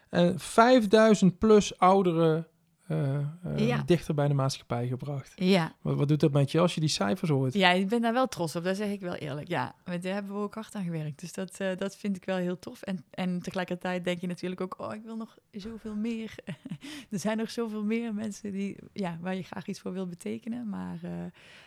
en 0.09 0.39
5000 0.39 1.37
plus 1.37 1.79
ouderen 1.79 2.47
uh, 2.87 3.19
uh, 3.45 3.67
ja. 3.67 3.83
dichter 3.85 4.13
bij 4.13 4.27
de 4.27 4.33
maatschappij 4.33 4.87
gebracht. 4.87 5.31
Ja. 5.35 5.75
Wat, 5.81 5.95
wat, 5.95 6.07
doet 6.07 6.19
dat 6.19 6.31
met 6.31 6.51
je 6.51 6.59
als 6.59 6.73
je 6.73 6.79
die 6.79 6.89
cijfers 6.89 7.29
hoort? 7.29 7.53
Ja, 7.53 7.69
ik 7.69 7.87
ben 7.87 8.01
daar 8.01 8.13
wel 8.13 8.27
trots 8.27 8.55
op, 8.55 8.63
dat 8.63 8.77
zeg 8.77 8.89
ik 8.89 9.01
wel 9.01 9.13
eerlijk. 9.13 9.47
Ja, 9.47 9.75
daar 9.83 10.13
hebben 10.13 10.33
we 10.33 10.39
ook 10.39 10.53
hard 10.53 10.75
aan 10.75 10.83
gewerkt. 10.83 11.19
Dus 11.19 11.33
dat, 11.33 11.59
uh, 11.59 11.75
dat 11.77 11.95
vind 11.95 12.15
ik 12.15 12.25
wel 12.25 12.37
heel 12.37 12.59
tof. 12.59 12.81
En, 12.81 13.05
en 13.09 13.41
tegelijkertijd 13.41 14.03
denk 14.03 14.21
je 14.21 14.27
natuurlijk 14.27 14.61
ook, 14.61 14.79
oh, 14.79 14.93
ik 14.93 15.03
wil 15.03 15.15
nog 15.15 15.37
zoveel 15.51 15.95
meer. 15.95 16.35
er 17.11 17.19
zijn 17.19 17.37
nog 17.37 17.51
zoveel 17.51 17.83
meer 17.83 18.13
mensen 18.13 18.51
die, 18.51 18.77
ja, 18.93 19.17
waar 19.21 19.35
je 19.35 19.43
graag 19.43 19.67
iets 19.67 19.79
voor 19.79 19.93
wil 19.93 20.07
betekenen. 20.07 20.69
Maar 20.69 20.99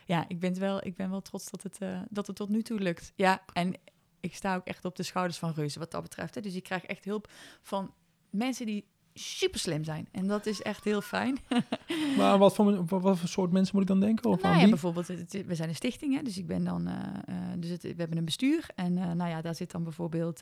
ja, 0.07 0.25
ik 0.29 0.41
ben, 0.41 0.59
wel, 0.59 0.87
ik 0.87 0.95
ben 0.95 1.11
wel 1.11 1.23
trots 1.23 1.51
dat 1.51 1.63
het, 1.63 1.79
dat 2.11 2.27
het 2.27 2.37
tot 2.37 2.49
nu 2.49 2.63
toe 2.63 2.81
lukt. 2.81 3.13
Ja, 3.15 3.43
en 3.53 3.75
ik 4.21 4.35
sta 4.35 4.57
ook 4.57 4.67
echt 4.67 4.85
op 4.85 4.97
de 4.97 5.03
schouders 5.03 5.39
van 5.39 5.53
reuzen 5.53 5.81
wat 5.81 5.91
dat 5.91 6.03
betreft. 6.03 6.35
Hè. 6.35 6.41
Dus 6.41 6.55
ik 6.55 6.63
krijg 6.63 6.85
echt 6.85 7.05
hulp 7.05 7.31
van 7.63 7.95
mensen 8.31 8.67
die 8.67 8.85
super 9.19 9.61
slim 9.61 9.85
zijn. 9.85 10.09
En 10.13 10.27
dat 10.27 10.47
is 10.47 10.63
echt 10.63 10.85
heel 10.85 11.01
fijn. 11.01 11.39
maar 12.19 12.39
wat 12.39 12.55
voor, 12.55 12.85
wat, 12.85 13.19
voor 13.19 13.29
soort 13.29 13.53
mensen 13.53 13.75
moet 13.75 13.83
ik 13.83 13.89
dan 13.89 14.01
denken? 14.01 14.31
Of 14.31 14.43
nou 14.43 14.59
ja, 14.59 14.69
bijvoorbeeld, 14.69 15.09
het, 15.09 15.45
we 15.47 15.55
zijn 15.55 15.69
een 15.69 15.75
stichting, 15.75 16.15
hè, 16.15 16.23
dus 16.23 16.39
ik 16.39 16.47
ben 16.47 16.65
dan, 16.65 16.89
uh, 16.89 16.95
uh, 17.29 17.35
dus 17.57 17.71
het, 17.71 17.83
we 17.83 17.95
hebben 17.97 18.19
een 18.19 18.25
bestuur. 18.25 18.67
En 18.75 18.97
uh, 18.97 19.13
nou 19.13 19.31
ja, 19.31 19.41
daar 19.41 19.55
zit 19.55 19.71
dan 19.71 19.83
bijvoorbeeld 19.83 20.41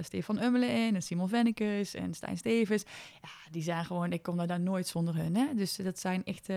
Stefan 0.00 0.42
Ummelen 0.42 0.86
in, 0.86 0.94
en 0.94 1.02
Simon 1.02 1.28
Vennekes 1.28 1.94
en 1.94 2.14
Stijn 2.14 2.36
Stevens. 2.36 2.84
Ja, 3.22 3.50
die 3.50 3.62
zijn 3.62 3.84
gewoon, 3.84 4.12
ik 4.12 4.22
kom 4.22 4.36
daar, 4.36 4.46
daar 4.46 4.60
nooit 4.60 4.86
zonder 4.86 5.16
hun. 5.16 5.36
Hè. 5.36 5.46
Dus 5.54 5.76
dat 5.76 5.98
zijn 5.98 6.24
echt 6.24 6.48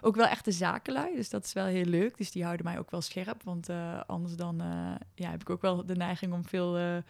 ook 0.00 0.16
wel 0.16 0.26
echte 0.26 0.52
zakenlui. 0.52 1.16
Dus 1.16 1.30
dat 1.30 1.44
is 1.44 1.52
wel 1.52 1.66
heel 1.66 1.84
leuk. 1.84 2.16
Dus 2.16 2.30
die 2.30 2.44
houden 2.44 2.64
mij 2.64 2.78
ook 2.78 2.90
wel 2.90 3.00
scherp. 3.00 3.42
Want 3.42 3.68
anders 4.06 4.36
dan 4.36 4.62
ja, 5.14 5.30
heb 5.30 5.40
ik 5.40 5.50
ook 5.50 5.62
wel 5.62 5.86
de 5.86 5.96
neiging 5.96 6.32
om 6.32 6.44
veel 6.44 7.02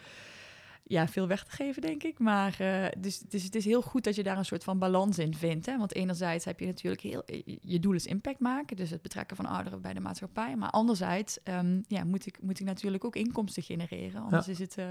ja, 0.83 1.09
veel 1.09 1.27
weg 1.27 1.45
te 1.45 1.51
geven, 1.51 1.83
denk 1.83 2.03
ik. 2.03 2.19
Maar 2.19 2.57
uh, 2.61 2.87
dus, 2.99 3.19
dus 3.19 3.43
het 3.43 3.55
is 3.55 3.65
heel 3.65 3.83
goed 3.83 4.05
dat 4.05 4.15
je 4.15 4.23
daar 4.23 4.39
een 4.39 4.45
soort 4.45 4.65
van 4.65 4.79
balans 4.79 5.19
in 5.19 5.35
vindt. 5.35 5.67
Hè? 5.67 5.79
Want 5.79 5.95
enerzijds 5.95 6.45
heb 6.45 6.61
je 6.61 6.67
natuurlijk 6.67 7.03
heel... 7.03 7.23
Je 7.61 7.79
doel 7.81 7.93
is 7.93 8.07
impact 8.07 8.41
maken, 8.41 8.77
dus 8.77 8.91
het 8.91 9.03
betrekken 9.03 9.37
van 9.37 9.47
ouderen 9.47 9.81
bij 9.81 9.93
de 9.93 10.01
maatschappij. 10.01 10.57
Maar 10.57 10.71
anderzijds 10.71 11.39
um, 11.45 11.85
ja, 11.87 12.05
moet, 12.05 12.27
ik, 12.27 12.43
moet 12.43 12.61
ik 12.61 12.67
natuurlijk 12.67 13.05
ook 13.05 13.17
inkomsten 13.17 13.63
genereren. 13.63 14.23
Anders 14.23 14.47
ja. 14.47 14.53
is 14.53 14.59
het 14.59 14.77
uh, 14.79 14.85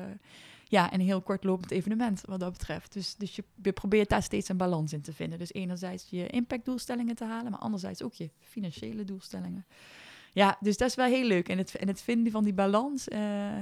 ja, 0.64 0.94
een 0.94 1.02
heel 1.02 1.22
kortlopend 1.22 1.72
evenement 1.72 2.22
wat 2.26 2.40
dat 2.40 2.52
betreft. 2.52 2.94
Dus, 2.94 3.16
dus 3.16 3.36
je, 3.36 3.44
je 3.62 3.72
probeert 3.72 4.10
daar 4.10 4.24
steeds 4.24 4.50
een 4.50 4.58
balans 4.58 4.94
in 4.94 5.02
te 5.02 5.14
vinden. 5.14 5.40
Dus 5.40 5.54
enerzijds 5.54 6.10
je 6.10 6.28
impactdoelstellingen 6.28 7.16
te 7.16 7.26
halen, 7.26 7.52
maar 7.52 7.60
anderzijds 7.60 8.04
ook 8.04 8.14
je 8.14 8.30
financiële 8.40 9.04
doelstellingen. 9.04 9.66
Ja, 10.34 10.58
dus 10.60 10.78
dat 10.78 10.90
is 10.90 10.96
wel 10.96 11.06
heel 11.06 11.28
leuk. 11.28 11.50
En 11.50 11.58
het, 11.58 11.76
en 11.76 11.88
het 11.88 12.02
vinden 12.02 12.32
van 12.32 12.44
die 12.44 12.54
balans, 12.54 13.08
uh, 13.08 13.20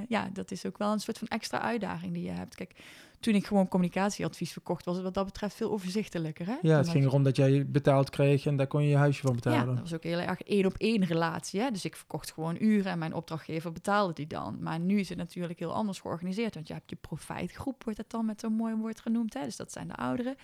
ja, 0.08 0.30
dat 0.32 0.50
is 0.50 0.66
ook 0.66 0.78
wel 0.78 0.92
een 0.92 1.00
soort 1.00 1.18
van 1.18 1.28
extra 1.28 1.60
uitdaging 1.60 2.12
die 2.12 2.22
je 2.22 2.30
hebt. 2.30 2.54
Kijk, 2.54 2.74
toen 3.20 3.34
ik 3.34 3.46
gewoon 3.46 3.68
communicatieadvies 3.68 4.52
verkocht, 4.52 4.84
was 4.84 4.94
het 4.94 5.04
wat 5.04 5.14
dat 5.14 5.24
betreft 5.24 5.54
veel 5.54 5.70
overzichtelijker. 5.70 6.46
Hè? 6.46 6.56
Ja, 6.62 6.76
het 6.76 6.88
ging 6.88 7.04
erom 7.04 7.22
dat 7.22 7.36
jij 7.36 7.66
betaald 7.66 8.10
kreeg 8.10 8.46
en 8.46 8.56
daar 8.56 8.66
kon 8.66 8.82
je 8.82 8.88
je 8.88 8.96
huisje 8.96 9.22
van 9.22 9.34
betalen. 9.34 9.58
Ja, 9.58 9.64
dat 9.64 9.80
was 9.80 9.94
ook 9.94 10.02
heel 10.02 10.18
erg 10.18 10.42
één 10.42 10.66
op 10.66 10.74
één 10.76 11.04
relatie. 11.04 11.60
Hè? 11.60 11.70
Dus 11.70 11.84
ik 11.84 11.96
verkocht 11.96 12.32
gewoon 12.32 12.56
uren 12.60 12.92
en 12.92 12.98
mijn 12.98 13.14
opdrachtgever 13.14 13.72
betaalde 13.72 14.12
die 14.12 14.26
dan. 14.26 14.58
Maar 14.60 14.80
nu 14.80 14.98
is 14.98 15.08
het 15.08 15.18
natuurlijk 15.18 15.58
heel 15.58 15.74
anders 15.74 16.00
georganiseerd, 16.00 16.54
want 16.54 16.68
je 16.68 16.74
hebt 16.74 16.90
je 16.90 16.96
profijtgroep, 16.96 17.84
wordt 17.84 17.98
het 17.98 18.10
dan 18.10 18.26
met 18.26 18.40
zo'n 18.40 18.52
mooi 18.52 18.74
woord 18.74 19.00
genoemd. 19.00 19.34
Hè? 19.34 19.44
Dus 19.44 19.56
dat 19.56 19.72
zijn 19.72 19.88
de 19.88 19.96
ouderen. 19.96 20.36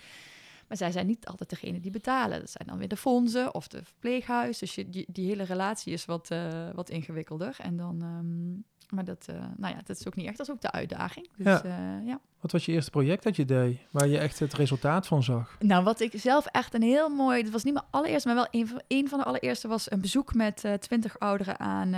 Maar 0.67 0.77
zij 0.77 0.91
zijn 0.91 1.07
niet 1.07 1.25
altijd 1.25 1.49
degene 1.49 1.79
die 1.79 1.91
betalen. 1.91 2.39
Dat 2.39 2.49
zijn 2.49 2.67
dan 2.67 2.77
weer 2.77 2.87
de 2.87 2.97
fondsen 2.97 3.53
of 3.53 3.67
de 3.67 3.83
verpleeghuis. 3.83 4.57
Dus 4.57 4.75
je, 4.75 4.89
die, 4.89 5.05
die 5.07 5.27
hele 5.27 5.43
relatie 5.43 5.93
is 5.93 6.05
wat, 6.05 6.29
uh, 6.31 6.69
wat 6.73 6.89
ingewikkelder. 6.89 7.55
En 7.57 7.77
dan, 7.77 8.01
um, 8.01 8.63
maar 8.89 9.03
dat, 9.03 9.27
uh, 9.29 9.35
nou 9.57 9.75
ja, 9.75 9.81
dat 9.85 9.99
is 9.99 10.07
ook 10.07 10.15
niet 10.15 10.27
echt. 10.27 10.37
Dat 10.37 10.47
is 10.47 10.53
ook 10.53 10.61
de 10.61 10.71
uitdaging. 10.71 11.29
Dus, 11.37 11.45
ja. 11.45 11.63
Uh, 11.65 12.07
ja. 12.07 12.19
Wat 12.41 12.51
was 12.51 12.65
je 12.65 12.71
eerste 12.71 12.91
project 12.91 13.23
dat 13.23 13.35
je 13.35 13.45
deed, 13.45 13.79
waar 13.91 14.07
je 14.07 14.17
echt 14.17 14.39
het 14.39 14.53
resultaat 14.53 15.07
van 15.07 15.23
zag? 15.23 15.57
Nou, 15.59 15.83
wat 15.83 15.99
ik 15.99 16.11
zelf 16.15 16.45
echt 16.45 16.73
een 16.73 16.81
heel 16.81 17.09
mooi, 17.09 17.43
dat 17.43 17.51
was 17.51 17.63
niet 17.63 17.73
mijn 17.73 17.85
allereerste, 17.89 18.27
maar 18.27 18.37
wel 18.37 18.61
een 18.61 18.67
van, 18.67 18.81
een 18.87 19.09
van 19.09 19.19
de 19.19 19.25
allereerste 19.25 19.67
was 19.67 19.91
een 19.91 20.01
bezoek 20.01 20.33
met 20.33 20.65
twintig 20.79 21.19
ouderen 21.19 21.59
aan 21.59 21.93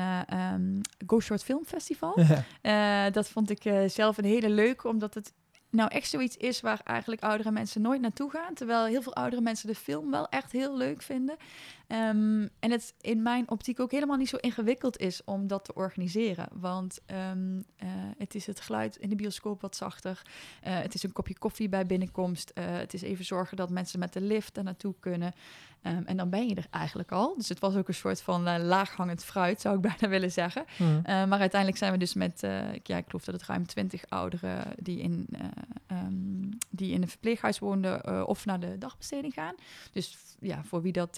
um, 0.56 0.82
Go 1.08 1.20
Short 1.20 1.44
Film 1.44 1.66
Festival. 1.66 2.20
Ja. 2.62 3.10
dat 3.10 3.30
vond 3.30 3.50
ik 3.50 3.74
zelf 3.88 4.18
een 4.18 4.26
hele 4.26 4.50
leuke, 4.50 4.88
omdat 4.88 5.14
het 5.14 5.34
nou 5.70 5.90
echt 5.92 6.10
zoiets 6.10 6.38
is 6.38 6.62
waar 6.62 6.82
eigenlijk 6.84 7.22
oudere 7.22 7.52
mensen 7.52 7.82
nooit 7.82 8.02
naartoe 8.02 8.32
gaan. 8.32 8.54
Terwijl 8.54 8.86
heel 8.86 9.02
veel 9.02 9.16
oudere 9.16 9.42
mensen 9.42 9.68
de 9.68 9.76
film 9.76 10.12
wel 10.12 10.30
echt 10.30 10.52
heel 10.52 10.78
leuk 10.78 11.02
vinden. 11.02 11.38
Um, 11.92 12.50
en 12.60 12.72
het 12.72 12.94
in 13.02 13.22
mijn 13.22 13.50
optiek 13.50 13.80
ook 13.80 13.92
helemaal 13.92 14.18
niet 14.18 14.30
zo 14.30 14.36
ingewikkeld 14.36 14.98
is 14.98 15.22
om 15.26 15.48
dat 15.48 15.66
te 15.66 15.74
organiseren. 15.74 16.48
Want 16.54 17.00
um, 17.32 17.56
uh, 17.56 17.90
het 18.18 18.36
is 18.36 18.46
het 18.46 18.60
geluid 18.60 18.96
in 18.96 19.10
de 19.10 19.16
bioscoop 19.16 19.62
wat 19.62 19.76
zachter. 19.76 20.22
Uh, 20.68 20.80
het 20.80 20.94
is 20.94 21.04
een 21.04 21.12
kopje 21.12 21.38
koffie 21.38 21.70
bij 21.70 21.86
binnenkomst. 21.86 22.52
Uh, 22.54 22.66
het 22.68 22.94
is 22.94 23.02
even 23.02 23.26
zorgen 23.26 23.58
dat 23.58 23.70
mensen 23.70 24.00
met 24.00 24.14
de 24.14 24.22
lift 24.22 24.58
er 24.58 24.64
naartoe 24.64 24.94
kunnen. 25.00 25.34
Um, 25.84 26.04
en 26.06 26.18
dan 26.18 26.30
ben 26.30 26.48
je 26.48 26.56
er 26.56 26.68
eigenlijk 26.70 27.12
al. 27.12 27.36
Dus 27.38 27.50
het 27.50 27.60
was 27.60 27.76
ook 27.76 27.88
een 27.88 27.94
soort 27.94 28.22
van 28.22 28.60
laaghangend 28.60 29.24
fruit, 29.24 29.62
zou 29.62 29.76
ik 29.76 29.82
bijna 29.92 30.08
willen 30.08 30.32
zeggen. 30.32 30.66
Mm. 30.78 31.02
maar 31.04 31.40
uiteindelijk 31.40 31.78
zijn 31.78 31.92
we 31.92 31.98
dus 31.98 32.14
met, 32.14 32.40
ja, 32.84 32.98
ik 32.98 33.06
geloof 33.08 33.24
dat 33.24 33.34
het 33.34 33.44
ruim 33.44 33.68
twintig 33.68 34.04
ouderen 34.10 34.64
die 34.78 35.00
in, 35.00 35.28
die 36.70 36.92
in 36.92 37.02
een 37.02 37.08
verpleeghuis 37.08 37.60
woonden 37.60 38.28
of 38.28 38.46
naar 38.46 38.60
de 38.60 38.78
dagbesteding 38.78 39.34
gaan. 39.34 39.56
Dus 39.92 40.18
ja, 40.40 40.64
voor 40.64 40.82
wie 40.82 40.92
dat 40.92 41.18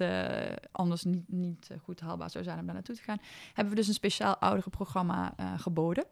anders 0.72 1.04
niet, 1.04 1.24
niet 1.28 1.68
eh, 1.70 1.78
goed 1.80 2.00
haalbaar 2.00 2.30
zou 2.30 2.44
zijn 2.44 2.60
om 2.60 2.66
daar 2.66 2.74
naartoe 2.74 2.96
te 2.96 3.02
gaan, 3.02 3.18
hebben 3.54 3.74
we 3.74 3.80
dus 3.80 3.88
een 3.88 3.94
speciaal 3.94 4.38
ouderenprogramma 4.38 5.34
uh, 5.40 5.60
geboden. 5.60 6.06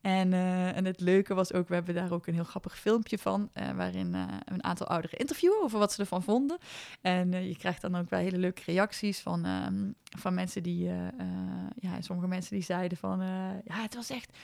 En, 0.00 0.32
uh, 0.32 0.76
en 0.76 0.84
het 0.84 1.00
leuke 1.00 1.34
was 1.34 1.52
ook, 1.52 1.68
we 1.68 1.74
hebben 1.74 1.94
daar 1.94 2.12
ook 2.12 2.26
een 2.26 2.34
heel 2.34 2.44
grappig 2.44 2.78
filmpje 2.78 3.18
van, 3.18 3.50
uh, 3.54 3.70
waarin 3.70 4.14
een 4.44 4.64
aantal 4.64 4.86
ouderen 4.86 5.18
interviewen 5.18 5.62
over 5.62 5.78
wat 5.78 5.92
ze 5.92 6.00
ervan 6.00 6.22
vonden. 6.22 6.58
En 7.00 7.48
je 7.48 7.56
krijgt 7.56 7.80
dan 7.80 7.96
ook 7.96 8.10
wel 8.10 8.20
hele 8.20 8.38
leuke 8.38 8.62
reacties 8.64 9.20
van, 9.20 9.46
um, 9.46 9.94
van 10.18 10.34
mensen 10.34 10.62
die, 10.62 10.90
ja, 11.74 12.00
sommige 12.00 12.28
mensen 12.28 12.54
die 12.54 12.64
zeiden 12.64 12.98
van, 12.98 13.20
ja, 13.64 13.82
het 13.82 13.94
was 13.94 14.10
echt 14.10 14.38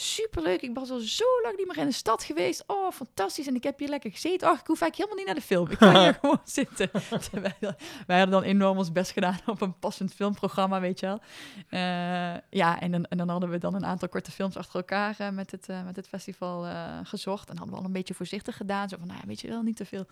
superleuk. 0.00 0.62
Ik 0.62 0.74
was 0.74 0.90
al 0.90 0.98
zo 0.98 1.24
lang 1.42 1.56
niet 1.56 1.66
meer 1.66 1.78
in 1.78 1.86
de 1.86 1.92
stad 1.92 2.24
geweest. 2.24 2.64
Oh, 2.66 2.92
fantastisch. 2.92 3.46
En 3.46 3.54
ik 3.54 3.62
heb 3.62 3.78
hier 3.78 3.88
lekker 3.88 4.10
gezeten. 4.10 4.48
Oh, 4.48 4.58
ik 4.60 4.66
hoef 4.66 4.80
eigenlijk 4.80 4.96
helemaal 4.96 5.16
niet 5.16 5.26
naar 5.26 5.34
de 5.34 5.40
film. 5.40 5.70
Ik 5.70 5.78
kan 5.78 6.02
hier 6.02 6.14
gewoon 6.20 6.40
zitten. 6.44 6.90
Terwijl, 7.30 7.74
wij 8.06 8.18
hadden 8.18 8.30
dan 8.30 8.42
enorm 8.42 8.78
ons 8.78 8.92
best 8.92 9.10
gedaan 9.10 9.38
op 9.46 9.60
een 9.60 9.78
passend 9.78 10.14
filmprogramma, 10.14 10.80
weet 10.80 11.00
je 11.00 11.06
wel. 11.06 11.20
Eh, 11.68 12.40
ja, 12.50 12.80
en 12.80 12.90
dan, 12.90 13.04
en 13.04 13.16
dan 13.16 13.28
hadden 13.28 13.50
we 13.50 13.58
dan 13.58 13.74
een 13.74 13.86
aantal 13.86 14.08
korte 14.08 14.30
films 14.30 14.56
achter 14.56 14.74
elkaar 14.74 15.14
eh, 15.18 15.30
met, 15.30 15.50
het, 15.50 15.68
eh, 15.68 15.84
met 15.84 15.96
het 15.96 16.08
festival 16.08 16.66
gezocht. 17.02 17.48
En 17.48 17.56
hadden 17.56 17.74
we 17.74 17.80
al 17.80 17.86
een 17.86 17.92
beetje 17.92 18.14
voorzichtig 18.14 18.56
gedaan. 18.56 18.88
Zo 18.88 18.96
van, 18.98 19.06
nou 19.06 19.20
weet 19.26 19.40
je 19.40 19.48
wel, 19.48 19.62
niet 19.62 19.76
te 19.76 19.84
veel 19.84 20.06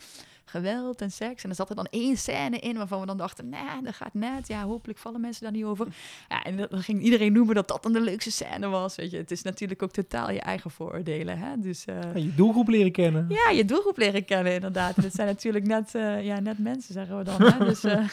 geweld 0.45 1.01
en 1.01 1.11
seks. 1.11 1.45
En 1.45 1.51
er 1.51 1.57
zat 1.57 1.71
er 1.71 1.77
dan 1.77 1.89
één 1.91 2.17
scène 2.17 2.59
in 2.59 2.77
waarvan 2.77 3.01
we 3.01 3.07
dan 3.07 3.17
dachten, 3.17 3.49
nee, 3.49 3.83
dat 3.83 3.95
gaat 3.95 4.15
net. 4.15 4.49
Ja, 4.49 4.65
hopelijk 4.65 4.99
vallen 4.99 5.21
mensen 5.21 5.43
daar 5.43 5.53
niet 5.53 5.65
over. 5.65 5.87
Ja, 6.29 6.43
en 6.43 6.57
dan 6.57 6.83
ging 6.83 7.03
iedereen 7.03 7.33
noemen 7.33 7.55
dat 7.55 7.69
dat 7.69 7.83
dan 7.83 7.93
de 7.93 8.01
leukste 8.01 8.31
scène 8.31 8.69
was. 8.69 8.97
Weet 8.97 9.11
je, 9.11 9.17
het 9.17 9.31
is 9.31 9.43
natuurlijk 9.43 9.78
ook 9.83 9.91
totaal 9.91 10.31
je 10.31 10.41
eigen 10.41 10.71
vooroordelen. 10.71 11.39
Hè? 11.39 11.59
Dus 11.59 11.85
eh, 11.85 12.15
je 12.15 12.35
doelgroep 12.35 12.69
leren 12.69 12.93
kennen. 12.93 13.27
ja, 13.29 13.51
je 13.51 13.65
doelgroep 13.65 13.97
leren 13.97 14.25
kennen, 14.25 14.55
inderdaad. 14.55 14.97
En 14.97 15.03
het 15.03 15.15
zijn 15.15 15.27
natuurlijk 15.27 15.67
net, 15.67 15.95
eh, 15.95 16.25
ja, 16.25 16.41
net 16.41 16.59
mensen, 16.59 16.93
zeggen 16.93 17.19
we 17.19 17.25
dan. 17.25 17.43
Hè? 17.43 17.65
Dus 17.69 17.85
eh, 17.85 18.09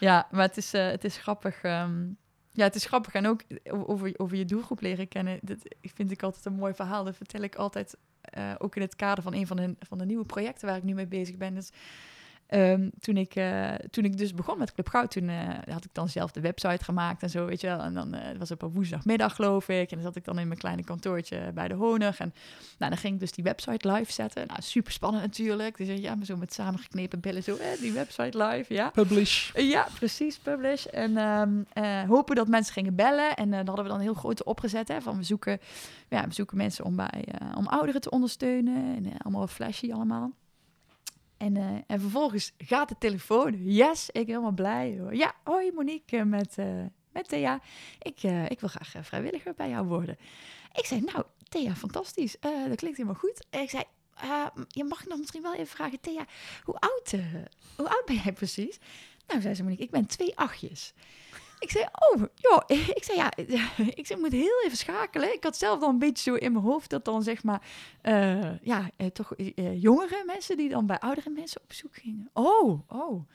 ja, 0.00 0.28
maar 0.30 0.46
het 0.46 0.56
is, 0.56 0.72
het 0.72 1.04
is 1.04 1.16
grappig. 1.16 1.62
ehm, 1.62 2.04
ja, 2.50 2.64
het 2.64 2.74
is 2.74 2.86
grappig. 2.86 3.14
En 3.14 3.26
ook 3.26 3.42
over, 3.70 4.14
over 4.16 4.36
je 4.36 4.44
doelgroep 4.44 4.80
leren 4.80 5.08
kennen. 5.08 5.38
Dat 5.42 5.58
vind 5.80 6.10
ik 6.10 6.22
altijd 6.22 6.44
een 6.44 6.54
mooi 6.54 6.74
verhaal. 6.74 7.04
Dat 7.04 7.16
vertel 7.16 7.42
ik 7.42 7.54
altijd 7.54 7.96
ook 8.58 8.76
in 8.76 8.82
het 8.82 8.96
kader 8.96 9.22
van 9.22 9.34
een 9.34 9.46
van 9.46 9.56
de, 9.56 9.74
van 9.78 9.98
de 9.98 10.04
nieuwe 10.04 10.24
projecten 10.24 10.68
waar 10.68 10.76
ik 10.76 10.82
nu 10.82 10.94
mee 10.94 11.06
bezig 11.06 11.36
ben. 11.36 11.54
Dus 11.54 11.70
Ehm, 12.46 12.88
toen, 13.00 13.16
ik, 13.16 13.34
eh, 13.34 13.74
toen 13.90 14.04
ik 14.04 14.16
dus 14.18 14.34
begon 14.34 14.58
met 14.58 14.72
Club 14.72 14.88
Goud, 14.88 15.10
toen 15.10 15.28
eh, 15.28 15.48
had 15.70 15.84
ik 15.84 15.90
dan 15.94 16.08
zelf 16.08 16.30
de 16.30 16.40
website 16.40 16.84
gemaakt 16.84 17.22
en 17.22 17.30
zo, 17.30 17.46
weet 17.46 17.60
je 17.60 17.66
wel. 17.66 17.80
En 17.80 17.94
dan 17.94 18.14
eh, 18.14 18.38
was 18.38 18.48
het 18.48 18.62
op 18.62 18.68
een 18.68 18.74
woensdagmiddag, 18.74 19.34
geloof 19.34 19.68
ik. 19.68 19.90
En 19.90 19.96
dan 19.96 20.06
zat 20.06 20.16
ik 20.16 20.24
dan 20.24 20.38
in 20.38 20.46
mijn 20.46 20.58
kleine 20.58 20.84
kantoortje 20.84 21.50
bij 21.54 21.68
de 21.68 21.74
Honig. 21.74 22.18
En 22.18 22.34
nou, 22.78 22.90
dan 22.90 23.00
ging 23.00 23.14
ik 23.14 23.20
dus 23.20 23.32
die 23.32 23.44
website 23.44 23.92
live 23.92 24.12
zetten. 24.12 24.46
Nou, 24.46 24.62
super 24.62 24.92
spannend 24.92 25.22
natuurlijk. 25.22 25.76
Dus 25.76 25.98
ja, 25.98 26.14
maar 26.14 26.26
zo 26.26 26.36
met 26.36 26.52
samengeknepen 26.52 27.20
billen, 27.20 27.42
zo, 27.42 27.56
eh, 27.56 27.80
die 27.80 27.92
website 27.92 28.44
live, 28.44 28.74
ja. 28.74 28.90
Publish. 28.90 29.50
Ja, 29.54 29.86
precies, 29.98 30.38
publish. 30.38 30.84
En 30.84 31.16
ehm, 31.16 31.62
eh, 31.72 32.02
hopen 32.02 32.36
dat 32.36 32.48
mensen 32.48 32.72
gingen 32.72 32.94
bellen. 32.94 33.36
En 33.36 33.50
dan 33.50 33.66
hadden 33.66 33.84
we 33.84 33.90
dan 33.90 34.00
heel 34.00 34.14
groot 34.14 34.44
opgezet. 34.44 34.88
Hè, 34.88 35.00
van 35.00 35.16
we 35.16 35.22
zoeken, 35.22 35.58
ja, 36.08 36.26
we 36.26 36.34
zoeken 36.34 36.56
mensen 36.56 36.84
om, 36.84 36.96
bij, 36.96 37.24
om 37.56 37.66
ouderen 37.66 38.00
te 38.00 38.10
ondersteunen. 38.10 38.96
En 38.96 39.18
allemaal 39.18 39.46
flashy 39.46 39.92
allemaal. 39.92 40.32
En, 41.36 41.56
uh, 41.56 41.78
en 41.86 42.00
vervolgens 42.00 42.52
gaat 42.58 42.88
de 42.88 42.98
telefoon. 42.98 43.54
Yes, 43.64 44.10
ik 44.10 44.26
helemaal 44.26 44.52
blij. 44.52 45.00
Ja, 45.10 45.34
hoi 45.44 45.72
Monique 45.72 46.24
met, 46.24 46.56
uh, 46.58 46.84
met 47.12 47.28
Thea. 47.28 47.60
Ik, 47.98 48.22
ik 48.48 48.60
wil 48.60 48.68
graag 48.68 49.06
vrijwilliger 49.06 49.54
bij 49.54 49.68
jou 49.68 49.86
worden. 49.86 50.16
Ik 50.72 50.84
zei, 50.84 51.00
nou 51.00 51.24
Thea, 51.48 51.74
fantastisch. 51.74 52.36
dat 52.40 52.76
klinkt 52.76 52.96
helemaal 52.96 53.20
goed. 53.20 53.46
En 53.50 53.60
ik 53.60 53.70
zei, 53.70 53.82
je 54.68 54.84
mag 54.84 55.06
nog 55.06 55.18
misschien 55.18 55.42
wel 55.42 55.54
even 55.54 55.66
vragen. 55.66 56.00
Thea, 56.00 56.26
hoe 56.64 56.74
oud, 56.74 57.10
hoe 57.76 57.88
oud 57.88 58.04
ben 58.06 58.16
jij 58.16 58.32
precies? 58.32 58.78
Nou, 59.26 59.40
zei 59.40 59.54
ze 59.54 59.62
Monique, 59.62 59.84
ik 59.84 59.90
ben 59.90 60.06
twee 60.06 60.36
achtjes. 60.36 60.92
Ik 61.58 61.70
zei, 61.70 61.84
oh, 61.92 62.22
joh. 62.34 62.60
Ik 62.98 63.04
zei, 63.04 63.18
ja, 63.18 63.32
ik 64.00 64.06
zei, 64.06 64.20
moet 64.20 64.32
heel 64.32 64.62
even 64.64 64.76
schakelen. 64.76 65.32
Ik 65.32 65.44
had 65.44 65.56
zelf 65.56 65.80
dan 65.80 65.88
een 65.88 65.98
beetje 65.98 66.30
zo 66.30 66.36
in 66.36 66.52
mijn 66.52 66.64
hoofd 66.64 66.90
dat 66.90 67.04
dan, 67.04 67.22
zeg 67.22 67.42
maar, 67.42 67.62
uh, 68.02 68.60
ja, 68.62 68.90
uh, 68.98 69.06
toch 69.06 69.32
uh, 69.36 69.82
jongere 69.82 70.22
mensen 70.26 70.56
die 70.56 70.68
dan 70.68 70.86
bij 70.86 70.98
oudere 70.98 71.30
mensen 71.30 71.60
op 71.62 71.72
zoek 71.72 71.94
gingen. 71.94 72.30
Oh, 72.32 72.80
oh. 72.88 73.28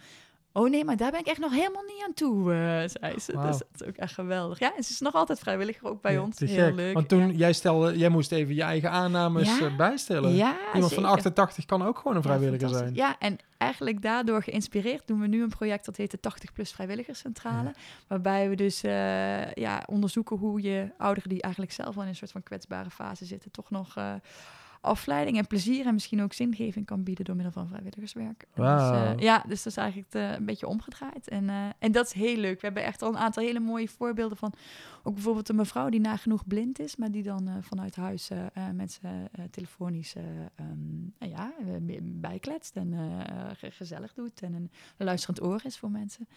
Oh 0.53 0.69
nee, 0.69 0.85
maar 0.85 0.97
daar 0.97 1.11
ben 1.11 1.19
ik 1.19 1.27
echt 1.27 1.39
nog 1.39 1.51
helemaal 1.51 1.83
niet 1.83 2.03
aan 2.05 2.13
toe, 2.13 2.39
uh, 2.39 2.83
zei 2.85 3.19
ze. 3.19 3.33
Wow. 3.33 3.47
Dus 3.47 3.57
dat 3.57 3.67
is 3.73 3.83
ook 3.87 3.95
echt 3.95 4.13
geweldig. 4.13 4.59
Ja, 4.59 4.75
en 4.75 4.83
ze 4.83 4.91
is 4.91 4.99
nog 4.99 5.13
altijd 5.13 5.39
vrijwilliger 5.39 5.87
ook 5.87 6.01
bij 6.01 6.13
ja, 6.13 6.21
ons. 6.21 6.39
Heel 6.39 6.65
gek. 6.65 6.75
leuk. 6.75 6.93
Want 6.93 7.09
toen 7.09 7.27
ja. 7.27 7.33
jij 7.33 7.53
stelde, 7.53 7.97
jij 7.97 8.09
moest 8.09 8.31
even 8.31 8.55
je 8.55 8.61
eigen 8.61 8.91
aannames 8.91 9.57
ja? 9.59 9.75
bijstellen. 9.75 10.31
Iemand 10.31 10.57
zeker. 10.73 10.89
van 10.91 11.05
88 11.05 11.65
kan 11.65 11.83
ook 11.83 11.97
gewoon 11.97 12.15
een 12.15 12.23
vrijwilliger 12.23 12.69
zijn. 12.69 12.95
Ja, 12.95 13.15
en 13.19 13.37
eigenlijk 13.57 14.01
daardoor 14.01 14.43
geïnspireerd 14.43 15.07
doen 15.07 15.19
we 15.19 15.27
nu 15.27 15.43
een 15.43 15.49
project 15.49 15.85
dat 15.85 15.97
heet 15.97 16.11
de 16.11 16.19
80 16.19 16.53
plus 16.53 16.71
vrijwilligerscentrale. 16.71 17.73
Waarbij 18.07 18.49
we 18.49 18.55
dus 18.55 18.83
uh, 18.83 19.53
ja, 19.53 19.83
onderzoeken 19.85 20.37
hoe 20.37 20.61
je 20.61 20.89
ouderen 20.97 21.29
die 21.29 21.41
eigenlijk 21.41 21.73
zelf 21.73 21.95
al 21.95 22.01
in 22.01 22.07
een 22.07 22.15
soort 22.15 22.31
van 22.31 22.43
kwetsbare 22.43 22.89
fase 22.89 23.25
zitten, 23.25 23.51
toch 23.51 23.69
nog 23.69 23.97
uh, 23.97 24.13
afleiding 24.81 25.37
en 25.37 25.47
plezier 25.47 25.85
en 25.85 25.93
misschien 25.93 26.21
ook 26.21 26.33
zingeving 26.33 26.85
kan 26.85 27.03
bieden 27.03 27.25
door 27.25 27.35
middel 27.35 27.53
van 27.53 27.67
vrijwilligerswerk. 27.67 28.45
Wow. 28.53 28.77
Dus, 28.77 28.99
uh, 28.99 29.19
ja, 29.19 29.43
dus 29.47 29.63
dat 29.63 29.71
is 29.71 29.77
eigenlijk 29.77 30.13
uh, 30.13 30.31
een 30.31 30.45
beetje 30.45 30.67
omgedraaid. 30.67 31.27
En, 31.27 31.43
uh, 31.43 31.65
en 31.79 31.91
dat 31.91 32.05
is 32.05 32.13
heel 32.13 32.37
leuk. 32.37 32.61
We 32.61 32.65
hebben 32.65 32.83
echt 32.83 33.01
al 33.01 33.09
een 33.09 33.17
aantal 33.17 33.43
hele 33.43 33.59
mooie 33.59 33.87
voorbeelden 33.87 34.37
van 34.37 34.53
ook 35.03 35.13
bijvoorbeeld 35.13 35.49
een 35.49 35.55
mevrouw 35.55 35.89
die 35.89 35.99
nagenoeg 35.99 36.47
blind 36.47 36.79
is, 36.79 36.95
maar 36.95 37.11
die 37.11 37.23
dan 37.23 37.49
vanuit 37.61 37.95
huis 37.95 38.29
mensen 38.73 39.29
telefonisch 39.51 40.15
um, 40.59 41.13
ja, 41.19 41.53
bijkletst 42.01 42.75
en 42.75 42.93
gezellig 43.55 44.13
doet 44.13 44.41
en 44.41 44.53
een 44.53 44.69
luisterend 44.97 45.41
oor 45.41 45.61
is 45.63 45.77
voor 45.77 45.91
mensen. 45.91 46.27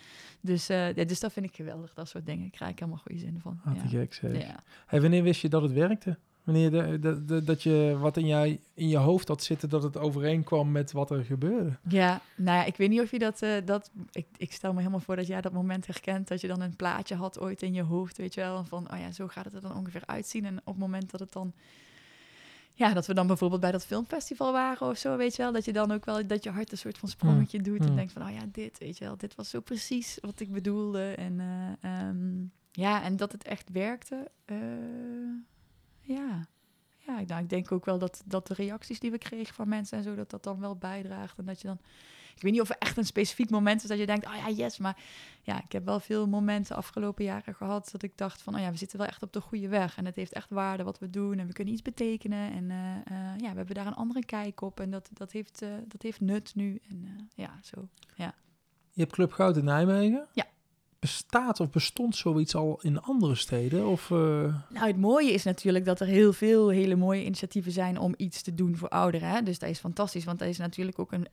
Dus, 0.41 0.67
ja, 0.67 0.93
dus 0.93 1.21
dat 1.21 1.33
vind 1.33 1.47
ik 1.47 1.55
geweldig, 1.55 1.95
dat 1.95 2.09
soort 2.09 2.27
dingen. 2.27 2.43
Daar 2.43 2.51
krijg 2.51 2.71
ik 2.71 2.79
helemaal 2.79 3.01
goede 3.01 3.21
zin 3.21 3.41
van. 3.41 3.61
Ah, 3.65 3.77
ja. 3.77 3.87
gek 3.87 4.15
zeg. 4.15 4.43
Ja. 4.43 4.63
Hey, 4.87 5.01
wanneer 5.01 5.23
wist 5.23 5.41
je 5.41 5.49
dat 5.49 5.63
het 5.63 5.73
werkte? 5.73 6.19
Wanneer 6.45 6.71
de, 6.71 6.99
de, 6.99 7.25
de, 7.25 7.45
dat 7.45 7.63
je 7.63 7.97
wat 8.01 8.17
in, 8.17 8.27
jij, 8.27 8.61
in 8.75 8.89
je 8.89 8.97
hoofd 8.97 9.29
had 9.29 9.43
zitten, 9.43 9.69
dat 9.69 9.83
het 9.83 9.97
overeenkwam 9.97 10.73
met 10.73 10.93
wat 10.93 11.11
er 11.11 11.25
gebeurde. 11.25 11.77
Ja, 11.89 12.21
nou 12.37 12.59
ja, 12.59 12.65
ik 12.65 12.77
weet 12.77 12.89
niet 12.89 13.01
of 13.01 13.11
je 13.11 13.19
dat... 13.19 13.43
Uh, 13.43 13.51
dat 13.65 13.91
ik, 14.13 14.27
ik 14.37 14.53
stel 14.53 14.73
me 14.73 14.79
helemaal 14.79 15.01
voor 15.01 15.17
dat 15.17 15.27
jij 15.27 15.41
dat 15.41 15.53
moment 15.53 15.87
herkent... 15.87 16.29
dat 16.29 16.41
je 16.41 16.49
dan 16.49 16.61
een 16.61 16.77
plaatje 16.77 17.15
had 17.15 17.41
ooit 17.41 17.63
in 17.63 17.75
je 17.75 17.83
hoofd, 17.83 18.17
weet 18.17 18.35
je 18.35 18.41
wel... 18.41 18.65
van, 18.65 18.93
oh 18.93 18.99
ja, 18.99 19.13
zo 19.13 19.29
gaat 19.29 19.45
het 19.45 19.55
er 19.55 19.61
dan 19.61 19.77
ongeveer 19.77 20.03
uitzien. 20.07 20.45
En 20.45 20.59
op 20.59 20.67
het 20.67 20.79
moment 20.79 21.11
dat 21.11 21.21
het 21.21 21.33
dan... 21.33 21.53
Ja, 22.73 22.93
dat 22.93 23.07
we 23.07 23.15
dan 23.15 23.27
bijvoorbeeld 23.27 23.61
bij 23.61 23.73
dat 23.73 23.87
filmfestival 23.87 24.53
waren 24.53 24.89
of 24.89 24.99
zo, 24.99 25.17
weet 25.17 25.37
je 25.37 25.43
wel... 25.43 25.53
dat 25.53 25.65
je 25.65 25.73
dan 25.73 25.93
ook 25.93 26.05
wel, 26.05 26.27
dat 26.27 26.45
je 26.45 26.51
hart 26.51 26.73
een 26.73 26.79
soort 26.79 26.99
van 26.99 27.09
sprongetje 27.09 27.61
doet... 27.61 27.79
Hmm. 27.79 27.89
en 27.89 27.97
denkt 27.97 28.13
van, 28.13 28.23
oh 28.23 28.31
ja, 28.31 28.43
dit, 28.53 28.79
weet 28.79 28.99
je 28.99 29.05
wel... 29.05 29.17
dit 29.17 29.35
was 29.35 29.51
zo 29.51 29.61
precies 29.61 30.19
wat 30.21 30.41
ik 30.41 30.53
bedoelde. 30.53 31.15
En 31.15 31.39
uh, 31.83 32.09
um, 32.09 32.53
ja, 32.73 33.03
en 33.03 33.17
dat 33.17 33.33
het 33.33 33.45
echt 33.45 33.71
werkte... 33.73 34.31
Uh, 34.47 34.59
ja... 36.05 36.47
Ja, 37.07 37.19
ik, 37.19 37.29
nou, 37.29 37.43
ik 37.43 37.49
denk 37.49 37.73
ook 37.73 37.85
wel 37.85 37.99
dat, 37.99 38.23
dat 38.25 38.47
de 38.47 38.55
reacties 38.55 39.01
die 39.01 39.11
we 39.11 39.19
kregen 39.19 39.55
van 39.55 39.69
mensen 39.69 39.99
en 39.99 40.05
zo, 40.05 40.15
dat 40.15 40.31
dat 40.31 40.43
dan 40.43 40.61
wel 40.61 40.77
bijdraagt. 40.77 41.39
En 41.39 41.45
dat 41.45 41.61
je 41.61 41.67
dan, 41.67 41.79
ik 42.35 42.43
weet 42.43 42.53
niet 42.53 42.61
of 42.61 42.71
er 42.71 42.77
echt 42.79 42.97
een 42.97 43.07
specifiek 43.07 43.51
moment 43.51 43.83
is 43.83 43.89
dat 43.89 43.99
je 43.99 44.07
denkt, 44.07 44.27
oh 44.27 44.35
ja, 44.35 44.49
yes. 44.49 44.79
Maar 44.79 44.97
ja, 45.43 45.63
ik 45.63 45.73
heb 45.73 45.85
wel 45.85 46.01
veel 46.01 46.27
momenten 46.27 46.77
afgelopen 46.77 47.25
jaren 47.25 47.55
gehad 47.55 47.89
dat 47.93 48.03
ik 48.03 48.13
dacht 48.17 48.43
van, 48.43 48.55
oh 48.55 48.61
ja, 48.61 48.71
we 48.71 48.77
zitten 48.77 48.99
wel 48.99 49.07
echt 49.07 49.23
op 49.23 49.33
de 49.33 49.41
goede 49.41 49.69
weg. 49.69 49.97
En 49.97 50.05
het 50.05 50.17
heeft 50.17 50.33
echt 50.33 50.51
waarde 50.51 50.83
wat 50.83 50.99
we 50.99 51.11
doen 51.11 51.39
en 51.39 51.47
we 51.47 51.53
kunnen 51.53 51.73
iets 51.73 51.83
betekenen. 51.83 52.53
En 52.53 52.65
uh, 52.65 52.77
uh, 53.17 53.39
ja, 53.39 53.51
we 53.51 53.57
hebben 53.57 53.75
daar 53.75 53.87
een 53.87 53.95
andere 53.95 54.25
kijk 54.25 54.61
op 54.61 54.81
en 54.81 54.91
dat, 54.91 55.11
dat, 55.13 55.33
heeft, 55.33 55.63
uh, 55.63 55.69
dat 55.89 56.03
heeft 56.03 56.21
nut 56.21 56.55
nu. 56.55 56.81
En 56.89 57.29
ja, 57.35 57.59
zo, 57.63 57.89
ja. 58.15 58.35
Je 58.93 59.01
hebt 59.01 59.13
Club 59.13 59.33
Goud 59.33 59.57
in 59.57 59.65
Nijmegen? 59.65 60.27
Ja 60.33 60.47
bestaat 61.05 61.61
of 61.61 61.71
bestond 61.71 62.17
zoiets 62.17 62.55
al 62.55 62.79
in 62.83 63.01
andere 63.03 63.35
steden? 63.35 63.87
Of, 63.87 64.11
uh... 64.11 64.19
Nou, 64.69 64.87
het 64.87 64.97
mooie 64.97 65.33
is 65.33 65.45
natuurlijk 65.45 65.85
dat 65.85 66.01
er 66.01 66.07
heel 66.07 66.33
veel 66.33 66.69
hele 66.69 66.97
mooie 66.97 67.25
initiatieven 67.25 67.73
zijn 67.73 67.99
om 67.99 68.15
iets 68.17 68.43
te 68.43 68.55
doen 68.55 68.77
voor 68.77 68.89
ouderen. 68.89 69.29
Hè? 69.29 69.43
Dus 69.43 69.59
dat 69.59 69.69
is 69.69 69.79
fantastisch, 69.79 70.25
want 70.25 70.39
dat 70.39 70.49
is 70.49 70.59
natuurlijk 70.59 70.99
ook 70.99 71.13
een. 71.13 71.27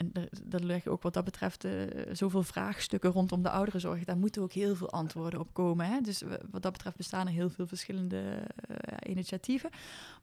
dat 0.44 0.64
leg 0.64 0.84
je 0.84 0.90
ook 0.90 1.02
wat 1.02 1.14
dat 1.14 1.24
betreft 1.24 1.66
uh, 1.66 1.72
zoveel 2.12 2.44
vraagstukken 2.44 3.12
rondom 3.12 3.42
de 3.42 3.50
ouderenzorg. 3.50 4.04
Daar 4.04 4.18
moeten 4.18 4.42
ook 4.42 4.52
heel 4.52 4.76
veel 4.76 4.90
antwoorden 4.90 5.40
op 5.40 5.54
komen. 5.54 5.86
Hè? 5.86 6.02
Dus 6.02 6.24
wat 6.52 6.62
dat 6.62 6.72
betreft 6.72 6.98
bestaan 6.98 7.28
er 7.28 7.34
heel 7.34 7.50
veel 7.50 7.68
verschillende 7.68 8.22
uh, 8.22 9.12
initiatieven. 9.12 9.70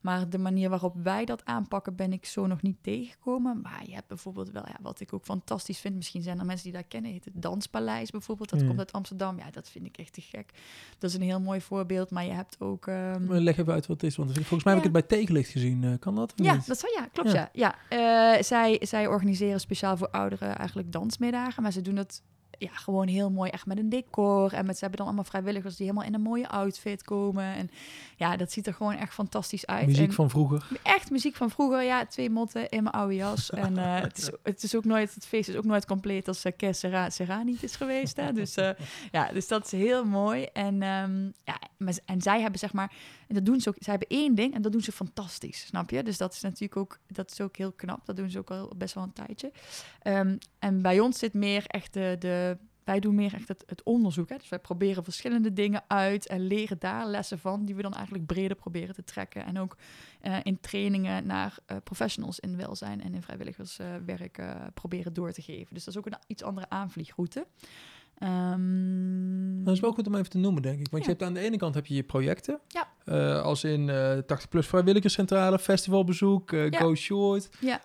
Maar 0.01 0.29
de 0.29 0.39
manier 0.39 0.71
waarop 0.71 0.95
wij 1.03 1.25
dat 1.25 1.45
aanpakken, 1.45 1.97
ben 1.97 2.13
ik 2.13 2.25
zo 2.27 2.47
nog 2.47 2.63
niet 2.63 2.83
tegengekomen. 2.83 3.61
Maar 3.61 3.83
je 3.87 3.95
hebt 3.95 4.09
bijvoorbeeld 4.09 4.51
wel, 4.51 4.67
ja, 4.67 4.77
wat 4.83 5.01
ik 5.01 5.13
ook 5.13 5.25
fantastisch 5.25 5.79
vind, 5.79 5.95
misschien 5.95 6.23
zijn 6.23 6.39
er 6.39 6.47
mensen 6.47 6.65
die 6.65 6.81
dat 6.81 6.89
kennen, 6.89 7.11
heet 7.11 7.25
het 7.25 7.43
Danspaleis 7.43 8.11
bijvoorbeeld. 8.11 8.49
Dat 8.49 8.59
Hmm. 8.59 8.69
mm. 8.69 8.75
komt 8.77 8.87
uit 8.87 8.97
Amsterdam 8.97 9.38
ja, 9.38 9.51
dat 9.51 9.68
vind 9.68 9.87
ik 9.87 9.96
echt 9.96 10.12
te 10.12 10.20
gek. 10.20 10.53
Dat 10.98 11.11
is 11.11 11.16
een 11.16 11.22
heel 11.22 11.40
mooi 11.40 11.61
voorbeeld, 11.61 12.11
maar 12.11 12.24
je 12.24 12.33
hebt 12.33 12.57
ook... 12.61 12.87
Um... 12.87 13.33
Leg 13.33 13.59
even 13.59 13.72
uit 13.72 13.87
wat 13.87 14.01
het 14.01 14.11
is, 14.11 14.16
want 14.16 14.33
volgens 14.33 14.64
mij 14.64 14.74
ja. 14.74 14.81
heb 14.81 14.88
ik 14.88 14.94
het 14.94 15.09
bij 15.09 15.18
Tegenlicht 15.18 15.51
gezien. 15.51 15.83
Uh, 15.83 15.92
kan 15.98 16.14
dat? 16.14 16.33
Ja, 16.37 16.59
dat 16.66 16.79
zou, 16.79 16.92
ja, 16.96 17.09
klopt 17.12 17.33
ja. 17.33 17.51
ja. 17.53 17.74
ja. 17.90 18.37
Uh, 18.37 18.42
zij, 18.42 18.79
zij 18.81 19.07
organiseren 19.07 19.61
speciaal 19.61 19.96
voor 19.96 20.11
ouderen 20.11 20.57
eigenlijk 20.57 20.92
dansmiddagen, 20.92 21.62
maar 21.62 21.72
ze 21.72 21.83
doen 21.83 21.94
dat 21.94 22.22
ja, 22.59 22.71
gewoon 22.73 23.09
heel 23.09 23.31
mooi, 23.31 23.51
echt 23.51 23.66
met 23.66 23.79
een 23.79 23.88
decor. 23.88 24.53
En 24.53 24.66
met, 24.66 24.75
ze 24.75 24.81
hebben 24.81 24.99
dan 24.99 25.07
allemaal 25.07 25.25
vrijwilligers 25.25 25.77
die 25.77 25.87
helemaal 25.87 26.09
in 26.09 26.14
een 26.14 26.21
mooie 26.21 26.49
outfit 26.49 27.03
komen. 27.03 27.44
En 27.55 27.71
ja, 28.16 28.37
dat 28.37 28.53
ziet 28.53 28.66
er 28.66 28.75
gewoon 28.75 28.94
echt 28.94 29.14
fantastisch 29.14 29.66
uit. 29.66 29.87
Muziek 29.87 30.09
en 30.09 30.12
van 30.12 30.31
vroeger. 30.31 30.68
Echt 30.83 31.11
muziek 31.11 31.37
van 31.37 31.51
vroeger, 31.51 31.83
ja. 31.83 32.07
Twee 32.07 32.31
motten 32.31 32.68
in 32.68 32.83
mijn 32.83 32.94
oude 32.94 33.14
jas. 33.14 33.51
en 33.66 33.79
uh, 33.79 34.01
het, 34.01 34.18
is, 34.18 34.31
het 34.42 34.62
is 34.62 34.77
ook 34.77 34.85
nooit, 34.85 35.14
het 35.14 35.27
feest 35.27 35.49
is 35.49 35.57
ook 35.57 35.64
nooit 35.64 35.87
compleet 35.87 36.29
als 36.29 36.44
uh, 36.44 36.53
Kes 36.57 36.79
Serra, 36.79 37.11
Serra 37.11 37.42
niet 37.42 37.62
is 37.62 37.77
geweest. 37.77 38.16
Hè? 38.16 38.33
Dus 38.33 38.57
uh, 38.57 38.71
ja, 39.12 39.33
dus 39.33 39.49
dat 39.49 39.64
is 39.64 39.71
heel 39.71 40.05
mooi. 40.05 40.47
En, 40.53 40.83
um, 40.83 41.33
ja, 41.44 41.59
maar, 41.77 41.94
en 42.05 42.23
zij 42.23 42.40
hebben 42.40 42.59
zeg 42.59 42.73
maar, 42.73 42.92
en 43.29 43.35
dat 43.35 43.45
doen 43.45 43.61
ze 43.61 43.69
ook, 43.69 43.77
zij 43.79 43.97
hebben 43.99 44.19
één 44.19 44.35
ding 44.35 44.55
en 44.55 44.62
dat 44.62 44.73
doen 44.73 44.81
ze 44.81 44.93
fantastisch, 44.93 45.67
snap 45.67 45.91
je? 45.91 46.03
Dus 46.03 46.19
dat 46.19 46.33
is 46.33 46.41
natuurlijk 46.41 46.77
ook, 46.77 46.99
dat 47.07 47.31
is 47.31 47.41
ook 47.41 47.57
heel 47.57 47.73
knap. 47.73 48.07
Dat 48.07 48.17
doen 48.17 48.31
ze 48.31 48.38
ook 48.38 48.51
al 48.51 48.73
best 48.77 48.95
wel 48.95 49.05
een 49.05 49.12
tijdje. 49.12 49.53
Um, 50.05 50.38
en 50.59 50.83
bij 50.83 51.01
ons 51.01 51.19
zit 51.19 51.35
meer 51.35 51.67
echt 51.67 51.93
de, 51.93 52.17
de 52.19 52.57
wij 52.88 53.01
doen 53.01 53.14
meer 53.14 53.35
echt 53.35 53.49
het, 53.49 53.83
onderzoek. 53.83 54.29
Hè? 54.29 54.37
Dus 54.37 54.49
wij 54.49 54.59
proberen 54.59 55.05
verschillende 55.05 55.53
dingen 55.53 55.83
uit 55.87 56.27
en 56.27 56.47
leren 56.47 56.79
daar 56.79 57.07
lessen 57.07 57.38
van, 57.38 57.64
die 57.64 57.75
we 57.75 57.83
dan 57.83 57.95
eigenlijk 57.95 58.27
breder 58.27 58.57
proberen 58.57 58.95
te 58.95 59.05
trekken. 59.05 59.45
En 59.45 59.59
ook 59.59 59.77
eh, 60.21 60.37
in 60.43 60.61
trainingen 60.61 61.27
naar 61.27 61.57
uh, 61.67 61.77
professionals 61.85 62.40
in 62.40 62.57
welzijn 62.57 63.02
en 63.02 63.15
in 63.15 63.23
vrijwilligerswerk 63.23 64.38
uh, 64.38 64.55
proberen 64.75 65.13
door 65.13 65.33
te 65.33 65.42
geven. 65.42 65.75
Dus 65.75 65.85
dat 65.85 65.94
is 65.94 66.00
ook 66.00 66.07
een 66.07 66.19
iets 66.27 66.42
andere 66.42 66.69
aanvliegroute. 66.69 67.46
Um, 68.23 69.64
dat 69.64 69.75
is 69.75 69.81
wel 69.81 69.92
goed 69.92 70.06
om 70.06 70.14
even 70.14 70.31
te 70.31 70.38
noemen, 70.38 70.62
denk 70.62 70.81
ik. 70.81 70.87
Want 70.90 71.04
je 71.04 71.10
hebt 71.10 71.23
aan 71.23 71.35
de 71.35 71.40
ene 71.40 71.56
kant 71.56 71.75
heb 71.75 71.87
je 71.87 71.94
je 71.94 72.02
projecten. 72.02 72.60
Ja. 72.69 72.88
Uh, 73.04 73.42
als 73.42 73.64
in 73.64 73.88
uh, 73.88 74.19
80 74.19 74.48
plus 74.48 74.66
vrijwilligerscentrale, 74.66 75.58
festivalbezoek, 75.58 76.52
uh, 76.52 76.71
ja. 76.71 76.79
Go 76.79 76.94
Short, 76.94 77.48
ja. 77.60 77.81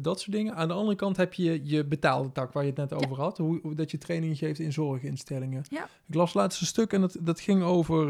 dat 0.00 0.20
soort 0.20 0.32
dingen. 0.32 0.54
Aan 0.54 0.68
de 0.68 0.74
andere 0.74 0.96
kant 0.96 1.16
heb 1.16 1.34
je 1.34 1.60
je 1.64 1.84
betaalde 1.84 2.32
tak, 2.32 2.52
waar 2.52 2.62
je 2.62 2.68
het 2.68 2.90
net 2.90 2.92
over 3.04 3.20
had. 3.20 3.38
Hoe, 3.38 3.58
hoe, 3.62 3.74
dat 3.74 3.90
je 3.90 3.98
trainingen 3.98 4.36
geeft 4.36 4.58
in 4.58 4.72
zorginstellingen. 4.72 5.64
Ik 6.06 6.14
las 6.14 6.34
laatst 6.34 6.60
een 6.60 6.66
stuk 6.66 6.92
en 6.92 7.00
dat, 7.00 7.16
dat 7.20 7.40
ging 7.40 7.62
over 7.62 8.06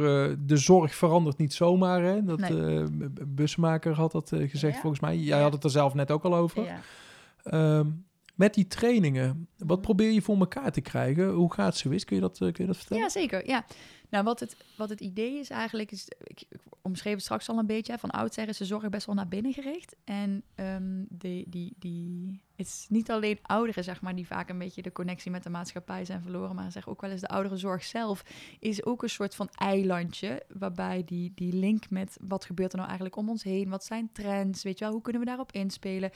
de 0.47 0.57
zorg 0.57 0.95
verandert 0.95 1.37
niet 1.37 1.55
zomaar. 1.55 2.03
Hè? 2.03 2.25
Dat 2.25 2.39
nee. 2.39 2.85
busmaker 3.27 3.95
had 3.95 4.13
dat 4.13 4.33
gezegd 4.35 4.79
volgens 4.79 5.01
mij. 5.01 5.19
Jij 5.19 5.41
had 5.41 5.53
het 5.53 5.65
er 5.65 5.71
zelf 5.71 5.95
net 5.95 6.11
ook 6.11 6.25
al 6.25 6.35
over. 6.35 6.65
Ja. 6.65 7.79
Um, 7.79 8.05
met 8.35 8.55
die 8.55 8.67
trainingen, 8.67 9.49
wat 9.59 9.81
probeer 9.81 10.11
je 10.11 10.23
voor 10.23 10.39
elkaar 10.39 10.73
te 10.73 10.81
krijgen? 10.81 11.31
Hoe 11.31 11.53
gaat 11.53 11.77
zoiets? 11.77 12.05
Kun 12.05 12.17
je 12.17 12.23
dat, 12.23 12.39
kun 12.39 12.53
je 12.57 12.67
dat 12.67 12.77
vertellen? 12.77 13.03
Ja, 13.03 13.09
zeker. 13.09 13.47
Ja. 13.49 13.65
Nou, 14.11 14.25
wat 14.25 14.41
het, 14.41 14.57
wat 14.77 14.89
het 14.89 15.01
idee 15.01 15.39
is 15.39 15.51
eigenlijk, 15.51 15.91
is, 15.91 16.09
ik, 16.23 16.45
ik 16.51 16.59
het 17.03 17.23
straks 17.23 17.49
al 17.49 17.59
een 17.59 17.67
beetje, 17.67 17.99
van 17.99 18.11
oudsher 18.11 18.49
is 18.49 18.57
de 18.57 18.65
zorg 18.65 18.89
best 18.89 19.07
wel 19.07 19.15
naar 19.15 19.29
binnen 19.29 19.53
gericht. 19.53 19.97
En 20.05 20.43
um, 20.57 21.07
die, 21.09 21.49
die, 21.49 21.75
die, 21.79 22.41
het 22.57 22.67
is 22.67 22.87
niet 22.89 23.11
alleen 23.11 23.39
ouderen, 23.43 23.85
zeg 23.85 24.01
maar, 24.01 24.15
die 24.15 24.27
vaak 24.27 24.49
een 24.49 24.59
beetje 24.59 24.83
de 24.83 24.93
connectie 24.93 25.31
met 25.31 25.43
de 25.43 25.51
maatschappij 25.51 26.05
zijn 26.05 26.23
verloren, 26.23 26.55
maar 26.55 26.73
zeg 26.73 26.89
ook 26.89 27.01
wel 27.01 27.11
eens 27.11 27.21
de 27.21 27.29
ouderenzorg 27.29 27.85
zelf 27.85 28.25
is 28.59 28.85
ook 28.85 29.03
een 29.03 29.11
soort 29.11 29.35
van 29.35 29.49
eilandje, 29.49 30.43
waarbij 30.49 31.05
die, 31.05 31.33
die 31.35 31.53
link 31.53 31.91
met 31.91 32.17
wat 32.21 32.45
gebeurt 32.45 32.71
er 32.71 32.77
nou 32.77 32.89
eigenlijk 32.89 33.19
om 33.19 33.29
ons 33.29 33.43
heen, 33.43 33.69
wat 33.69 33.85
zijn 33.85 34.13
trends, 34.13 34.63
weet 34.63 34.79
je 34.79 34.85
wel, 34.85 34.93
hoe 34.93 35.03
kunnen 35.03 35.21
we 35.21 35.27
daarop 35.27 35.53
inspelen? 35.53 36.11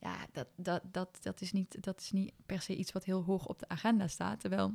Ja, 0.00 0.16
dat, 0.32 0.46
dat, 0.56 0.82
dat, 0.92 1.18
dat, 1.20 1.40
is 1.40 1.52
niet, 1.52 1.82
dat 1.82 2.00
is 2.00 2.10
niet 2.10 2.32
per 2.46 2.60
se 2.60 2.76
iets 2.76 2.92
wat 2.92 3.04
heel 3.04 3.22
hoog 3.22 3.46
op 3.46 3.58
de 3.58 3.68
agenda 3.68 4.08
staat, 4.08 4.40
terwijl 4.40 4.74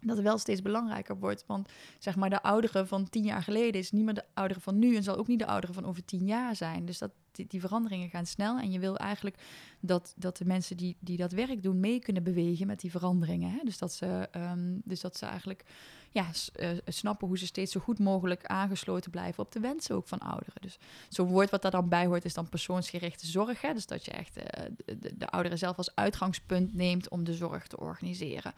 dat 0.00 0.18
wel 0.18 0.38
steeds 0.38 0.62
belangrijker 0.62 1.18
wordt. 1.18 1.44
Want 1.46 1.68
zeg 1.98 2.16
maar, 2.16 2.30
de 2.30 2.42
ouderen 2.42 2.88
van 2.88 3.08
tien 3.08 3.24
jaar 3.24 3.42
geleden 3.42 3.80
is 3.80 3.90
niet 3.90 4.04
meer 4.04 4.14
de 4.14 4.24
ouderen 4.34 4.62
van 4.62 4.78
nu 4.78 4.96
en 4.96 5.02
zal 5.02 5.16
ook 5.16 5.26
niet 5.26 5.38
de 5.38 5.46
ouderen 5.46 5.74
van 5.74 5.86
over 5.86 6.04
tien 6.04 6.26
jaar 6.26 6.56
zijn. 6.56 6.86
Dus 6.86 6.98
dat, 6.98 7.10
die, 7.36 7.46
die 7.48 7.60
veranderingen 7.60 8.08
gaan 8.08 8.26
snel. 8.26 8.58
En 8.58 8.70
je 8.70 8.78
wil 8.78 8.96
eigenlijk 8.96 9.36
dat, 9.80 10.14
dat 10.16 10.36
de 10.36 10.44
mensen 10.44 10.76
die, 10.76 10.96
die 11.00 11.16
dat 11.16 11.32
werk 11.32 11.62
doen 11.62 11.80
mee 11.80 11.98
kunnen 11.98 12.22
bewegen 12.22 12.66
met 12.66 12.80
die 12.80 12.90
veranderingen. 12.90 13.50
Hè? 13.50 13.58
Dus, 13.64 13.78
dat 13.78 13.92
ze, 13.92 14.28
um, 14.36 14.82
dus 14.84 15.00
dat 15.00 15.16
ze 15.16 15.26
eigenlijk 15.26 15.64
ja, 16.10 16.26
uh, 16.60 16.68
snappen 16.86 17.28
hoe 17.28 17.38
ze 17.38 17.46
steeds 17.46 17.72
zo 17.72 17.80
goed 17.80 17.98
mogelijk 17.98 18.46
aangesloten 18.46 19.10
blijven 19.10 19.44
op 19.44 19.52
de 19.52 19.60
wensen 19.60 19.94
ook 19.94 20.08
van 20.08 20.18
ouderen. 20.18 20.60
Dus 20.60 20.78
zo'n 21.08 21.28
woord 21.28 21.50
wat 21.50 21.62
daar 21.62 21.70
dan 21.70 21.88
bij 21.88 22.06
hoort 22.06 22.24
is 22.24 22.34
dan 22.34 22.48
persoonsgerichte 22.48 23.26
zorg. 23.26 23.60
Hè? 23.60 23.72
Dus 23.72 23.86
dat 23.86 24.04
je 24.04 24.10
echt 24.10 24.38
uh, 24.38 24.44
de, 24.84 25.16
de 25.16 25.28
ouderen 25.28 25.58
zelf 25.58 25.76
als 25.76 25.94
uitgangspunt 25.94 26.74
neemt 26.74 27.08
om 27.08 27.24
de 27.24 27.34
zorg 27.34 27.66
te 27.66 27.80
organiseren. 27.80 28.54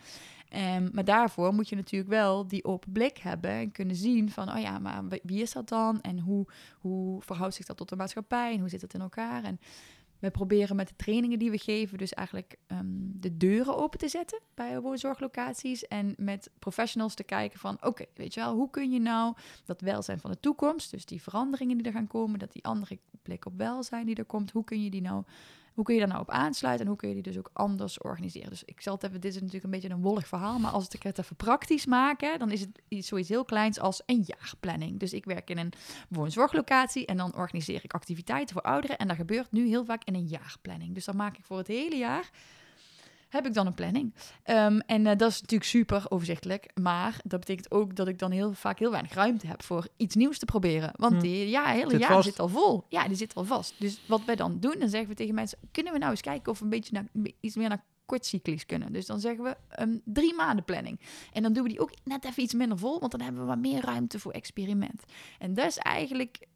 Um, 0.76 0.90
maar 0.92 1.04
daarvoor 1.04 1.54
moet 1.54 1.68
je 1.68 1.76
natuurlijk 1.76 2.10
wel 2.10 2.46
die 2.46 2.64
open 2.64 2.92
blik 2.92 3.18
hebben 3.18 3.50
en 3.50 3.72
kunnen 3.72 3.96
zien 3.96 4.30
van, 4.30 4.50
oh 4.50 4.60
ja, 4.60 4.78
maar 4.78 5.02
wie 5.22 5.42
is 5.42 5.52
dat 5.52 5.68
dan? 5.68 6.00
En 6.00 6.18
hoe, 6.18 6.46
hoe 6.78 7.22
verhoudt 7.22 7.54
zich 7.54 7.66
dat 7.66 7.76
tot 7.76 7.88
de 7.88 7.96
maatschappij? 7.96 8.52
En 8.52 8.60
hoe 8.60 8.67
zit 8.68 8.80
het 8.80 8.94
in 8.94 9.00
elkaar? 9.00 9.44
En 9.44 9.60
we 10.18 10.30
proberen 10.30 10.76
met 10.76 10.88
de 10.88 10.96
trainingen 10.96 11.38
die 11.38 11.50
we 11.50 11.58
geven, 11.58 11.98
dus 11.98 12.12
eigenlijk 12.12 12.56
um, 12.66 13.12
de 13.14 13.36
deuren 13.36 13.76
open 13.76 13.98
te 13.98 14.08
zetten 14.08 14.40
bij 14.54 14.80
woonzorglocaties. 14.80 15.86
En 15.86 16.14
met 16.16 16.50
professionals 16.58 17.14
te 17.14 17.24
kijken 17.24 17.58
van, 17.58 17.78
oké, 17.80 18.04
weet 18.14 18.34
je 18.34 18.40
wel, 18.40 18.54
hoe 18.54 18.70
kun 18.70 18.90
je 18.90 19.00
nou 19.00 19.34
dat 19.64 19.80
welzijn 19.80 20.20
van 20.20 20.30
de 20.30 20.40
toekomst, 20.40 20.90
dus 20.90 21.06
die 21.06 21.22
veranderingen 21.22 21.76
die 21.76 21.86
er 21.86 21.92
gaan 21.92 22.06
komen, 22.06 22.38
dat 22.38 22.52
die 22.52 22.64
andere 22.64 22.98
blik 23.22 23.46
op 23.46 23.56
welzijn 23.56 24.06
die 24.06 24.16
er 24.16 24.24
komt, 24.24 24.50
hoe 24.50 24.64
kun 24.64 24.82
je 24.82 24.90
die 24.90 25.00
nou 25.00 25.24
hoe 25.78 25.86
kun 25.86 25.96
je 25.96 26.02
daar 26.02 26.10
nou 26.10 26.22
op 26.22 26.30
aansluiten 26.30 26.84
en 26.84 26.90
hoe 26.90 27.00
kun 27.00 27.08
je 27.08 27.14
die 27.14 27.22
dus 27.22 27.38
ook 27.38 27.50
anders 27.52 27.98
organiseren? 27.98 28.50
Dus 28.50 28.64
ik 28.64 28.80
zal 28.80 28.94
het 28.94 29.02
even, 29.02 29.20
dit 29.20 29.30
is 29.30 29.36
natuurlijk 29.36 29.64
een 29.64 29.70
beetje 29.70 29.90
een 29.90 30.00
wollig 30.00 30.26
verhaal, 30.26 30.58
maar 30.58 30.70
als 30.70 30.88
ik 30.88 31.02
het 31.02 31.18
even 31.18 31.36
praktisch 31.36 31.86
maak, 31.86 32.38
dan 32.38 32.50
is 32.50 32.60
het 32.60 32.82
iets, 32.88 33.08
zoiets 33.08 33.28
heel 33.28 33.44
kleins 33.44 33.80
als 33.80 34.02
een 34.06 34.24
jaarplanning. 34.26 34.98
Dus 34.98 35.12
ik 35.12 35.24
werk 35.24 35.50
in 35.50 35.58
een 35.58 35.72
woonzorglocatie 36.08 37.06
en 37.06 37.16
dan 37.16 37.36
organiseer 37.36 37.80
ik 37.84 37.92
activiteiten 37.92 38.54
voor 38.54 38.62
ouderen 38.62 38.98
en 38.98 39.08
dat 39.08 39.16
gebeurt 39.16 39.52
nu 39.52 39.66
heel 39.66 39.84
vaak 39.84 40.04
in 40.04 40.14
een 40.14 40.26
jaarplanning. 40.26 40.94
Dus 40.94 41.04
dan 41.04 41.16
maak 41.16 41.36
ik 41.36 41.44
voor 41.44 41.58
het 41.58 41.66
hele 41.66 41.96
jaar 41.96 42.30
heb 43.28 43.46
ik 43.46 43.54
dan 43.54 43.66
een 43.66 43.74
planning. 43.74 44.14
Um, 44.44 44.80
en 44.80 45.00
uh, 45.00 45.16
dat 45.16 45.30
is 45.30 45.40
natuurlijk 45.40 45.70
super 45.70 46.04
overzichtelijk. 46.08 46.70
Maar 46.74 47.20
dat 47.24 47.40
betekent 47.40 47.70
ook 47.70 47.96
dat 47.96 48.08
ik 48.08 48.18
dan 48.18 48.30
heel 48.30 48.52
vaak 48.52 48.78
heel 48.78 48.90
weinig 48.90 49.12
ruimte 49.12 49.46
heb 49.46 49.62
voor 49.62 49.88
iets 49.96 50.14
nieuws 50.14 50.38
te 50.38 50.44
proberen. 50.44 50.90
Want 50.96 51.14
hm. 51.14 51.20
die 51.20 51.48
ja, 51.48 51.66
hele 51.66 51.90
zit 51.90 52.00
jaar 52.00 52.12
vast. 52.12 52.28
zit 52.28 52.38
al 52.38 52.48
vol. 52.48 52.84
Ja, 52.88 53.08
die 53.08 53.16
zit 53.16 53.34
al 53.34 53.44
vast. 53.44 53.74
Dus 53.78 54.00
wat 54.06 54.24
wij 54.24 54.36
dan 54.36 54.60
doen, 54.60 54.76
dan 54.78 54.88
zeggen 54.88 55.08
we 55.08 55.14
tegen 55.14 55.34
mensen... 55.34 55.58
kunnen 55.72 55.92
we 55.92 55.98
nou 55.98 56.10
eens 56.10 56.20
kijken 56.20 56.52
of 56.52 56.58
we 56.58 56.64
een 56.64 56.70
beetje 56.70 56.92
naar, 56.92 57.32
iets 57.40 57.56
meer 57.56 57.68
naar 57.68 57.84
kortcyclies 58.08 58.66
kunnen. 58.66 58.92
Dus 58.92 59.06
dan 59.06 59.20
zeggen 59.20 59.44
we 59.44 59.56
um, 59.82 60.00
drie 60.04 60.34
maanden 60.34 60.64
planning. 60.64 61.00
En 61.32 61.42
dan 61.42 61.52
doen 61.52 61.62
we 61.62 61.68
die 61.68 61.80
ook 61.80 61.92
net 62.04 62.24
even 62.24 62.42
iets 62.42 62.54
minder 62.54 62.78
vol, 62.78 63.00
want 63.00 63.12
dan 63.12 63.20
hebben 63.20 63.40
we 63.40 63.46
wat 63.46 63.58
meer 63.58 63.84
ruimte 63.84 64.18
voor 64.18 64.32
experiment. 64.32 65.02
En 65.38 65.54
dat 65.54 65.66
is 65.66 65.78
eigenlijk 65.78 66.46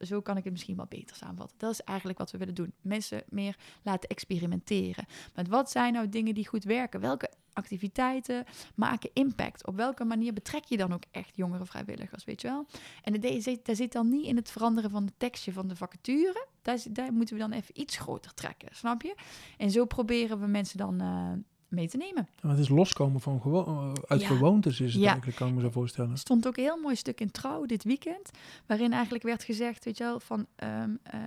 zo 0.00 0.20
kan 0.20 0.36
ik 0.36 0.44
het 0.44 0.52
misschien 0.52 0.76
wel 0.76 0.86
beter 0.88 1.16
samenvatten. 1.16 1.58
Dat 1.58 1.70
is 1.70 1.80
eigenlijk 1.80 2.18
wat 2.18 2.30
we 2.30 2.38
willen 2.38 2.54
doen. 2.54 2.72
Mensen 2.80 3.22
meer 3.28 3.56
laten 3.82 4.08
experimenteren. 4.08 5.06
Met 5.34 5.48
wat 5.48 5.70
zijn 5.70 5.92
nou 5.92 6.08
dingen 6.08 6.34
die 6.34 6.48
goed 6.48 6.64
werken? 6.64 7.00
Welke 7.00 7.30
activiteiten 7.56 8.44
maken 8.74 9.10
impact? 9.12 9.66
Op 9.66 9.76
welke 9.76 10.04
manier 10.04 10.32
betrek 10.32 10.64
je 10.64 10.76
dan 10.76 10.92
ook 10.92 11.02
echt 11.10 11.36
jongere 11.36 11.66
vrijwilligers, 11.66 12.24
weet 12.24 12.40
je 12.40 12.48
wel? 12.48 12.66
En 13.02 13.12
de 13.12 13.60
daar 13.62 13.76
zit 13.76 13.92
dan 13.92 14.08
niet 14.08 14.26
in 14.26 14.36
het 14.36 14.50
veranderen 14.50 14.90
van 14.90 15.04
het 15.04 15.18
tekstje 15.18 15.52
van 15.52 15.68
de 15.68 15.76
vacature. 15.76 16.46
Daar, 16.62 16.78
daar 16.90 17.12
moeten 17.12 17.34
we 17.34 17.40
dan 17.40 17.52
even 17.52 17.80
iets 17.80 17.96
groter 17.96 18.34
trekken, 18.34 18.68
snap 18.72 19.02
je? 19.02 19.14
En 19.56 19.70
zo 19.70 19.84
proberen 19.84 20.40
we 20.40 20.46
mensen 20.46 20.78
dan... 20.78 21.02
Uh, 21.02 21.32
mee 21.68 21.88
te 21.88 21.96
nemen. 21.96 22.28
Ja, 22.42 22.48
het 22.48 22.58
is 22.58 22.68
loskomen 22.68 23.20
van 23.20 23.40
gewo 23.40 23.64
eh, 23.64 23.92
uit 24.06 24.20
ja. 24.20 24.26
gewoontes, 24.26 24.80
is 24.80 24.92
het 24.92 25.02
ja. 25.02 25.08
eigenlijk, 25.08 25.36
kan 25.36 25.48
ik 25.48 25.54
me 25.54 25.60
zo 25.60 25.70
voorstellen. 25.70 26.10
Er 26.10 26.18
stond 26.18 26.46
ook 26.46 26.56
een 26.56 26.62
heel 26.62 26.80
mooi 26.80 26.96
stuk 26.96 27.20
in 27.20 27.30
Trouw 27.30 27.66
dit 27.66 27.84
weekend, 27.84 28.30
waarin 28.66 28.92
eigenlijk 28.92 29.24
werd 29.24 29.44
gezegd, 29.44 29.84
weet 29.84 29.98
je 29.98 30.04
wel, 30.04 30.20
van 30.20 30.46
um, 30.64 30.98
uh, 31.14 31.20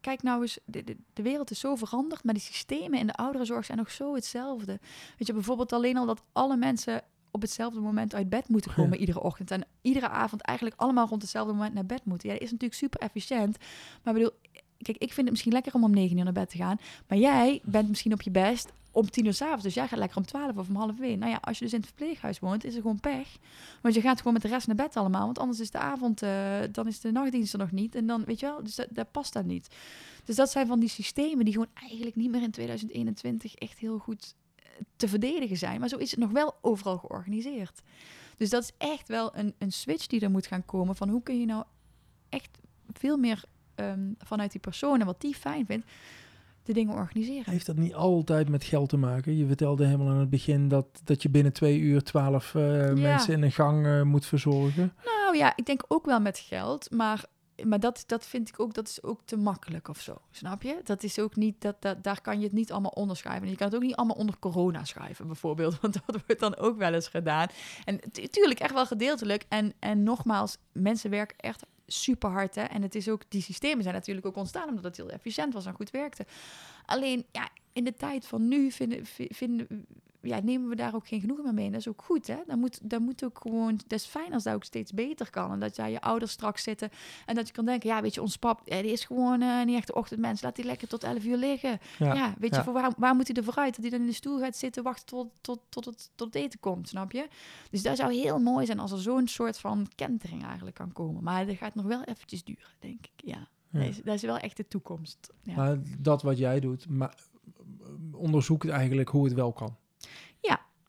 kijk 0.00 0.22
nou 0.22 0.42
eens, 0.42 0.58
de, 0.64 0.84
de, 0.84 0.96
de, 1.12 1.22
wereld 1.22 1.50
is 1.50 1.60
zo 1.60 1.76
veranderd, 1.76 2.24
maar 2.24 2.34
die 2.34 2.42
systemen 2.42 2.98
in 2.98 3.06
de 3.06 3.14
ouderenzorg 3.14 3.64
zijn 3.64 3.78
nog 3.78 3.90
zo 3.90 4.14
hetzelfde. 4.14 4.78
Weet 5.18 5.26
je, 5.26 5.32
bijvoorbeeld 5.32 5.72
alleen 5.72 5.96
al 5.96 6.06
dat 6.06 6.22
alle 6.32 6.56
mensen 6.56 7.02
op 7.30 7.42
hetzelfde 7.42 7.80
moment 7.80 8.14
uit 8.14 8.28
bed 8.28 8.48
moeten 8.48 8.74
komen 8.74 8.92
ja. 8.92 8.98
iedere 8.98 9.22
ochtend. 9.22 9.50
En 9.50 9.66
iedere 9.82 10.08
avond 10.08 10.42
eigenlijk 10.42 10.80
allemaal 10.80 11.08
rond 11.08 11.22
hetzelfde 11.22 11.52
moment 11.52 11.74
naar 11.74 11.86
bed 11.86 12.04
moeten. 12.04 12.28
Ja, 12.28 12.34
dat 12.34 12.44
is 12.44 12.50
natuurlijk 12.50 12.80
super 12.80 13.00
efficiënt. 13.00 13.56
Maar 14.02 14.14
bedoel, 14.14 14.30
kijk, 14.78 14.98
ik 14.98 15.12
vind 15.12 15.16
het 15.16 15.30
misschien 15.30 15.52
lekker 15.52 15.74
om 15.74 15.84
om 15.84 15.90
negen 15.90 16.18
uur 16.18 16.24
naar 16.24 16.32
bed 16.32 16.50
te 16.50 16.56
gaan. 16.56 16.76
Maar 17.08 17.18
jij 17.18 17.60
bent 17.64 17.88
misschien 17.88 18.12
op 18.12 18.22
je 18.22 18.30
best 18.30 18.72
om 18.96 19.10
tien 19.10 19.24
uur 19.24 19.34
s'avonds. 19.34 19.62
Dus 19.62 19.74
jij 19.74 19.88
gaat 19.88 19.98
lekker 19.98 20.16
om 20.16 20.26
twaalf 20.26 20.56
of 20.56 20.68
om 20.68 20.76
half 20.76 21.00
één. 21.00 21.18
Nou 21.18 21.30
ja, 21.30 21.38
als 21.40 21.58
je 21.58 21.64
dus 21.64 21.72
in 21.72 21.78
het 21.78 21.88
verpleeghuis 21.88 22.38
woont, 22.38 22.64
is 22.64 22.74
er 22.74 22.80
gewoon 22.80 23.00
pech. 23.00 23.36
Want 23.82 23.94
je 23.94 24.00
gaat 24.00 24.18
gewoon 24.18 24.32
met 24.32 24.42
de 24.42 24.48
rest 24.48 24.66
naar 24.66 24.76
bed 24.76 24.96
allemaal. 24.96 25.24
Want 25.24 25.38
anders 25.38 25.60
is 25.60 25.70
de 25.70 25.78
avond, 25.78 26.22
uh, 26.22 26.58
dan 26.70 26.86
is 26.86 27.00
de 27.00 27.12
nachtdienst 27.12 27.52
er 27.52 27.58
nog 27.58 27.70
niet. 27.70 27.94
En 27.94 28.06
dan, 28.06 28.24
weet 28.24 28.40
je 28.40 28.46
wel, 28.46 28.62
dus 28.62 28.80
dat, 28.90 29.10
past 29.10 29.32
dat 29.32 29.44
niet. 29.44 29.74
Dus 30.24 30.36
dat 30.36 30.50
zijn 30.50 30.66
van 30.66 30.80
die 30.80 30.88
systemen 30.88 31.44
die 31.44 31.52
gewoon 31.52 31.70
eigenlijk 31.74 32.16
niet 32.16 32.30
meer 32.30 32.42
in 32.42 32.50
2021 32.50 33.54
echt 33.54 33.78
heel 33.78 33.98
goed 33.98 34.34
eh, 34.54 34.64
te 34.96 35.08
verdedigen 35.08 35.56
zijn. 35.56 35.80
Maar 35.80 35.88
zo 35.88 35.96
is 35.96 36.10
het 36.10 36.20
nog 36.20 36.30
wel 36.30 36.54
overal 36.60 36.98
georganiseerd. 36.98 37.82
Dus 38.36 38.50
dat 38.50 38.62
is 38.62 38.72
echt 38.78 39.08
wel 39.08 39.36
een, 39.36 39.54
een 39.58 39.72
switch 39.72 40.06
die 40.06 40.20
er 40.20 40.30
moet 40.30 40.46
gaan 40.46 40.64
komen. 40.64 40.96
Van 40.96 41.08
hoe 41.08 41.22
kun 41.22 41.40
je 41.40 41.46
nou 41.46 41.64
echt 42.28 42.58
veel 42.92 43.16
meer 43.16 43.44
um, 43.74 44.14
vanuit 44.18 44.52
die 44.52 44.60
persoon 44.60 45.00
en 45.00 45.06
wat 45.06 45.20
die 45.20 45.34
fijn 45.34 45.66
vindt 45.66 45.86
de 46.66 46.72
dingen 46.72 46.94
organiseren. 46.94 47.52
Heeft 47.52 47.66
dat 47.66 47.76
niet 47.76 47.94
altijd 47.94 48.48
met 48.48 48.64
geld 48.64 48.88
te 48.88 48.96
maken? 48.96 49.36
Je 49.36 49.46
vertelde 49.46 49.84
helemaal 49.84 50.08
aan 50.08 50.18
het 50.18 50.30
begin 50.30 50.68
dat, 50.68 50.86
dat 51.04 51.22
je 51.22 51.28
binnen 51.28 51.52
twee 51.52 51.78
uur 51.78 52.02
twaalf 52.02 52.54
uh, 52.54 52.86
ja. 52.86 52.94
mensen 52.94 53.34
in 53.34 53.42
een 53.42 53.52
gang 53.52 53.86
uh, 53.86 54.02
moet 54.02 54.26
verzorgen. 54.26 54.92
Nou 55.04 55.36
ja, 55.36 55.52
ik 55.56 55.66
denk 55.66 55.84
ook 55.88 56.06
wel 56.06 56.20
met 56.20 56.38
geld, 56.38 56.90
maar, 56.90 57.24
maar 57.64 57.80
dat, 57.80 58.04
dat 58.06 58.26
vind 58.26 58.48
ik 58.48 58.60
ook, 58.60 58.74
dat 58.74 58.88
is 58.88 59.02
ook 59.02 59.20
te 59.24 59.36
makkelijk 59.36 59.88
of 59.88 60.00
zo. 60.00 60.20
Snap 60.30 60.62
je? 60.62 60.80
Dat 60.84 61.02
is 61.02 61.18
ook 61.18 61.36
niet, 61.36 61.60
dat, 61.60 61.76
dat, 61.82 62.04
daar 62.04 62.20
kan 62.20 62.38
je 62.38 62.44
het 62.44 62.54
niet 62.54 62.72
allemaal 62.72 62.90
onderschrijven. 62.90 63.48
Je 63.48 63.56
kan 63.56 63.66
het 63.66 63.76
ook 63.76 63.82
niet 63.82 63.96
allemaal 63.96 64.16
onder 64.16 64.38
corona 64.38 64.84
schrijven, 64.84 65.26
bijvoorbeeld. 65.26 65.78
Want 65.80 65.94
dat 65.94 66.22
wordt 66.26 66.40
dan 66.40 66.56
ook 66.56 66.76
wel 66.76 66.92
eens 66.92 67.08
gedaan. 67.08 67.48
En 67.84 68.00
tuurlijk, 68.30 68.60
echt 68.60 68.72
wel 68.72 68.86
gedeeltelijk. 68.86 69.44
En, 69.48 69.72
en 69.78 70.02
nogmaals, 70.02 70.56
mensen 70.72 71.10
werken 71.10 71.36
echt 71.38 71.66
super 71.86 72.30
hard. 72.30 72.54
Hè? 72.54 72.62
En 72.62 72.82
het 72.82 72.94
is 72.94 73.08
ook, 73.08 73.22
die 73.28 73.42
systemen 73.42 73.82
zijn 73.82 73.94
natuurlijk 73.94 74.26
ook 74.26 74.36
ontstaan 74.36 74.68
omdat 74.68 74.84
het 74.84 74.96
heel 74.96 75.10
efficiënt 75.10 75.52
was 75.52 75.66
en 75.66 75.74
goed 75.74 75.90
werkte. 75.90 76.26
Alleen, 76.86 77.26
ja, 77.32 77.48
in 77.72 77.84
de 77.84 77.94
tijd 77.94 78.26
van 78.26 78.48
nu 78.48 78.70
vinden, 78.70 79.06
vinden 79.28 79.86
ja, 80.26 80.40
nemen 80.40 80.68
we 80.68 80.76
daar 80.76 80.94
ook 80.94 81.06
geen 81.06 81.20
genoegen 81.20 81.44
meer 81.44 81.54
mee. 81.54 81.66
En 81.66 81.72
dat 81.72 81.80
is 81.80 81.88
ook 81.88 82.02
goed, 82.02 82.26
hè? 82.26 82.36
Dan 82.46 82.58
moet, 82.58 82.90
dan 82.90 83.02
moet 83.02 83.24
ook 83.24 83.38
gewoon, 83.42 83.80
dat 83.86 83.98
is 83.98 84.04
fijn 84.04 84.32
als 84.32 84.42
dat 84.42 84.54
ook 84.54 84.64
steeds 84.64 84.92
beter 84.92 85.30
kan. 85.30 85.52
En 85.52 85.58
dat 85.58 85.76
jij 85.76 85.90
je 85.90 86.00
ouders 86.00 86.32
straks 86.32 86.62
zitten 86.62 86.90
en 87.26 87.34
dat 87.34 87.46
je 87.46 87.52
kan 87.52 87.64
denken, 87.64 87.88
ja, 87.88 88.02
weet 88.02 88.14
je, 88.14 88.22
ons 88.22 88.36
pap, 88.36 88.60
die 88.64 88.92
is 88.92 89.04
gewoon 89.04 89.42
uh, 89.42 89.64
niet 89.64 89.76
echt 89.76 89.86
de 89.86 89.94
ochtendmens. 89.94 90.42
Laat 90.42 90.56
die 90.56 90.64
lekker 90.64 90.88
tot 90.88 91.04
11 91.04 91.24
uur 91.24 91.36
liggen. 91.36 91.78
Ja, 91.98 92.34
weet 92.38 92.54
je, 92.54 92.62
voor 92.62 92.72
waar, 92.72 92.92
waar 92.96 93.14
moet 93.14 93.26
hij 93.26 93.36
er 93.36 93.44
vooruit? 93.44 93.74
Dat 93.74 93.80
hij 93.80 93.90
dan 93.90 94.00
in 94.00 94.06
de 94.06 94.12
stoel 94.12 94.38
gaat 94.38 94.56
zitten, 94.56 94.82
wachten 94.82 95.06
tot, 95.06 95.28
tot, 95.40 95.60
tot, 95.68 95.84
het, 95.84 96.10
tot 96.14 96.34
het 96.34 96.42
eten 96.42 96.60
komt, 96.60 96.88
snap 96.88 97.12
je? 97.12 97.28
Dus 97.70 97.82
dat 97.82 97.96
zou 97.96 98.12
heel 98.12 98.38
mooi 98.38 98.66
zijn 98.66 98.78
als 98.78 98.92
er 98.92 99.00
zo'n 99.00 99.28
soort 99.28 99.58
van 99.58 99.86
kentering 99.94 100.44
eigenlijk 100.44 100.76
kan 100.76 100.92
komen. 100.92 101.22
Maar 101.22 101.46
dat 101.46 101.56
gaat 101.56 101.74
nog 101.74 101.86
wel 101.86 102.02
eventjes 102.02 102.44
duren, 102.44 102.68
denk 102.78 103.06
ik, 103.06 103.12
ja. 103.24 103.48
Dat, 103.70 103.88
is, 103.88 104.02
dat 104.02 104.14
is 104.14 104.22
wel 104.22 104.38
echt 104.38 104.56
de 104.56 104.68
toekomst. 104.68 105.32
Ja. 105.42 105.56
Maar 105.56 105.78
dat 105.98 106.22
wat 106.22 106.38
jij 106.38 106.60
doet, 106.60 106.88
maar 106.88 107.14
onderzoekt 108.12 108.68
eigenlijk 108.68 109.08
hoe 109.08 109.24
het 109.24 109.34
wel 109.34 109.52
kan. 109.52 109.76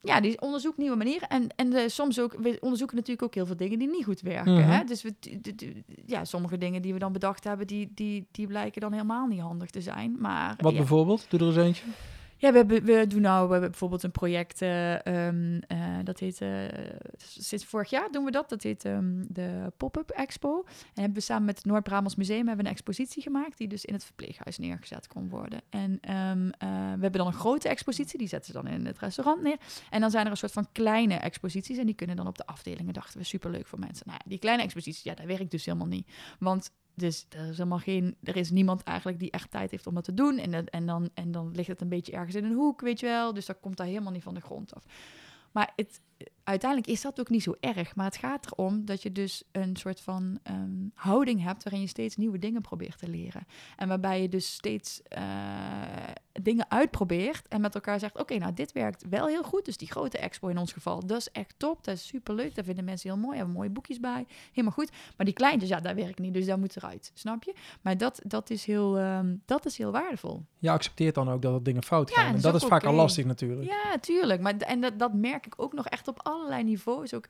Ja, 0.08 0.22
die 0.22 0.42
onderzoekt 0.42 0.78
nieuwe 0.78 0.96
manieren. 0.96 1.30
En, 1.30 1.48
en 1.56 1.70
de, 1.70 1.90
soms 1.90 2.20
ook, 2.20 2.36
we 2.38 2.58
onderzoeken 2.60 2.96
natuurlijk 2.96 3.24
ook 3.24 3.36
heel 3.36 3.46
veel 3.46 3.56
dingen 3.56 3.80
die 3.80 3.90
niet 3.90 4.06
goed 4.06 4.22
werken. 4.22 4.54
Mhm. 4.54 4.70
hè? 4.70 4.84
Dus 4.84 5.02
we, 5.02 5.14
ja, 6.06 6.26
sommige 6.26 6.58
dingen 6.58 6.82
die 6.82 6.94
we 6.94 7.00
dan 7.00 7.12
bedacht 7.12 7.44
hebben, 7.44 7.68
die, 7.68 7.92
die, 7.96 8.28
die 8.32 8.48
blijken 8.48 8.82
dan 8.82 8.92
helemaal 8.92 9.28
niet 9.28 9.40
handig 9.40 9.70
te 9.70 9.82
zijn. 9.82 10.16
Maar, 10.20 10.56
Wat 10.58 10.72
ja. 10.72 10.78
bijvoorbeeld? 10.78 11.26
Doe 11.30 11.40
er 11.40 11.46
eens 11.46 11.58
eentje. 11.58 11.84
Ja, 12.38 12.52
we, 12.52 12.66
we 12.66 13.08
doen 13.08 13.22
nou 13.22 13.46
we 13.46 13.52
hebben 13.52 13.70
bijvoorbeeld 13.70 14.04
een 14.04 14.12
project, 14.12 14.62
eh, 14.62 15.06
ehm, 15.06 15.60
eh, 15.68 15.98
dat 16.04 16.20
heet, 16.20 16.42
eh, 16.42 16.50
sinds 17.18 17.66
vorig 17.66 17.90
jaar 17.90 18.12
doen 18.12 18.26
we 18.26 18.32
dat, 18.32 18.50
dat 18.50 18.64
heet 18.64 18.86
ehm, 18.86 19.24
de 19.28 19.72
Pop-Up 19.78 20.10
Expo. 20.10 20.64
En 20.68 21.02
hebben 21.02 21.14
we 21.14 21.20
samen 21.20 21.46
met 21.46 21.58
het 21.58 21.66
Noord-Brabants 21.66 22.16
Museum 22.16 22.48
hebben 22.48 22.58
we 22.58 22.64
een 22.64 22.76
expositie 22.76 23.22
gemaakt, 23.22 23.58
die 23.58 23.68
dus 23.68 23.86
in 23.86 23.94
het 23.94 24.04
verpleeghuis 24.04 24.58
neergezet 24.58 25.08
kon 25.08 25.30
worden. 25.30 25.62
En 25.70 25.98
ehm, 26.02 26.50
eh, 26.50 26.70
we 26.70 27.02
hebben 27.02 27.12
dan 27.12 27.28
een 27.28 27.34
grote 27.34 27.70
expositie, 27.70 28.18
die 28.18 28.28
zetten 28.28 28.54
ze 28.54 28.62
dan 28.62 28.72
in 28.72 28.86
het 28.86 29.00
restaurant 29.00 29.42
neer. 29.42 29.58
En 29.90 30.02
dan 30.02 30.12
zijn 30.12 30.26
er 30.26 30.32
een 30.32 30.38
soort 30.38 30.52
van 30.52 30.72
kleine 30.72 31.16
exposities 31.16 31.78
en 31.78 31.86
die 31.86 31.96
kunnen 31.96 32.16
dan 32.16 32.28
op 32.28 32.38
de 32.38 32.46
afdelingen, 32.46 32.94
dachten 32.94 33.20
we, 33.20 33.26
superleuk 33.26 33.68
voor 33.68 33.80
mensen. 33.80 34.08
Nou 34.08 34.20
ja, 34.24 34.30
die 34.30 34.40
kleine 34.40 34.64
exposities, 34.64 35.04
ja, 35.04 35.14
dat 35.14 35.26
werkt 35.26 35.52
dus 35.52 35.66
helemaal 35.66 35.88
niet. 35.88 36.08
Want 36.40 36.72
dus 36.98 37.26
er 37.30 37.50
is 37.50 37.58
helemaal 37.58 37.80
geen, 37.80 38.16
er 38.24 38.36
is 38.36 38.52
niemand 38.52 38.84
eigenlijk 38.84 39.20
die 39.20 39.32
echt 39.32 39.52
tijd 39.52 39.72
heeft 39.72 39.88
om 39.88 39.94
dat 39.94 40.04
te 40.04 40.14
doen. 40.14 40.38
En, 40.38 40.70
en, 40.70 40.86
dan, 40.86 41.10
en 41.14 41.32
dan 41.32 41.52
ligt 41.52 41.68
het 41.68 41.82
een 41.82 41.90
beetje 41.90 42.12
ergens 42.12 42.36
in 42.36 42.44
een 42.44 42.54
hoek, 42.54 42.82
weet 42.82 43.00
je 43.00 43.06
wel. 43.06 43.34
Dus 43.34 43.46
dat 43.46 43.60
komt 43.60 43.78
daar 43.78 43.88
helemaal 43.88 44.12
niet 44.12 44.24
van 44.24 44.34
de 44.34 44.42
grond 44.42 44.76
af. 44.76 44.84
Maar 45.52 45.74
het, 45.76 46.02
uiteindelijk 46.48 46.92
is 46.92 47.02
dat 47.02 47.20
ook 47.20 47.30
niet 47.30 47.44
zo 47.44 47.56
erg. 47.60 47.96
Maar 47.96 48.06
het 48.06 48.18
gaat 48.18 48.46
erom 48.52 48.86
dat 48.86 49.04
je 49.04 49.12
dus 49.12 49.44
een 49.52 49.76
soort 49.76 50.02
van 50.02 50.40
ehm, 50.44 50.88
houding 50.94 51.44
hebt 51.44 51.64
waarin 51.64 51.82
je 51.82 51.88
steeds 51.88 52.16
nieuwe 52.16 52.40
dingen 52.40 52.62
probeert 52.62 52.98
te 52.98 53.10
leren. 53.10 53.48
En 53.76 53.88
waarbij 53.88 54.22
je 54.22 54.30
dus 54.30 54.54
steeds 54.54 55.02
eh, 55.04 55.24
dingen 56.42 56.72
uitprobeert 56.72 57.48
en 57.48 57.62
met 57.62 57.76
elkaar 57.76 58.00
zegt: 58.00 58.20
Oké, 58.20 58.38
nou, 58.38 58.54
dit 58.54 58.72
werkt 58.72 59.06
wel 59.10 59.28
heel 59.28 59.44
goed. 59.44 59.66
Dus 59.66 59.78
die 59.78 59.92
grote 59.92 60.18
expo 60.18 60.48
in 60.48 60.58
ons 60.58 60.74
geval, 60.74 61.06
dat 61.06 61.18
is 61.18 61.32
echt 61.32 61.54
top. 61.58 61.84
Dat 61.84 61.96
is 61.96 62.08
superleuk. 62.08 62.56
Daar 62.56 62.64
vinden 62.64 62.84
mensen 62.84 63.10
heel 63.10 63.20
mooi. 63.20 63.38
Hebben 63.38 63.56
mooie 63.56 63.70
boekjes 63.70 64.00
bij. 64.00 64.26
Helemaal 64.50 64.72
goed. 64.72 64.92
Maar 65.18 65.26
die 65.26 65.36
kleintjes, 65.36 65.70
ja, 65.70 65.80
dat 65.80 65.96
werkt 65.96 66.20
niet. 66.20 66.34
Dus 66.34 66.46
daar 66.46 66.60
moet 66.60 66.76
eruit. 66.76 67.12
Snap 67.14 67.44
je? 67.44 67.54
Maar 67.82 67.98
dat, 67.98 68.22
dat, 68.24 68.50
is, 68.50 68.66
heel, 68.66 68.98
ehm, 68.98 69.36
dat 69.46 69.66
is 69.66 69.78
heel 69.78 69.92
waardevol. 69.92 70.46
Je 70.60 70.72
accepteert 70.72 71.16
dan 71.16 71.30
ook 71.30 71.42
dat 71.42 71.54
er 71.54 71.64
dingen 71.64 71.84
fout 71.84 72.10
Ja, 72.10 72.16
gaan. 72.16 72.26
dat 72.26 72.36
en 72.36 72.42
dat 72.52 72.62
is 72.62 72.68
vaak 72.68 72.84
al 72.84 72.94
lastig 72.94 73.26
natuurlijk. 73.26 73.70
Ja, 73.70 73.98
tuurlijk. 74.00 74.42
Maar, 74.42 74.58
en 74.58 74.82
dat, 74.82 75.00
dat 75.00 75.14
merk 75.14 75.46
ik 75.46 75.54
ook 75.58 75.74
nog 75.74 75.86
echt 75.88 76.08
op 76.08 76.20
allerlei 76.38 76.64
niveaus. 76.64 77.14
Ook 77.14 77.26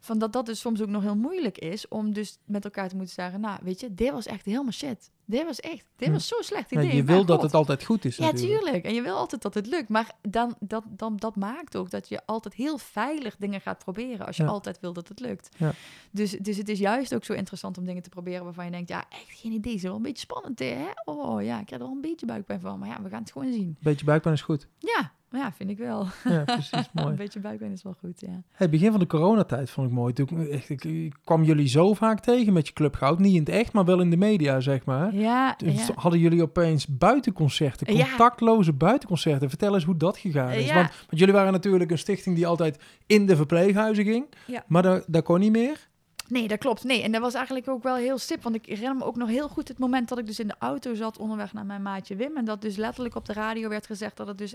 van 0.00 0.18
dat 0.18 0.32
dat 0.32 0.46
dus 0.46 0.60
soms 0.60 0.82
ook 0.82 0.88
nog 0.88 1.02
heel 1.02 1.16
moeilijk 1.16 1.58
is 1.58 1.88
om 1.88 2.12
dus 2.12 2.38
met 2.44 2.64
elkaar 2.64 2.88
te 2.88 2.96
moeten 2.96 3.14
zeggen: 3.14 3.40
Nou, 3.40 3.58
weet 3.62 3.80
je, 3.80 3.94
dit 3.94 4.10
was 4.10 4.26
echt 4.26 4.44
helemaal 4.44 4.72
shit. 4.72 5.10
Dit 5.24 5.44
was 5.44 5.60
echt, 5.60 5.84
dit 5.96 6.08
Hm. 6.08 6.14
was 6.14 6.28
zo'n 6.28 6.42
slecht 6.42 6.70
Ja, 6.70 6.80
idee. 6.80 6.96
je 6.96 7.04
wil 7.04 7.24
dat 7.24 7.42
het 7.42 7.54
altijd 7.54 7.84
goed 7.84 8.04
is 8.04 8.16
Ja, 8.16 8.24
natuurlijk. 8.24 8.62
tuurlijk. 8.62 8.84
En 8.84 8.94
je 8.94 9.02
wil 9.02 9.16
altijd 9.16 9.42
dat 9.42 9.54
het 9.54 9.66
lukt. 9.66 9.88
Maar 9.88 10.10
dan, 10.28 10.54
dat, 10.60 10.84
dan, 10.88 11.16
dat 11.16 11.36
maakt 11.36 11.76
ook 11.76 11.90
dat 11.90 12.08
je 12.08 12.26
altijd 12.26 12.54
heel 12.54 12.78
veilig 12.78 13.36
dingen 13.36 13.60
gaat 13.60 13.78
proberen. 13.78 14.26
Als 14.26 14.36
je 14.36 14.42
Ja. 14.42 14.48
altijd 14.48 14.80
wil 14.80 14.92
dat 14.92 15.08
het 15.08 15.20
lukt. 15.20 15.48
Ja. 15.56 15.72
Dus, 16.10 16.30
dus 16.30 16.56
het 16.56 16.68
is 16.68 16.78
juist 16.78 17.14
ook 17.14 17.24
zo 17.24 17.32
interessant 17.32 17.78
om 17.78 17.84
dingen 17.84 18.02
te 18.02 18.08
proberen 18.08 18.44
waarvan 18.44 18.64
je 18.64 18.70
denkt... 18.70 18.88
Ja, 18.88 19.04
echt 19.08 19.26
geen 19.40 19.52
idee. 19.52 19.74
Is 19.74 19.82
wel 19.82 19.96
een 19.96 20.02
beetje 20.02 20.18
spannend, 20.22 20.58
hè? 20.58 20.86
Oh 21.04 21.42
ja, 21.42 21.60
ik 21.60 21.70
heb 21.70 21.80
er 21.80 21.86
wel 21.86 21.94
een 21.94 22.00
beetje 22.00 22.26
buikpijn 22.26 22.60
van. 22.60 22.78
Maar 22.78 22.88
ja, 22.88 23.02
we 23.02 23.08
gaan 23.08 23.22
het 23.22 23.32
gewoon 23.32 23.52
zien. 23.52 23.76
Beetje 23.80 24.04
buikpijn 24.04 24.34
is 24.34 24.42
goed. 24.42 24.66
Ja, 24.78 25.12
ja 25.32 25.52
vind 25.52 25.70
ik 25.70 25.78
wel. 25.78 26.06
Ja, 26.24 26.44
precies. 26.44 26.88
Mooi. 26.92 27.08
een 27.08 27.14
beetje 27.16 27.40
buikpijn 27.40 27.72
is 27.72 27.82
wel 27.82 27.96
goed, 28.00 28.20
ja. 28.20 28.42
Hey, 28.52 28.68
begin 28.68 28.90
van 28.90 29.00
de 29.00 29.06
coronatijd 29.06 29.70
vond 29.70 29.86
ik 29.88 29.92
mooi. 29.92 30.12
Toen, 30.12 30.48
echt, 30.48 30.68
ik, 30.68 30.84
ik 30.84 31.14
kwam 31.24 31.44
jullie 31.44 31.68
zo 31.68 31.94
vaak 31.94 32.20
tegen 32.20 32.52
met 32.52 32.66
je 32.66 32.72
Club 32.72 32.94
Goud. 32.94 33.18
Niet 33.18 33.34
in 33.34 33.38
het 33.40 33.48
echt, 33.48 33.72
maar 33.72 33.84
wel 33.84 34.00
in 34.00 34.10
de 34.10 34.16
media, 34.16 34.60
zeg 34.60 34.84
maar. 34.84 35.14
Ja, 35.14 35.54
Toen 35.54 35.72
ja. 35.72 35.86
hadden 35.94 36.20
jullie 36.20 36.42
opeens 36.42 36.86
buitenconcerten, 36.86 37.96
Ja. 37.96 38.06
contactloze 38.08 38.72
buitenconcerten. 38.72 39.48
Vertel 39.48 39.74
eens 39.74 39.84
hoe 39.84 39.96
dat 39.96 40.18
gegaan 40.18 40.50
is. 40.50 40.66
Ja. 40.66 40.74
Want, 40.74 40.88
want 40.88 41.18
jullie 41.18 41.34
waren 41.34 41.52
natuurlijk 41.52 41.90
een 41.90 41.98
stichting 41.98 42.36
die 42.36 42.46
altijd 42.46 42.82
in 43.06 43.26
de 43.26 43.36
verpleeghuizen 43.36 44.04
ging. 44.04 44.26
Ja. 44.46 44.64
Maar 44.66 44.82
dat, 44.82 45.04
dat 45.06 45.24
kon 45.24 45.40
niet 45.40 45.52
meer. 45.52 45.90
Nee, 46.28 46.48
dat 46.48 46.58
klopt. 46.58 46.84
Nee, 46.84 47.02
en 47.02 47.12
dat 47.12 47.20
was 47.20 47.34
eigenlijk 47.34 47.68
ook 47.68 47.82
wel 47.82 47.94
heel 47.96 48.18
stip. 48.18 48.42
Want 48.42 48.54
ik 48.54 48.66
herinner 48.66 48.96
me 48.96 49.04
ook 49.04 49.16
nog 49.16 49.28
heel 49.28 49.48
goed 49.48 49.68
het 49.68 49.78
moment 49.78 50.08
dat 50.08 50.18
ik 50.18 50.26
dus 50.26 50.40
in 50.40 50.46
de 50.46 50.54
auto 50.58 50.94
zat 50.94 51.18
onderweg 51.18 51.52
naar 51.52 51.66
mijn 51.66 51.82
maatje 51.82 52.16
Wim. 52.16 52.36
En 52.36 52.44
dat 52.44 52.62
dus 52.62 52.76
letterlijk 52.76 53.14
op 53.14 53.24
de 53.26 53.32
radio 53.32 53.68
werd 53.68 53.86
gezegd 53.86 54.16
dat 54.16 54.26
het 54.26 54.38
dus 54.38 54.54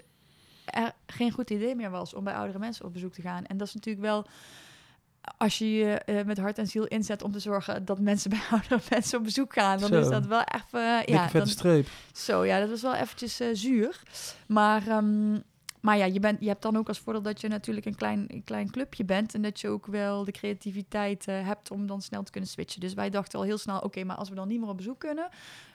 er 0.68 0.94
geen 1.06 1.32
goed 1.32 1.50
idee 1.50 1.76
meer 1.76 1.90
was 1.90 2.14
om 2.14 2.24
bij 2.24 2.34
oudere 2.34 2.60
mensen 2.60 2.86
op 2.86 2.94
bezoek 2.94 3.14
te 3.14 3.22
gaan. 3.22 3.46
En 3.46 3.58
dat 3.58 3.68
is 3.68 3.74
natuurlijk 3.74 4.06
wel 4.06 4.26
als 5.38 5.58
je 5.58 5.74
je 5.74 5.86
eh, 5.86 6.26
met 6.26 6.38
hart 6.38 6.58
en 6.58 6.68
ziel 6.68 6.86
inzet 6.86 7.24
om 7.24 7.32
te 7.32 7.40
zorgen 7.40 7.86
dat 7.86 8.00
mensen 8.00 8.30
bij 8.36 8.42
oudere 8.52 8.80
mensen 8.90 9.18
op 9.18 9.24
bezoek 9.24 9.54
gaan, 9.54 9.80
dan 9.80 9.90
Zo. 9.90 10.00
is 10.00 10.10
dat 10.10 10.26
wel 10.26 10.44
even... 10.44 10.98
Dikke 10.98 11.12
ja, 11.12 11.22
vette 11.22 11.38
dan, 11.38 11.48
streep. 11.48 11.88
zo, 12.14 12.46
ja, 12.46 12.60
dat 12.60 12.70
was 12.70 12.82
wel 12.82 12.96
eventjes 12.96 13.40
eh, 13.40 13.48
zuur. 13.54 14.02
Maar, 14.48 14.88
ehm, 14.88 15.40
maar 15.82 15.98
ja, 15.98 16.06
je, 16.06 16.20
bent, 16.20 16.40
je 16.40 16.48
hebt 16.48 16.62
dan 16.62 16.78
ook 16.78 16.88
als 16.88 17.00
voordeel 17.00 17.22
dat 17.22 17.42
je 17.42 17.48
natuurlijk 17.48 17.86
een 17.86 17.96
klein, 17.96 18.26
een 18.28 18.44
klein 18.44 18.72
clubje 18.72 19.06
bent. 19.06 19.34
En 19.34 19.42
dat 19.42 19.60
je 19.60 19.70
ook 19.70 19.86
wel 19.86 20.24
de 20.24 20.32
creativiteit 20.32 21.28
eh, 21.28 21.46
hebt 21.46 21.72
om 21.72 21.88
dan 21.88 22.02
snel 22.02 22.24
te 22.24 22.32
kunnen 22.32 22.50
switchen. 22.50 22.82
Dus 22.82 22.94
wij 22.94 23.10
dachten 23.10 23.40
al 23.40 23.46
heel 23.46 23.58
snel, 23.58 23.80
oké, 23.80 24.04
maar 24.04 24.16
als 24.16 24.30
we 24.30 24.36
dan 24.36 24.48
niet 24.48 24.60
meer 24.60 24.70
op 24.70 24.78
bezoek 24.78 25.00
kunnen, 25.00 25.30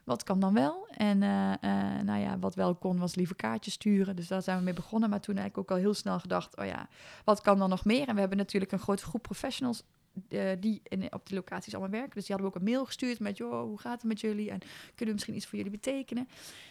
wat 0.05 0.23
kan 0.23 0.41
dan 0.41 0.55
wel? 0.55 0.89
En 0.91 1.23
eh, 1.23 1.53
eh, 1.53 2.03
nou 2.05 2.21
ja, 2.21 2.39
wat 2.39 2.55
wel 2.55 2.75
kon 2.75 2.99
was 2.99 3.15
lieve 3.15 3.35
kaartjes 3.35 3.75
sturen. 3.75 4.17
Dus 4.17 4.29
daar 4.29 4.43
zijn 4.43 4.59
we 4.59 4.65
mee 4.65 4.75
begonnen. 4.75 5.11
Maar 5.11 5.21
toen 5.21 5.37
eigenlijk 5.37 5.71
ook 5.71 5.77
al 5.77 5.83
heel 5.83 5.95
snel 5.95 6.21
gedacht, 6.21 6.57
oh 6.57 6.65
ja, 6.65 6.89
wat 7.25 7.41
kan 7.41 7.59
dan 7.59 7.69
nog 7.69 7.85
meer? 7.85 8.09
En 8.09 8.15
we 8.15 8.21
hebben 8.21 8.39
natuurlijk 8.39 8.73
een 8.73 8.79
grote 8.79 9.05
groep 9.05 9.23
professionals 9.23 9.83
eh, 10.29 10.51
die 10.61 10.81
in, 10.83 11.13
op 11.13 11.27
die 11.27 11.37
locaties 11.37 11.75
allemaal 11.75 11.93
werken. 11.93 12.15
Dus 12.15 12.27
die 12.27 12.35
hadden 12.35 12.53
we 12.53 12.57
ook 12.57 12.67
een 12.67 12.73
mail 12.73 12.85
gestuurd 12.85 13.21
met, 13.21 13.37
joh, 13.37 13.63
hoe 13.63 13.79
gaat 13.79 13.93
het 13.93 14.05
met 14.05 14.21
jullie? 14.21 14.51
En 14.51 14.59
kunnen 14.95 15.07
we 15.07 15.13
misschien 15.13 15.35
iets 15.35 15.47
voor 15.47 15.59
jullie 15.59 15.73
betekenen? 15.73 16.29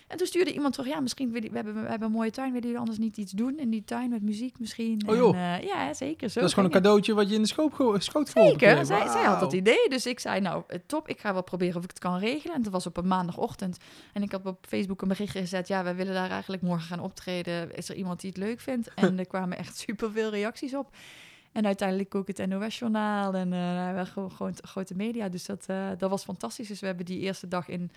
En 0.08 0.18
toen 0.18 0.28
stuurde 0.28 0.54
iemand 0.54 0.74
terug, 0.74 0.90
ja, 0.90 1.00
misschien, 1.00 1.32
we 1.32 1.50
hebben, 1.54 1.74
we 1.74 1.90
hebben 1.90 2.08
een 2.08 2.14
mooie 2.14 2.32
tuin, 2.32 2.48
willen 2.48 2.62
jullie 2.62 2.80
anders 2.80 2.98
niet 2.98 3.18
iets 3.18 3.32
doen 3.32 3.60
in 3.60 3.70
die 3.70 3.84
tuin 3.84 4.10
met 4.10 4.22
muziek 4.22 4.60
misschien? 4.60 5.02
Oh, 5.08 5.16
joh. 5.16 5.38
En, 5.38 5.60
eh, 5.60 5.68
ja, 5.68 5.94
zeker. 5.94 6.30
Zo 6.30 6.40
dat 6.40 6.50
is 6.50 6.56
gewoon 6.56 6.70
een 6.70 6.82
cadeautje 6.82 7.14
wat 7.14 7.30
je 7.30 7.36
in 7.36 7.42
de 7.42 7.48
schoot, 7.48 7.74
geholpen 7.74 8.02
Zeker, 8.02 8.86
zij, 8.86 9.08
zij 9.08 9.24
had 9.24 9.40
dat 9.40 9.54
idee. 9.54 9.90
Dus 9.90 10.06
ik 10.06 10.20
zei, 10.20 10.40
nou, 10.40 10.64
eh, 10.68 10.80
top, 10.86 11.08
ik 11.08 11.20
ga 11.20 11.34
wel 11.34 11.44
proberen 11.44 11.76
of 11.76 11.84
ik 11.84 11.90
het 11.90 12.00
kan 12.00 12.18
regelen. 12.18 12.56
En 12.56 12.62
dat 12.62 12.72
was 12.72 12.86
op 12.86 12.98
een 12.98 13.08
maandagochtend. 13.08 13.78
En 14.14 14.24
ik 14.24 14.32
had 14.32 14.46
op 14.46 14.66
Facebook 14.68 15.02
een 15.02 15.08
berichtje 15.08 15.40
gezet, 15.40 15.68
ja, 15.68 15.84
wij 15.84 15.96
willen 15.96 16.14
daar 16.14 16.30
eigenlijk 16.30 16.62
morgen 16.62 16.88
gaan 16.88 17.00
optreden. 17.00 17.76
Is 17.76 17.90
er 17.90 17.96
iemand 17.96 18.22
die 18.22 18.30
het 18.30 18.40
leuk 18.40 18.60
vindt? 18.60 18.94
En 18.94 19.20
er 19.20 19.28
kwamen 19.28 19.58
echt 19.58 19.78
superveel 19.88 20.30
reacties 20.30 20.76
op. 20.76 20.90
En 21.52 21.66
uiteindelijk 21.66 22.16
ook 22.16 22.28
het 22.28 22.48
NOS-journaal 22.48 23.34
en 23.34 23.50
wel 23.94 24.06
gewoon, 24.06 24.32
gewoon 24.32 24.54
grote 24.62 24.96
media. 24.96 25.30
Dus 25.30 25.46
dat, 25.46 25.64
eh, 25.68 25.88
dat 25.98 26.10
was 26.10 26.24
fantastisch. 26.24 26.68
Dus 26.68 26.80
we 26.80 26.86
hebben 26.86 27.06
die 27.06 27.20
eerste 27.20 27.48
dag 27.48 27.68
in 27.68 27.92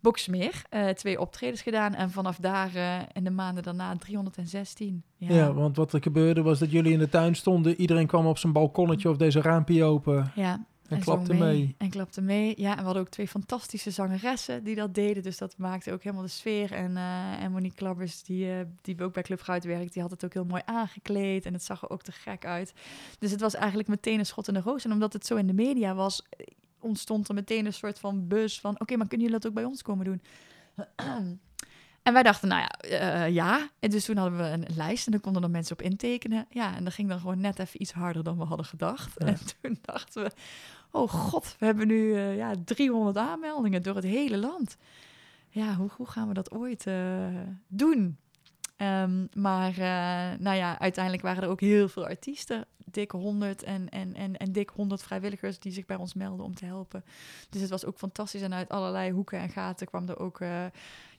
Boksmeer 0.00 0.62
eh, 0.70 0.88
twee 0.88 1.20
optredens 1.20 1.62
gedaan. 1.62 1.94
En 1.94 2.10
vanaf 2.10 2.36
daar 2.36 2.70
in 3.12 3.24
de 3.24 3.30
maanden 3.30 3.62
daarna 3.62 3.96
316. 3.96 5.02
Ja. 5.16 5.52
want 5.52 5.76
wat 5.76 5.92
er 5.92 6.02
gebeurde 6.02 6.42
was 6.42 6.58
dat 6.58 6.70
jullie 6.70 6.92
in 6.92 6.98
de 6.98 7.08
tuin 7.08 7.34
stonden. 7.34 7.80
Iedereen 7.80 8.06
kwam 8.06 8.26
op 8.26 8.38
zijn 8.38 8.52
balkonnetje 8.52 9.08
of 9.08 9.16
deze 9.16 9.40
raampje 9.40 9.84
open 9.84 10.32
Ja, 10.34 10.64
en, 10.96 11.02
zong 11.02 11.24
klapte 11.24 11.34
mee. 11.44 11.74
En 11.78 11.90
klapte 11.90 12.20
mee. 12.20 12.54
Ja, 12.56 12.70
en 12.70 12.76
we 12.76 12.84
hadden 12.84 13.02
ook 13.02 13.08
twee 13.08 13.28
fantastische 13.28 13.90
zangeressen 13.90 14.64
die 14.64 14.74
dat 14.74 14.94
deden. 14.94 15.22
Dus 15.22 15.38
dat 15.38 15.56
maakte 15.56 15.92
ook 15.92 16.02
helemaal 16.02 16.24
de 16.24 16.30
sfeer. 16.30 16.72
En, 16.72 16.96
eh 16.96 17.42
en 17.42 17.52
Monique 17.52 17.76
Klabbers, 17.76 18.22
die, 18.22 18.50
eh, 18.50 18.58
die 18.82 19.02
ook 19.02 19.12
bij 19.12 19.22
Club 19.22 19.40
Goud 19.40 19.64
werkt, 19.64 19.92
die 19.92 20.02
had 20.02 20.10
het 20.10 20.24
ook 20.24 20.32
heel 20.32 20.44
mooi 20.44 20.62
aangekleed. 20.64 21.46
En 21.46 21.52
het 21.52 21.64
zag 21.64 21.82
er 21.82 21.90
ook 21.90 22.02
te 22.02 22.12
gek 22.12 22.44
uit. 22.44 22.72
Dus 23.18 23.30
het 23.30 23.40
was 23.40 23.54
eigenlijk 23.54 23.88
meteen 23.88 24.18
een 24.18 24.26
schot 24.26 24.48
in 24.48 24.54
de 24.54 24.60
roos. 24.60 24.84
En 24.84 24.92
omdat 24.92 25.12
het 25.12 25.26
zo 25.26 25.36
in 25.36 25.46
de 25.46 25.52
media 25.52 25.94
was, 25.94 26.26
ontstond 26.80 27.28
er 27.28 27.34
meteen 27.34 27.66
een 27.66 27.72
soort 27.72 27.98
van 27.98 28.28
bus 28.28 28.60
van... 28.60 28.80
oké, 28.80 28.96
maar 28.96 29.08
kunnen 29.08 29.26
jullie 29.26 29.42
dat 29.42 29.50
ook 29.50 29.56
bij 29.56 29.64
ons 29.64 29.82
komen 29.82 30.04
doen? 30.04 30.22
En 32.02 32.12
wij 32.12 32.22
dachten, 32.22 32.48
nou 32.48 32.60
ja, 32.60 32.68
eh, 32.68 33.34
ja. 33.34 33.70
En 33.78 33.90
dus 33.90 34.04
toen 34.04 34.16
hadden 34.16 34.38
we 34.38 34.44
een 34.44 34.66
lijst 34.76 35.06
en 35.06 35.12
dan 35.12 35.20
konden 35.20 35.42
er 35.42 35.50
mensen 35.50 35.72
op 35.72 35.82
intekenen. 35.82 36.46
Ja, 36.50 36.76
en 36.76 36.84
dat 36.84 36.92
ging 36.92 37.08
dan 37.08 37.20
gewoon 37.20 37.40
net 37.40 37.58
even 37.58 37.82
iets 37.82 37.92
harder 37.92 38.24
dan 38.24 38.38
we 38.38 38.44
hadden 38.44 38.66
gedacht. 38.66 39.14
Ja. 39.16 39.26
En 39.30 39.38
toen 39.60 39.78
dachten 39.82 40.22
we, 40.22 40.30
oh 40.90 41.10
god, 41.10 41.56
we 41.58 41.66
hebben 41.66 41.86
nu 41.86 42.14
eh, 42.14 42.36
ja, 42.36 42.54
300 42.64 43.16
aanmeldingen 43.16 43.82
door 43.82 43.94
het 43.94 44.04
hele 44.04 44.36
land. 44.36 44.76
Ja, 45.48 45.74
hoe, 45.74 45.90
hoe 45.96 46.06
gaan 46.06 46.28
we 46.28 46.34
dat 46.34 46.52
ooit 46.52 46.86
eh, 46.86 47.28
doen? 47.68 48.18
Ehm, 48.76 49.26
maar 49.34 49.70
eh, 49.70 50.38
nou 50.38 50.56
ja, 50.56 50.78
uiteindelijk 50.78 51.22
waren 51.24 51.42
er 51.42 51.48
ook 51.48 51.60
heel 51.60 51.88
veel 51.88 52.06
artiesten. 52.06 52.64
Dik 52.84 53.10
100 53.10 53.62
en, 53.62 53.88
en, 53.88 54.14
en, 54.14 54.36
en 54.36 54.52
dik 54.52 54.70
100 54.70 55.02
vrijwilligers 55.02 55.58
die 55.58 55.72
zich 55.72 55.86
bij 55.86 55.96
ons 55.96 56.14
melden 56.14 56.44
om 56.44 56.54
te 56.54 56.64
helpen. 56.64 57.04
Dus 57.50 57.60
het 57.60 57.70
was 57.70 57.84
ook 57.84 57.98
fantastisch. 57.98 58.42
En 58.42 58.54
uit 58.54 58.68
allerlei 58.68 59.10
hoeken 59.10 59.38
en 59.38 59.48
gaten 59.48 59.86
kwam 59.86 60.08
er 60.08 60.18
ook 60.18 60.40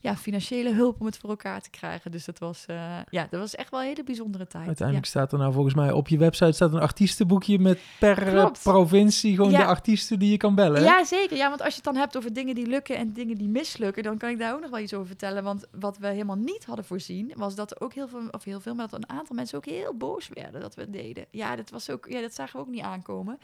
ja, 0.02 0.16
financiële 0.16 0.72
hulp 0.72 1.00
om 1.00 1.06
het 1.06 1.18
voor 1.18 1.30
elkaar 1.30 1.60
te 1.60 1.70
krijgen. 1.70 2.10
Dus 2.10 2.24
dat 2.24 2.38
was, 2.38 2.64
eh, 2.66 2.98
ja, 3.10 3.26
dat 3.30 3.40
was 3.40 3.54
echt 3.54 3.70
wel 3.70 3.80
een 3.80 3.86
hele 3.86 4.04
bijzondere 4.04 4.46
tijd. 4.46 4.66
Uiteindelijk 4.66 5.06
staat 5.06 5.32
er 5.32 5.38
nou 5.38 5.52
volgens 5.52 5.74
mij 5.74 5.92
op 5.92 6.08
je 6.08 6.18
website 6.18 6.52
staat 6.52 6.72
een 6.72 6.80
artiestenboekje 6.80 7.58
met 7.58 7.78
per 7.98 8.22
eh, 8.26 8.32
Klopt. 8.32 8.62
provincie 8.62 9.34
gewoon 9.36 9.50
Ja. 9.50 9.58
de 9.58 9.64
artiesten 9.64 10.18
die 10.18 10.30
je 10.30 10.36
kan 10.36 10.54
bellen. 10.54 10.78
hè? 10.80 10.84
Ja, 10.84 11.04
zeker. 11.04 11.36
Ja, 11.36 11.48
want 11.48 11.60
als 11.60 11.68
je 11.70 11.74
het 11.74 11.84
dan 11.84 11.96
hebt 11.96 12.16
over 12.16 12.32
dingen 12.32 12.54
die 12.54 12.66
lukken 12.66 12.96
en 12.96 13.12
dingen 13.12 13.36
die 13.36 13.48
mislukken, 13.48 14.02
dan 14.02 14.18
kan 14.18 14.30
ik 14.30 14.38
daar 14.38 14.54
ook 14.54 14.60
nog 14.60 14.70
wel 14.70 14.80
iets 14.80 14.94
over 14.94 15.06
vertellen. 15.06 15.42
Want 15.44 15.64
wat 15.80 15.98
we 15.98 16.06
helemaal 16.06 16.36
niet 16.36 16.64
hadden 16.64 16.84
voorzien, 16.84 17.32
was 17.36 17.54
dat 17.54 17.70
er 17.70 17.80
ook 17.80 17.94
heel 17.94 18.08
veel, 18.08 18.28
of 18.30 18.44
heel 18.44 18.60
veel, 18.60 18.74
maar 18.74 18.88
dat 18.88 19.02
een 19.02 19.08
aantal 19.16 19.36
mensen 19.36 19.56
ook 19.58 19.64
heel 19.66 19.94
boos 19.94 20.28
werden 20.32 20.60
dat 20.60 20.74
we 20.74 20.80
het 20.80 20.92
deden. 20.92 21.26
Ja, 21.30 21.56
dat 21.56 21.70
was 21.70 21.90
ook, 21.90 22.06
ja, 22.08 22.20
dat 22.20 22.34
zagen 22.34 22.56
we 22.56 22.60
ook 22.66 22.70
niet 22.72 22.82
aankomen. 22.82 23.38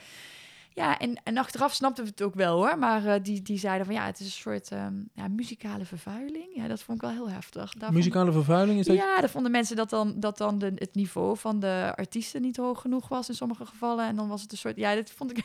Ja, 0.78 0.98
en, 0.98 1.20
en 1.24 1.36
achteraf 1.36 1.74
snapten 1.74 2.04
we 2.04 2.10
het 2.10 2.22
ook 2.22 2.34
wel 2.34 2.56
hoor. 2.56 2.78
Maar 2.78 3.04
eh, 3.06 3.22
die, 3.22 3.42
die 3.42 3.58
zeiden 3.58 3.86
van 3.86 3.94
ja, 3.94 4.06
het 4.06 4.20
is 4.20 4.26
een 4.26 4.32
soort 4.32 4.70
ehm, 4.70 4.94
ja, 5.12 5.28
muzikale 5.28 5.84
vervuiling. 5.84 6.46
Ja, 6.54 6.68
dat 6.68 6.82
vond 6.82 7.02
ik 7.02 7.08
wel 7.08 7.16
heel 7.16 7.30
heftig. 7.30 7.74
Muzikale 7.90 8.32
vervuiling 8.32 8.78
is 8.78 8.86
dat. 8.86 8.96
ja, 8.96 9.20
daar 9.20 9.30
vonden 9.30 9.50
mensen 9.50 9.76
dat 9.76 9.90
dan, 9.90 10.20
dat 10.20 10.38
dan 10.38 10.58
de, 10.58 10.72
het 10.74 10.94
niveau 10.94 11.36
van 11.36 11.60
de 11.60 11.92
artiesten 11.96 12.42
niet 12.42 12.56
hoog 12.56 12.80
genoeg 12.80 13.08
was 13.08 13.28
in 13.28 13.34
sommige 13.34 13.66
gevallen. 13.66 14.06
En 14.06 14.16
dan 14.16 14.28
was 14.28 14.42
het 14.42 14.52
een 14.52 14.58
soort, 14.58 14.76
ja, 14.76 14.94
dat 14.94 15.10
vond 15.10 15.30
ik, 15.30 15.44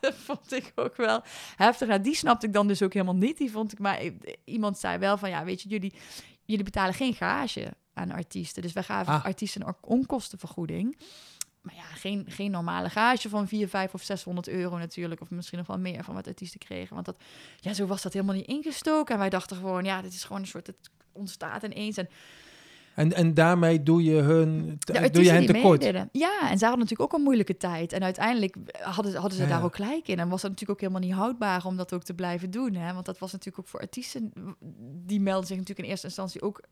dat 0.00 0.14
vond 0.26 0.52
ik 0.52 0.72
ook 0.74 0.96
wel 0.96 1.22
heftig. 1.56 1.88
Nou, 1.88 2.00
die 2.00 2.14
snapte 2.14 2.46
ik 2.46 2.52
dan 2.52 2.66
dus 2.66 2.82
ook 2.82 2.92
helemaal 2.92 3.14
niet. 3.16 3.38
Die 3.38 3.50
vond 3.50 3.72
ik, 3.72 3.78
maar 3.78 4.00
iemand 4.44 4.78
zei 4.78 4.98
wel 4.98 5.18
van, 5.18 5.28
ja, 5.30 5.44
weet 5.44 5.62
je, 5.62 5.68
jullie, 5.68 5.92
jullie 6.44 6.64
betalen 6.64 6.94
geen 6.94 7.14
gage 7.14 7.68
aan 7.94 8.10
artiesten. 8.10 8.62
Dus 8.62 8.72
wij 8.72 8.82
gaven 8.82 9.12
Ah. 9.12 9.24
artiesten 9.24 9.66
een 9.66 9.74
onkostenvergoeding. 9.80 10.98
Maar 11.64 11.74
ja, 11.74 11.82
geen, 11.82 12.24
geen 12.28 12.50
normale 12.50 12.90
gage 12.90 13.28
van 13.28 13.48
4, 13.48 13.68
5 13.68 13.94
of 13.94 14.02
600 14.02 14.48
euro 14.48 14.78
natuurlijk. 14.78 15.20
Of 15.20 15.30
misschien 15.30 15.58
nog 15.58 15.66
wel 15.66 15.78
meer 15.78 16.04
van 16.04 16.14
wat 16.14 16.26
artiesten 16.26 16.60
kregen. 16.60 16.94
Want 16.94 17.06
dat, 17.06 17.16
ja, 17.60 17.74
zo 17.74 17.86
was 17.86 18.02
dat 18.02 18.12
helemaal 18.12 18.34
niet 18.34 18.46
ingestoken. 18.46 19.14
En 19.14 19.20
wij 19.20 19.30
dachten 19.30 19.56
gewoon, 19.56 19.84
ja, 19.84 20.02
dit 20.02 20.12
is 20.12 20.24
gewoon 20.24 20.42
een 20.42 20.48
soort, 20.48 20.66
het 20.66 20.90
ontstaat 21.12 21.62
ineens. 21.62 21.96
En 21.96 22.08
En, 22.94 23.12
en 23.12 23.34
daarmee 23.34 23.82
doe 23.82 24.02
je 24.02 24.14
hun, 24.14 24.78
doe 25.12 25.24
je 25.24 25.30
hen 25.30 25.46
tekort. 25.46 25.80
meededen. 25.80 26.08
Ja, 26.12 26.50
en 26.50 26.58
ze 26.58 26.64
hadden 26.64 26.82
natuurlijk 26.82 27.12
ook 27.12 27.18
een 27.18 27.24
moeilijke 27.24 27.56
tijd. 27.56 27.92
En 27.92 28.02
uiteindelijk 28.02 28.56
hadden, 28.72 29.14
hadden 29.14 29.38
ze 29.38 29.42
Ja, 29.42 29.48
daar 29.48 29.58
ja. 29.58 29.64
ook 29.64 29.76
gelijk 29.76 30.08
in. 30.08 30.18
En 30.18 30.28
was 30.28 30.42
dat 30.42 30.50
natuurlijk 30.50 30.80
ook 30.80 30.88
helemaal 30.88 31.08
niet 31.08 31.18
houdbaar 31.18 31.64
om 31.64 31.76
dat 31.76 31.92
ook 31.92 32.02
te 32.02 32.14
blijven 32.14 32.50
doen. 32.50 32.74
Hè? 32.74 32.92
Want 32.92 33.06
dat 33.06 33.18
was 33.18 33.32
natuurlijk 33.32 33.64
ook 33.64 33.70
voor 33.70 33.80
artiesten... 33.80 34.32
die 35.06 35.20
melden 35.20 35.46
zich 35.46 35.56
natuurlijk 35.56 35.86
in 35.86 35.90
eerste 35.90 36.06
instantie 36.06 36.42
ook 36.42 36.62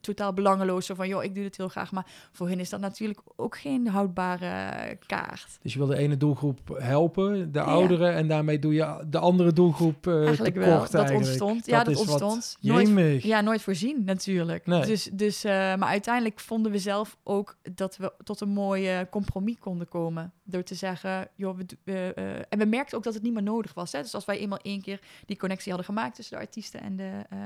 totaal 0.00 0.32
belangeloos. 0.32 0.86
Zo 0.86 0.94
van, 0.94 1.08
joh, 1.08 1.24
ik 1.24 1.34
doe 1.34 1.42
dit 1.42 1.56
heel 1.56 1.68
graag. 1.68 1.92
Maar 1.92 2.06
voor 2.32 2.48
hen 2.48 2.60
is 2.60 2.70
dat 2.70 2.80
natuurlijk 2.80 3.20
ook 3.36 3.58
geen 3.58 3.88
houdbare 3.88 4.96
kaart. 5.06 5.58
Dus 5.62 5.72
je 5.72 5.78
wil 5.78 5.88
de 5.88 5.96
ene 5.96 6.16
doelgroep 6.16 6.78
helpen, 6.78 7.52
de 7.52 7.60
ouderen, 7.60 8.14
en 8.14 8.28
daarmee 8.28 8.58
doe 8.58 8.74
je 8.74 9.04
de 9.06 9.18
andere 9.18 9.52
doelgroep 9.52 10.06
eh 10.06 10.14
Eigenlijk 10.14 10.54
tekort 10.54 10.66
wel. 10.66 10.80
Dat 10.80 10.94
eigenlijk. 10.94 11.26
ontstond. 11.26 11.66
Ja, 11.66 11.84
dat 11.84 11.96
ontstond. 11.96 12.56
Nooit. 12.60 13.22
Ja, 13.22 13.40
nooit 13.40 13.62
voorzien 13.62 14.04
natuurlijk. 14.04 14.66
Nee. 14.66 14.86
Dus, 14.86 15.10
dus, 15.12 15.44
eh, 15.44 15.52
maar 15.52 15.88
uiteindelijk 15.88 16.40
vonden 16.40 16.72
we 16.72 16.78
zelf 16.78 17.16
ook 17.22 17.56
dat 17.74 17.96
we 17.96 18.12
tot 18.24 18.40
een 18.40 18.48
mooi 18.48 18.88
eh, 18.88 19.00
compromis 19.10 19.58
konden 19.58 19.88
komen. 19.88 20.32
Door 20.44 20.62
te 20.62 20.74
zeggen, 20.74 21.28
joh, 21.34 21.58
we, 21.84 22.12
eh, 22.14 22.36
en 22.48 22.58
we 22.58 22.64
merkten 22.64 22.96
ook 22.98 23.04
dat 23.04 23.14
het 23.14 23.22
niet 23.22 23.32
meer 23.32 23.42
nodig 23.42 23.74
was. 23.74 23.92
Hè? 23.92 24.02
Dus 24.02 24.14
als 24.14 24.24
wij 24.24 24.38
eenmaal 24.38 24.58
één 24.58 24.82
keer 24.82 25.00
die 25.26 25.36
connectie 25.36 25.72
hadden 25.72 25.86
gemaakt 25.86 26.14
tussen 26.14 26.36
de 26.36 26.42
artiesten 26.42 26.80
en 26.80 26.96
de 26.96 27.10
eh, 27.30 27.38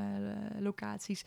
locaties, 0.61 1.24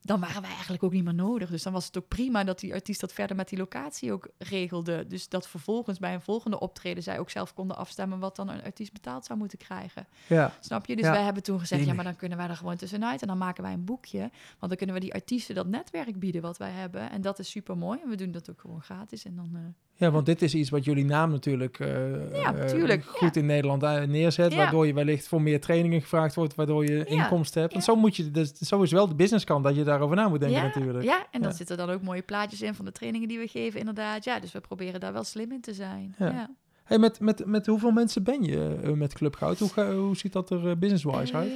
dan 0.00 0.20
waren 0.20 0.42
wij 0.42 0.50
eigenlijk 0.50 0.82
ook 0.82 0.92
niet 0.92 1.04
meer 1.04 1.14
nodig. 1.14 1.50
Dus 1.50 1.62
dan 1.62 1.72
was 1.72 1.86
het 1.86 1.98
ook 1.98 2.08
prima 2.08 2.44
dat 2.44 2.60
die 2.60 2.74
artiest 2.74 3.00
dat 3.00 3.12
verder 3.12 3.36
met 3.36 3.48
die 3.48 3.58
locatie 3.58 4.12
ook 4.12 4.28
regelde. 4.38 5.06
Dus 5.06 5.28
dat 5.28 5.48
vervolgens 5.48 5.98
bij 5.98 6.14
een 6.14 6.20
volgende 6.20 6.60
optreden 6.60 7.02
zij 7.02 7.18
ook 7.18 7.30
zelf 7.30 7.54
konden 7.54 7.76
afstemmen 7.76 8.18
wat 8.18 8.36
dan 8.36 8.48
een 8.48 8.62
artiest 8.62 8.92
betaald 8.92 9.24
zou 9.24 9.38
moeten 9.38 9.58
krijgen. 9.58 10.06
Ja. 10.26 10.52
Snap 10.60 10.86
je? 10.86 10.96
Dus 10.96 11.04
Ja. 11.04 11.10
wij 11.10 11.22
hebben 11.22 11.42
toen 11.42 11.58
gezegd, 11.60 11.84
ja, 11.84 11.94
maar 11.94 12.04
dan 12.04 12.16
kunnen 12.16 12.38
wij 12.38 12.48
er 12.48 12.56
gewoon 12.56 12.76
tussenuit. 12.76 13.20
En 13.22 13.28
dan 13.28 13.38
maken 13.38 13.62
wij 13.62 13.72
een 13.72 13.84
boekje. 13.84 14.18
Want 14.58 14.68
dan 14.68 14.76
kunnen 14.76 14.94
we 14.94 15.00
die 15.00 15.14
artiesten 15.14 15.54
dat 15.54 15.66
netwerk 15.66 16.18
bieden 16.18 16.42
wat 16.42 16.56
wij 16.58 16.70
hebben. 16.70 17.10
En 17.10 17.20
dat 17.20 17.38
is 17.38 17.50
super 17.50 17.76
mooi. 17.76 18.00
En 18.02 18.08
we 18.08 18.16
doen 18.16 18.30
dat 18.32 18.50
ook 18.50 18.60
gewoon 18.60 18.82
gratis. 18.82 19.24
En 19.24 19.36
dan, 19.36 19.50
eh, 19.54 19.60
ja, 19.98 20.10
want 20.10 20.26
dit 20.26 20.42
is 20.42 20.54
iets 20.54 20.70
wat 20.70 20.84
jullie 20.84 21.04
naam 21.04 21.30
natuurlijk 21.30 21.80
eh, 21.80 22.34
Ja, 22.34 22.54
eh, 22.54 23.02
goed 23.06 23.36
in 23.36 23.46
Nederland 23.46 23.82
eh, 23.82 24.02
neerzet. 24.02 24.52
Ja. 24.52 24.56
Waardoor 24.56 24.86
je 24.86 24.94
wellicht 24.94 25.28
voor 25.28 25.42
meer 25.42 25.60
trainingen 25.60 26.00
gevraagd 26.00 26.34
wordt, 26.34 26.54
waardoor 26.54 26.84
je 26.84 27.04
inkomsten 27.04 27.60
hebt. 27.60 27.74
Ja. 27.74 27.80
zo, 27.80 27.96
moet 27.96 28.16
je, 28.16 28.30
dus, 28.30 28.52
zo 28.52 28.82
is 28.82 28.92
wel 28.92 29.08
de 29.08 29.14
businesskant 29.14 29.64
dat 29.64 29.76
je 29.76 29.84
daarover 29.84 30.16
na 30.16 30.28
moet 30.28 30.40
denken 30.40 30.62
natuurlijk. 30.62 31.04
Ja, 31.04 31.26
en 31.30 31.42
dan 31.42 31.52
zitten 31.52 31.76
dan 31.76 31.90
ook 31.90 32.02
mooie 32.02 32.22
plaatjes 32.22 32.62
in 32.62 32.74
van 32.74 32.84
de 32.84 32.92
trainingen 32.92 33.28
die 33.28 33.38
we 33.38 33.46
geven, 33.46 33.78
inderdaad. 33.78 34.24
Ja, 34.24 34.40
dus 34.40 34.52
we 34.52 34.60
proberen 34.60 35.00
daar 35.00 35.12
wel 35.12 35.24
slim 35.24 35.52
in 35.52 35.60
te 35.60 35.74
zijn. 35.74 36.14
Ja. 36.18 36.50
Hey, 36.84 36.98
met, 36.98 37.20
met, 37.20 37.46
met 37.46 37.66
hoeveel 37.66 37.90
mensen 37.90 38.22
ben 38.22 38.42
je 38.42 38.92
met 38.96 39.14
Club 39.14 39.36
Goud? 39.36 39.58
Hoe, 39.58 39.84
hoe 39.84 40.16
ziet 40.16 40.32
dat 40.32 40.50
er 40.50 40.78
business-wise 40.78 41.34
uit? 41.34 41.50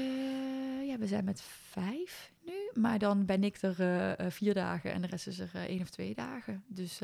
Ja, 0.86 0.98
we 0.98 1.06
zijn 1.06 1.24
met 1.24 1.42
vijf. 1.70 2.29
Maar 2.74 2.98
dan 2.98 3.24
ben 3.24 3.44
ik 3.44 3.62
er 3.62 3.80
eh, 3.80 4.18
eh, 4.26 4.30
vier 4.32 4.54
dagen 4.54 4.92
en 4.92 5.00
de 5.00 5.06
rest 5.06 5.26
is 5.26 5.38
er 5.38 5.50
eh, 5.54 5.62
één 5.62 5.80
of 5.80 5.90
twee 5.90 6.14
dagen. 6.14 6.64
Dus 6.66 6.98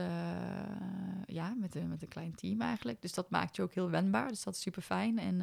ja, 1.27 1.55
met, 1.55 1.75
een- 1.75 1.89
met 1.89 2.03
een 2.03 2.09
klein 2.09 2.35
team 2.35 2.61
eigenlijk. 2.61 3.03
Dus 3.03 3.13
dat 3.15 3.31
maakt 3.31 3.57
je 3.57 3.63
ook 3.63 3.73
heel 3.73 3.91
wendbaar. 3.91 4.29
Dus 4.29 4.43
dat 4.45 4.55
is 4.55 4.61
super 4.61 4.83
fijn. 4.83 5.19
En 5.19 5.39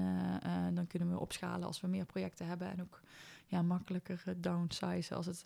dan 0.74 0.88
kunnen 0.88 1.10
we 1.10 1.20
opschalen 1.20 1.68
als 1.68 1.82
we 1.82 1.88
meer 1.88 2.06
projecten 2.06 2.48
hebben. 2.48 2.72
En 2.72 2.82
ook 2.82 3.02
ja, 3.48 3.62
makkelijker 3.62 4.24
downsizen 4.38 5.16
als 5.16 5.26
het, 5.26 5.44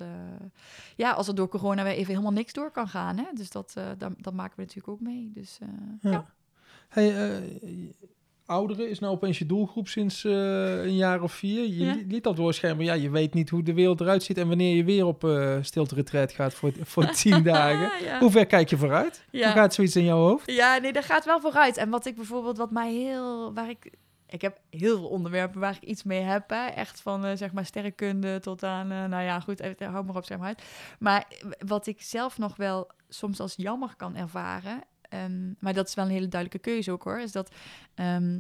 ja, 0.96 1.12
als 1.12 1.28
het 1.28 1.36
door 1.36 1.48
corona 1.50 1.84
weer 1.84 1.92
even 1.94 2.12
helemaal 2.12 2.32
niks 2.32 2.54
door 2.54 2.72
kan 2.72 2.88
gaan. 2.88 3.18
Hè? 3.18 3.26
Dus 3.34 3.50
dat, 3.50 3.74
dan, 3.98 4.16
dat 4.18 4.34
maken 4.34 4.56
we 4.56 4.62
natuurlijk 4.62 4.88
ook 4.88 5.02
mee. 5.02 5.32
Dus 5.34 5.58
Ja. 6.02 6.12
ja. 6.12 6.26
Hey, 6.88 7.12
ouderen 8.48 8.90
is 8.90 9.00
nou 9.00 9.14
opeens 9.14 9.38
je 9.38 9.46
doelgroep 9.46 9.88
sinds 9.88 10.24
eh, 10.24 10.32
een 10.84 10.96
jaar 10.96 11.22
of 11.22 11.32
vier. 11.34 11.64
Je 11.68 11.86
Ja. 11.86 11.96
liet 12.08 12.26
al 12.26 12.34
doorschemeren, 12.34 12.86
ja, 12.86 12.94
je 12.94 13.10
weet 13.10 13.34
niet 13.34 13.50
hoe 13.50 13.64
de 13.64 13.74
wereld 13.74 14.02
eruit 14.02 14.24
ziet 14.24 14.38
en 14.38 14.48
wanneer 14.48 14.76
je 14.76 14.84
weer 14.84 15.06
op 15.06 15.24
eh 15.24 15.58
stilte 15.62 15.96
retreat 15.96 16.32
gaat 16.32 16.54
voor, 16.54 16.72
voor 16.82 17.06
tien 17.22 17.44
dagen. 17.44 18.06
ja. 18.06 18.20
Hoe 18.20 18.32
ver 18.32 18.46
kijk 18.46 18.70
je 18.70 18.78
vooruit? 18.78 19.26
Ja. 19.32 19.44
Hoe 19.46 19.56
gaat 19.56 19.74
zoiets 19.74 19.96
in 19.96 20.04
jouw 20.04 20.18
hoofd? 20.18 20.52
Ja, 20.52 20.78
nee, 20.78 20.94
dat 20.94 21.06
gaat 21.06 21.26
wel 21.26 21.40
vooruit. 21.40 21.78
En 21.78 21.90
wat 21.90 22.06
ik 22.06 22.16
bijvoorbeeld, 22.16 22.58
wat 22.58 22.72
mij 22.72 22.94
heel, 22.94 23.54
waar 23.54 23.70
ik, 23.70 23.92
ik 24.28 24.42
heb 24.42 24.60
heel 24.70 24.98
veel 24.98 25.08
onderwerpen 25.08 25.60
waar 25.60 25.78
ik 25.82 25.90
iets 25.90 26.04
mee 26.04 26.22
heb. 26.22 26.50
Hè. 26.50 26.66
Echt 26.68 27.02
van, 27.02 27.26
eh, 27.26 27.36
zeg 27.38 27.52
maar, 27.52 27.66
sterrenkunde 27.66 28.40
tot 28.40 28.64
aan, 28.64 28.88
nou 28.88 29.24
ja, 29.24 29.40
goed, 29.40 29.62
hou 29.80 30.06
maar 30.06 30.16
op, 30.16 30.26
zeg 30.26 30.38
maar 30.38 30.48
uit. 30.48 30.62
Maar 31.00 31.28
wat 31.66 31.88
ik 31.88 32.02
zelf 32.02 32.38
nog 32.38 32.56
wel 32.56 32.90
soms 33.10 33.40
als 33.40 33.54
jammer 33.58 33.94
kan 33.98 34.16
ervaren, 34.16 34.82
ehm, 35.10 35.54
maar 35.60 35.74
dat 35.74 35.88
is 35.88 35.94
wel 35.94 36.06
een 36.06 36.12
hele 36.12 36.28
duidelijke 36.28 36.70
keuze 36.70 36.92
ook 36.92 37.04
hoor, 37.04 37.20
is 37.20 37.32
dat, 37.32 37.56
ehm, 37.94 38.40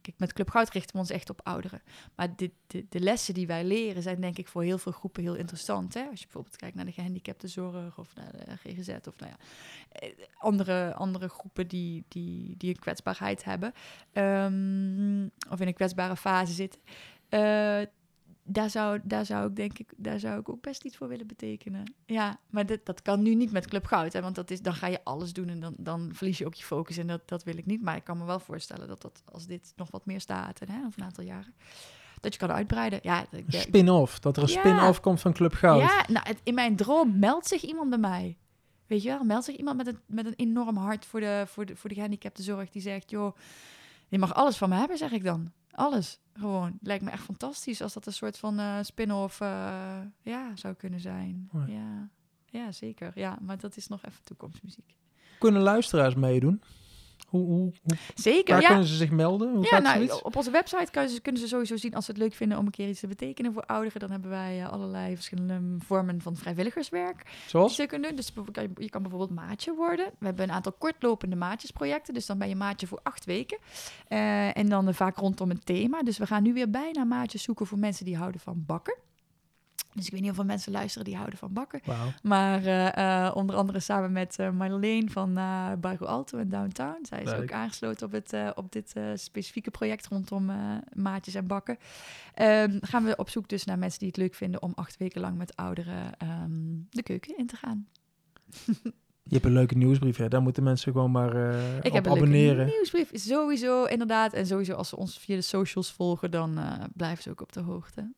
kijk, 0.00 0.18
met 0.18 0.32
Club 0.32 0.50
Goud 0.50 0.70
richten 0.70 0.92
we 0.92 1.00
ons 1.00 1.10
echt 1.10 1.30
op 1.30 1.40
ouderen. 1.42 1.82
Maar 2.14 2.36
de, 2.36 2.52
de, 2.66 3.00
lessen 3.00 3.34
die 3.34 3.46
wij 3.46 3.64
leren 3.64 4.02
zijn 4.02 4.20
denk 4.20 4.38
ik 4.38 4.48
voor 4.48 4.62
heel 4.62 4.78
veel 4.78 4.92
groepen 4.92 5.22
heel 5.22 5.34
interessant. 5.34 5.94
Hè? 5.94 6.00
Als 6.00 6.18
je 6.18 6.24
bijvoorbeeld 6.24 6.56
kijkt 6.56 6.76
naar 6.76 6.84
de 6.84 6.92
gehandicaptenzorg 6.92 7.98
of 7.98 8.14
naar 8.14 8.32
de 8.32 8.56
GGZ 8.56 8.88
of 8.88 9.18
nou 9.18 9.32
ja, 9.32 9.36
eh, 9.88 10.12
andere, 10.38 10.94
andere 10.94 11.28
groepen 11.28 11.68
die, 11.68 12.04
die, 12.08 12.56
die 12.56 12.70
een 12.70 12.80
kwetsbaarheid 12.80 13.44
hebben 13.44 13.72
ehm, 14.12 15.28
of 15.50 15.60
in 15.60 15.66
een 15.66 15.74
kwetsbare 15.74 16.16
fase 16.16 16.52
zitten. 16.52 16.80
Eh, 17.28 17.82
daar 18.46 18.70
zou, 18.70 19.00
daar 19.02 19.26
zou 19.26 19.48
ik 19.48 19.56
denk 19.56 19.78
ik, 19.78 19.92
daar 19.96 20.18
zou 20.18 20.40
ik 20.40 20.48
ook 20.48 20.60
best 20.62 20.84
iets 20.84 20.96
voor 20.96 21.08
willen 21.08 21.26
betekenen. 21.26 21.94
Ja, 22.06 22.38
maar 22.50 22.66
dat, 22.66 22.80
dat 22.84 23.02
kan 23.02 23.22
nu 23.22 23.34
niet 23.34 23.52
met 23.52 23.66
Club 23.66 23.84
Goud, 23.86 24.12
hè, 24.12 24.20
want 24.20 24.34
dat 24.34 24.50
is, 24.50 24.60
dan 24.60 24.74
ga 24.74 24.86
je 24.86 25.04
alles 25.04 25.32
doen 25.32 25.48
en 25.48 25.60
dan, 25.60 25.74
dan 25.78 26.10
verlies 26.12 26.38
je 26.38 26.46
ook 26.46 26.54
je 26.54 26.64
focus 26.64 26.96
en 26.96 27.06
dat, 27.06 27.28
dat 27.28 27.44
wil 27.44 27.56
ik 27.56 27.66
niet. 27.66 27.82
Maar 27.82 27.96
ik 27.96 28.04
kan 28.04 28.18
me 28.18 28.24
wel 28.24 28.40
voorstellen 28.40 28.88
dat 28.88 29.02
dat 29.02 29.22
als 29.32 29.46
dit 29.46 29.72
nog 29.76 29.90
wat 29.90 30.06
meer 30.06 30.20
staat, 30.20 30.60
en, 30.60 30.68
hè, 30.70 30.86
over 30.86 31.00
een 31.00 31.06
aantal 31.06 31.24
jaren, 31.24 31.54
dat 32.20 32.32
je 32.32 32.38
kan 32.38 32.50
uitbreiden. 32.52 32.98
Ja, 33.02 33.26
spin-off, 33.48 34.18
dat 34.18 34.36
er 34.36 34.42
een 34.42 34.48
Ja. 34.48 34.58
spin-off 34.58 35.00
komt 35.00 35.20
van 35.20 35.32
Club 35.32 35.52
Goud. 35.52 35.80
ja, 35.80 36.04
nou, 36.08 36.28
het- 36.28 36.40
in 36.42 36.54
mijn 36.54 36.76
droom 36.76 37.18
meldt 37.18 37.46
zich 37.46 37.62
iemand 37.62 37.88
bij 37.90 37.98
mij. 37.98 38.36
Weet 38.86 39.02
je 39.02 39.08
wel, 39.08 39.24
meldt 39.24 39.44
zich 39.44 39.56
iemand 39.56 39.76
met 39.76 39.86
een, 39.86 39.98
met 40.06 40.26
een 40.26 40.34
enorm 40.36 40.76
hart 40.76 41.06
voor 41.06 41.20
de, 41.20 41.44
voor, 41.46 41.66
de, 41.66 41.76
voor 41.76 41.88
de 41.88 41.94
gehandicaptenzorg. 41.94 42.70
Die 42.70 42.82
zegt, 42.82 43.10
joh, 43.10 43.36
je 44.08 44.18
mag 44.18 44.34
alles 44.34 44.56
van 44.56 44.68
me 44.68 44.74
hebben, 44.76 44.98
zeg 44.98 45.12
ik 45.12 45.24
dan. 45.24 45.52
Alles, 45.76 46.20
gewoon. 46.34 46.78
Lijkt 46.80 47.04
me 47.04 47.10
echt 47.10 47.22
fantastisch 47.22 47.82
als 47.82 47.92
dat 47.92 48.06
een 48.06 48.12
soort 48.12 48.38
van 48.38 48.58
eh, 48.58 48.78
spin-off 48.82 49.40
eh, 49.40 49.98
ja, 50.22 50.56
zou 50.56 50.74
kunnen 50.74 51.00
zijn. 51.00 51.48
Mooi. 51.52 51.72
Ja. 51.72 52.08
ja, 52.44 52.72
zeker. 52.72 53.12
Ja, 53.14 53.38
maar 53.40 53.58
dat 53.58 53.76
is 53.76 53.86
nog 53.88 54.04
even 54.04 54.24
toekomstmuziek. 54.24 54.96
Kunnen 55.38 55.62
luisteraars 55.62 56.14
meedoen? 56.14 56.62
Hoe, 57.36 57.46
hoe, 57.46 57.72
hoe, 57.82 57.96
Zeker, 58.14 58.52
waar 58.52 58.62
ja. 58.62 58.68
kunnen 58.68 58.86
ze 58.86 58.94
zich 58.94 59.10
melden? 59.10 59.54
Hoe 59.54 59.66
Ja, 59.70 59.78
nou, 59.78 60.10
op 60.22 60.36
onze 60.36 60.50
website 60.50 60.90
kunnen 60.90 61.10
ze, 61.10 61.20
kunnen 61.20 61.40
ze 61.40 61.48
sowieso 61.48 61.76
zien 61.76 61.94
als 61.94 62.04
ze 62.04 62.10
het 62.10 62.20
leuk 62.20 62.34
vinden 62.34 62.58
om 62.58 62.66
een 62.66 62.70
keer 62.70 62.88
iets 62.88 63.00
te 63.00 63.06
betekenen 63.06 63.52
voor 63.52 63.64
ouderen. 63.66 64.00
Dan 64.00 64.10
hebben 64.10 64.30
wij 64.30 64.60
eh, 64.60 64.72
allerlei 64.72 65.14
verschillende 65.14 65.84
vormen 65.84 66.20
van 66.20 66.36
vrijwilligerswerk. 66.36 67.24
die 67.24 67.34
Zoals? 67.46 67.74
ze 67.74 67.86
kunnen 67.86 68.08
doen. 68.08 68.16
Dus 68.16 68.32
je 68.76 68.90
kan 68.90 69.02
bijvoorbeeld 69.02 69.34
maatje 69.34 69.74
worden. 69.74 70.06
We 70.18 70.26
hebben 70.26 70.44
een 70.44 70.54
aantal 70.54 70.72
kortlopende 70.72 71.36
maatjesprojecten. 71.36 72.14
Dus 72.14 72.26
dan 72.26 72.38
ben 72.38 72.48
je 72.48 72.56
maatje 72.56 72.86
voor 72.86 73.00
acht 73.02 73.24
weken. 73.24 73.58
Eh, 74.08 74.56
en 74.56 74.68
dan 74.68 74.88
eh, 74.88 74.94
vaak 74.94 75.16
rondom 75.16 75.50
een 75.50 75.64
thema. 75.64 76.02
Dus 76.02 76.18
we 76.18 76.26
gaan 76.26 76.42
nu 76.42 76.52
weer 76.52 76.70
bijna 76.70 77.04
maatjes 77.04 77.42
zoeken 77.42 77.66
voor 77.66 77.78
mensen 77.78 78.04
die 78.04 78.16
houden 78.16 78.40
van 78.40 78.64
bakken. 78.66 78.96
Dus 79.96 80.06
ik 80.06 80.12
weet 80.12 80.20
niet 80.20 80.30
of 80.30 80.38
er 80.38 80.46
mensen 80.46 80.72
luisteren 80.72 81.04
die 81.04 81.16
houden 81.16 81.38
van 81.38 81.52
bakken. 81.52 81.80
Maar 82.22 82.64
eh, 82.64 83.26
eh, 83.26 83.36
onder 83.36 83.56
andere 83.56 83.80
samen 83.80 84.12
met 84.12 84.38
eh 84.38 84.50
Marleen 84.50 85.10
van 85.10 85.36
eh 85.36 85.72
Bargo 85.80 86.04
Alto 86.04 86.38
en 86.38 86.48
Downtown. 86.48 86.98
Zij 87.02 87.22
is 87.22 87.30
Leuk. 87.30 87.42
ook 87.42 87.52
aangesloten 87.52 88.06
op, 88.06 88.12
het, 88.12 88.34
op 88.54 88.72
dit 88.72 88.94
specifieke 89.14 89.70
project 89.70 90.06
rondom 90.06 90.50
maatjes 90.94 91.34
en 91.34 91.46
bakken. 91.46 91.78
Ehm, 92.34 92.78
gaan 92.80 93.04
we 93.04 93.16
op 93.16 93.30
zoek 93.30 93.48
dus 93.48 93.64
naar 93.64 93.78
mensen 93.78 93.98
die 93.98 94.08
het 94.08 94.16
leuk 94.16 94.34
vinden 94.34 94.62
om 94.62 94.72
acht 94.74 94.96
weken 94.96 95.20
lang 95.20 95.36
met 95.36 95.56
ouderen 95.56 96.18
ehm, 96.18 96.50
de 96.90 97.02
keuken 97.02 97.36
in 97.36 97.46
te 97.46 97.56
gaan. 97.56 97.88
Je 99.22 99.34
hebt 99.34 99.44
een 99.44 99.52
leuke 99.52 99.76
nieuwsbrief, 99.76 100.16
hè? 100.16 100.28
Daar 100.28 100.42
moeten 100.42 100.62
mensen 100.62 100.92
gewoon 100.92 101.10
maar 101.10 101.50
eh, 101.50 101.76
Ik 101.76 101.84
op 101.84 101.92
heb 101.92 102.06
een 102.06 102.12
abonneren. 102.12 102.56
leuke 102.56 102.72
nieuwsbrief. 102.72 103.10
Sowieso, 103.12 103.84
inderdaad. 103.84 104.32
En 104.32 104.46
sowieso 104.46 104.72
als 104.74 104.88
ze 104.88 104.96
ons 104.96 105.18
via 105.18 105.36
de 105.36 105.42
socials 105.42 105.92
volgen, 105.92 106.30
dan 106.30 106.58
blijven 106.94 107.22
ze 107.22 107.30
ook 107.30 107.40
op 107.40 107.52
de 107.52 107.60
hoogte. 107.60 108.12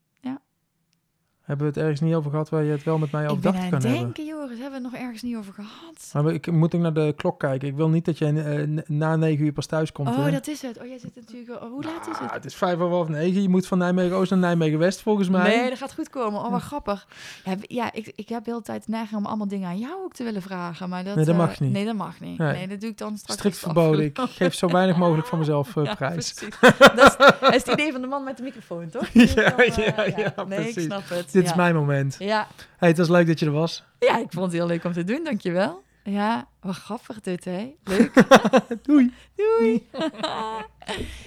Hebben 1.49 1.67
we 1.67 1.73
het 1.73 1.81
ergens 1.83 2.01
niet 2.01 2.13
over 2.15 2.31
gehad 2.31 2.49
waar 2.49 2.63
je 2.63 2.71
het 2.71 2.83
wel 2.83 2.97
met 2.97 3.11
mij 3.11 3.23
ik 3.23 3.29
over 3.29 3.41
ben 3.41 3.51
dacht 3.51 3.63
aan 3.63 3.69
kan 3.69 3.79
het 3.79 3.87
hebben? 3.87 4.03
denken, 4.13 4.25
Joris. 4.25 4.59
Hebben 4.59 4.81
we 4.81 4.87
het 4.87 4.93
nog 4.93 5.01
ergens 5.01 5.21
niet 5.21 5.35
over 5.37 5.53
gehad? 5.53 6.23
Maar 6.23 6.33
ik 6.33 6.51
moet 6.51 6.75
ook 6.75 6.81
naar 6.81 6.93
de 6.93 7.13
klok 7.17 7.39
kijken. 7.39 7.67
Ik 7.67 7.75
wil 7.75 7.89
niet 7.89 8.05
dat 8.05 8.17
je 8.17 8.25
eh, 8.25 8.83
na 8.87 9.15
negen 9.15 9.45
uur 9.45 9.51
pas 9.51 9.65
thuis 9.65 9.91
komt. 9.91 10.07
Oh, 10.09 10.23
hè? 10.23 10.31
dat 10.31 10.47
is 10.47 10.61
het. 10.61 10.79
Oh, 10.79 10.85
jij 10.87 10.99
zit 10.99 11.15
natuurlijk... 11.15 11.63
Oh, 11.63 11.69
hoe 11.71 11.83
laat 11.83 12.07
is 12.07 12.13
Ah, 12.15 12.21
het? 12.21 12.31
het 12.31 12.45
is 12.45 12.55
vijf 12.55 12.73
over 12.79 12.95
half 12.95 13.07
negen. 13.07 13.41
Je 13.41 13.49
moet 13.49 13.67
van 13.67 13.77
Nijmegen-Oost 13.77 14.29
naar 14.29 14.39
Nijmegen-West 14.39 15.01
volgens 15.01 15.29
mij. 15.29 15.55
Nee, 15.57 15.69
dat 15.69 15.77
gaat 15.77 15.93
goed 15.93 16.09
komen. 16.09 16.41
Oh, 16.41 16.51
wat 16.51 16.61
grappig. 16.61 17.07
Ja, 17.45 17.55
ja 17.61 17.93
ik, 17.93 18.11
ik 18.15 18.29
heb 18.29 18.43
de 18.43 18.49
hele 18.51 18.63
tijd 18.63 18.87
neiging 18.87 19.19
om 19.19 19.25
allemaal 19.25 19.47
dingen 19.47 19.67
aan 19.69 19.79
jou 19.79 19.93
ook 20.03 20.13
te 20.13 20.23
willen 20.23 20.41
vragen. 20.41 20.89
Maar 20.89 21.03
dat, 21.03 21.15
Nee, 21.15 21.25
dat 21.25 21.33
eh, 21.33 21.39
mag 21.39 21.59
niet. 21.59 21.71
Nee, 21.71 21.85
dat 21.85 21.95
mag 21.95 22.19
niet. 22.19 22.37
Nee. 22.37 22.53
Nee, 22.53 22.67
dat 22.67 22.79
doe 22.81 22.89
ik 22.89 22.97
dan 22.97 23.17
straks. 23.17 23.33
Strikt 23.39 23.55
het 23.55 23.63
verboden. 23.65 24.05
Ik 24.05 24.19
geef 24.39 24.53
zo 24.53 24.67
weinig 24.67 24.97
mogelijk 24.97 25.27
van 25.27 25.39
mezelf 25.39 25.75
eh, 25.75 25.83
Ja, 25.83 25.95
prijs. 25.95 26.33
precies. 26.33 26.59
Dat 26.95 27.05
is, 27.07 27.15
dat 27.39 27.53
is 27.55 27.63
het 27.65 27.67
idee 27.67 27.91
van 27.91 28.01
de 28.01 28.07
man 28.07 28.23
met 28.23 28.37
de 28.37 28.43
microfoon, 28.43 28.89
toch? 28.89 29.07
Ja, 29.35 29.49
dan, 29.49 29.57
eh, 29.59 29.75
ja, 29.75 30.03
ja, 30.05 30.33
Nee, 30.47 30.57
precies. 30.59 30.75
ik 30.75 30.81
snap 30.83 31.09
het. 31.09 31.31
Dit 31.39 31.47
ja. 31.47 31.49
is 31.51 31.55
mijn 31.57 31.75
moment. 31.75 32.15
Ja. 32.19 32.47
Hey, 32.77 32.89
het 32.89 32.97
was 32.97 33.09
leuk 33.09 33.27
dat 33.27 33.39
je 33.39 33.45
er 33.45 33.51
was. 33.51 33.83
ja, 33.99 34.17
ik 34.17 34.27
vond 34.29 34.45
het 34.45 34.53
heel 34.53 34.67
leuk 34.67 34.83
om 34.83 34.93
te 34.93 35.03
doen. 35.03 35.23
Dankjewel. 35.23 35.81
Ja, 36.03 36.47
wat 36.61 36.75
grappig 36.75 37.21
dit, 37.21 37.45
hè? 37.45 37.73
Leuk. 37.83 38.13
Doei. 38.85 39.13
Doei. 39.35 39.87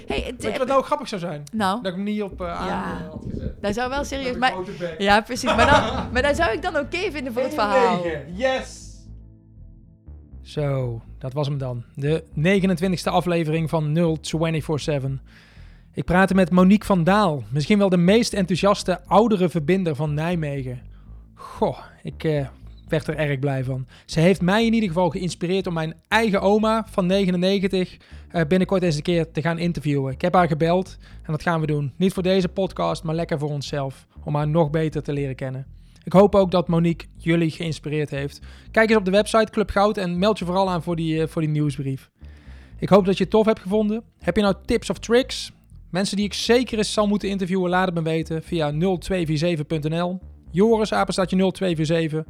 hey, 0.06 0.20
het- 0.20 0.42
Weet 0.42 0.52
je 0.52 0.58
wat 0.58 0.66
nou 0.66 0.78
ook 0.78 0.86
grappig 0.86 1.08
zou 1.08 1.20
zijn? 1.20 1.42
nou, 1.52 1.76
Dat 1.82 1.90
ik 1.90 1.94
hem 1.96 2.04
niet 2.04 2.22
op 2.22 2.40
eh 2.40 2.60
aan 2.60 2.66
Ja. 2.66 2.98
eh, 3.00 3.08
had 3.08 3.24
gezet. 3.30 3.62
dat 3.62 3.74
zou 3.74 3.90
wel 3.90 4.04
serieus... 4.04 4.36
Maar, 4.36 4.54
ja, 4.98 5.20
precies. 5.20 5.54
Maar 5.56 5.70
dan, 5.70 5.82
maar 6.12 6.22
dan 6.22 6.34
zou 6.34 6.52
ik 6.52 6.62
dan 6.62 6.76
oké 6.76 7.10
vinden 7.10 7.32
voor 7.32 7.42
het 7.42 7.54
verhaal. 7.54 8.02
Yes! 8.32 8.90
Zo, 10.42 11.00
dat 11.18 11.32
was 11.32 11.46
hem 11.46 11.58
dan. 11.58 11.84
De 11.94 12.24
29e 12.38 13.02
aflevering 13.12 13.68
van 13.70 13.92
0247. 13.92 15.10
Ik 15.94 16.04
praatte 16.04 16.34
met 16.34 16.50
Monique 16.50 16.86
van 16.86 17.04
Daal. 17.04 17.42
Misschien 17.48 17.78
wel 17.78 17.88
de 17.88 17.96
meest 17.96 18.32
enthousiaste 18.32 19.00
oudere 19.06 19.48
verbinder 19.48 19.94
van 19.94 20.14
Nijmegen. 20.14 20.80
Goh, 21.34 21.78
ik 22.02 22.24
eh, 22.24 22.46
werd 22.88 23.06
er 23.06 23.16
erg 23.16 23.38
blij 23.38 23.64
van. 23.64 23.86
Ze 24.06 24.20
heeft 24.20 24.40
mij 24.40 24.66
in 24.66 24.72
ieder 24.72 24.88
geval 24.88 25.10
geïnspireerd 25.10 25.66
om 25.66 25.74
mijn 25.74 25.94
eigen 26.08 26.40
oma 26.40 26.86
van 26.90 27.06
99 27.06 27.96
eh, 28.28 28.44
binnenkort 28.46 28.82
eens 28.82 28.96
een 28.96 29.02
keer 29.02 29.30
te 29.30 29.40
gaan 29.40 29.58
interviewen. 29.58 30.12
Ik 30.12 30.20
heb 30.20 30.34
haar 30.34 30.48
gebeld 30.48 30.96
en 31.22 31.32
dat 31.32 31.42
gaan 31.42 31.60
we 31.60 31.66
doen. 31.66 31.92
Niet 31.96 32.12
voor 32.12 32.22
deze 32.22 32.48
podcast, 32.48 33.02
maar 33.02 33.14
lekker 33.14 33.38
voor 33.38 33.50
onszelf. 33.50 34.06
Om 34.24 34.34
haar 34.34 34.48
nog 34.48 34.70
beter 34.70 35.02
te 35.02 35.12
leren 35.12 35.34
kennen. 35.34 35.66
Ik 36.04 36.12
hoop 36.12 36.34
ook 36.34 36.50
dat 36.50 36.68
Monique 36.68 37.08
jullie 37.16 37.50
geïnspireerd 37.50 38.10
heeft. 38.10 38.40
Kijk 38.70 38.88
eens 38.88 38.98
op 38.98 39.04
de 39.04 39.10
website 39.10 39.52
Club 39.52 39.70
Goud 39.70 39.96
en 39.96 40.18
meld 40.18 40.38
je 40.38 40.44
vooral 40.44 40.70
aan 40.70 40.82
voor 40.82 40.96
die, 40.96 41.22
eh, 41.22 41.28
voor 41.28 41.42
die 41.42 41.50
nieuwsbrief. 41.50 42.10
Ik 42.78 42.88
hoop 42.88 43.04
dat 43.04 43.16
je 43.16 43.22
het 43.22 43.32
tof 43.32 43.46
hebt 43.46 43.60
gevonden. 43.60 44.02
Heb 44.18 44.36
je 44.36 44.42
nou 44.42 44.54
tips 44.64 44.90
of 44.90 44.98
tricks? 44.98 45.52
Mensen 45.92 46.16
die 46.16 46.24
ik 46.24 46.34
zeker 46.34 46.78
eens 46.78 46.92
zal 46.92 47.06
moeten 47.06 47.28
interviewen, 47.28 47.70
laat 47.70 47.86
het 47.86 47.94
me 47.94 48.02
weten 48.02 48.42
via 48.42 48.72
0247.nl. 48.72 50.20
Joris, 50.50 50.92
apenstaatje 50.92 51.36
0247. 51.36 52.24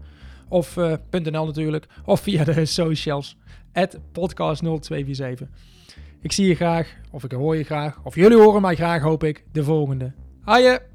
Of 0.49 0.77
eh, 0.77 0.93
.nl 1.11 1.47
natuurlijk. 1.47 1.87
Of 2.05 2.21
via 2.21 2.45
de 2.45 2.65
socials. 2.65 3.37
Podcast 4.13 4.61
0247. 4.61 5.49
Ik 6.21 6.33
zie 6.33 6.47
je 6.47 6.55
graag, 6.55 6.97
of 7.11 7.25
ik 7.25 7.33
hoor 7.33 7.57
je 7.57 7.65
graag, 7.65 8.01
of 8.05 8.15
jullie 8.15 8.39
horen 8.39 8.63
mij 8.63 8.75
graag, 8.75 9.03
hoop 9.03 9.25
ik, 9.25 9.45
de 9.53 9.65
volgende. 9.65 10.13
Haaien! 10.41 10.92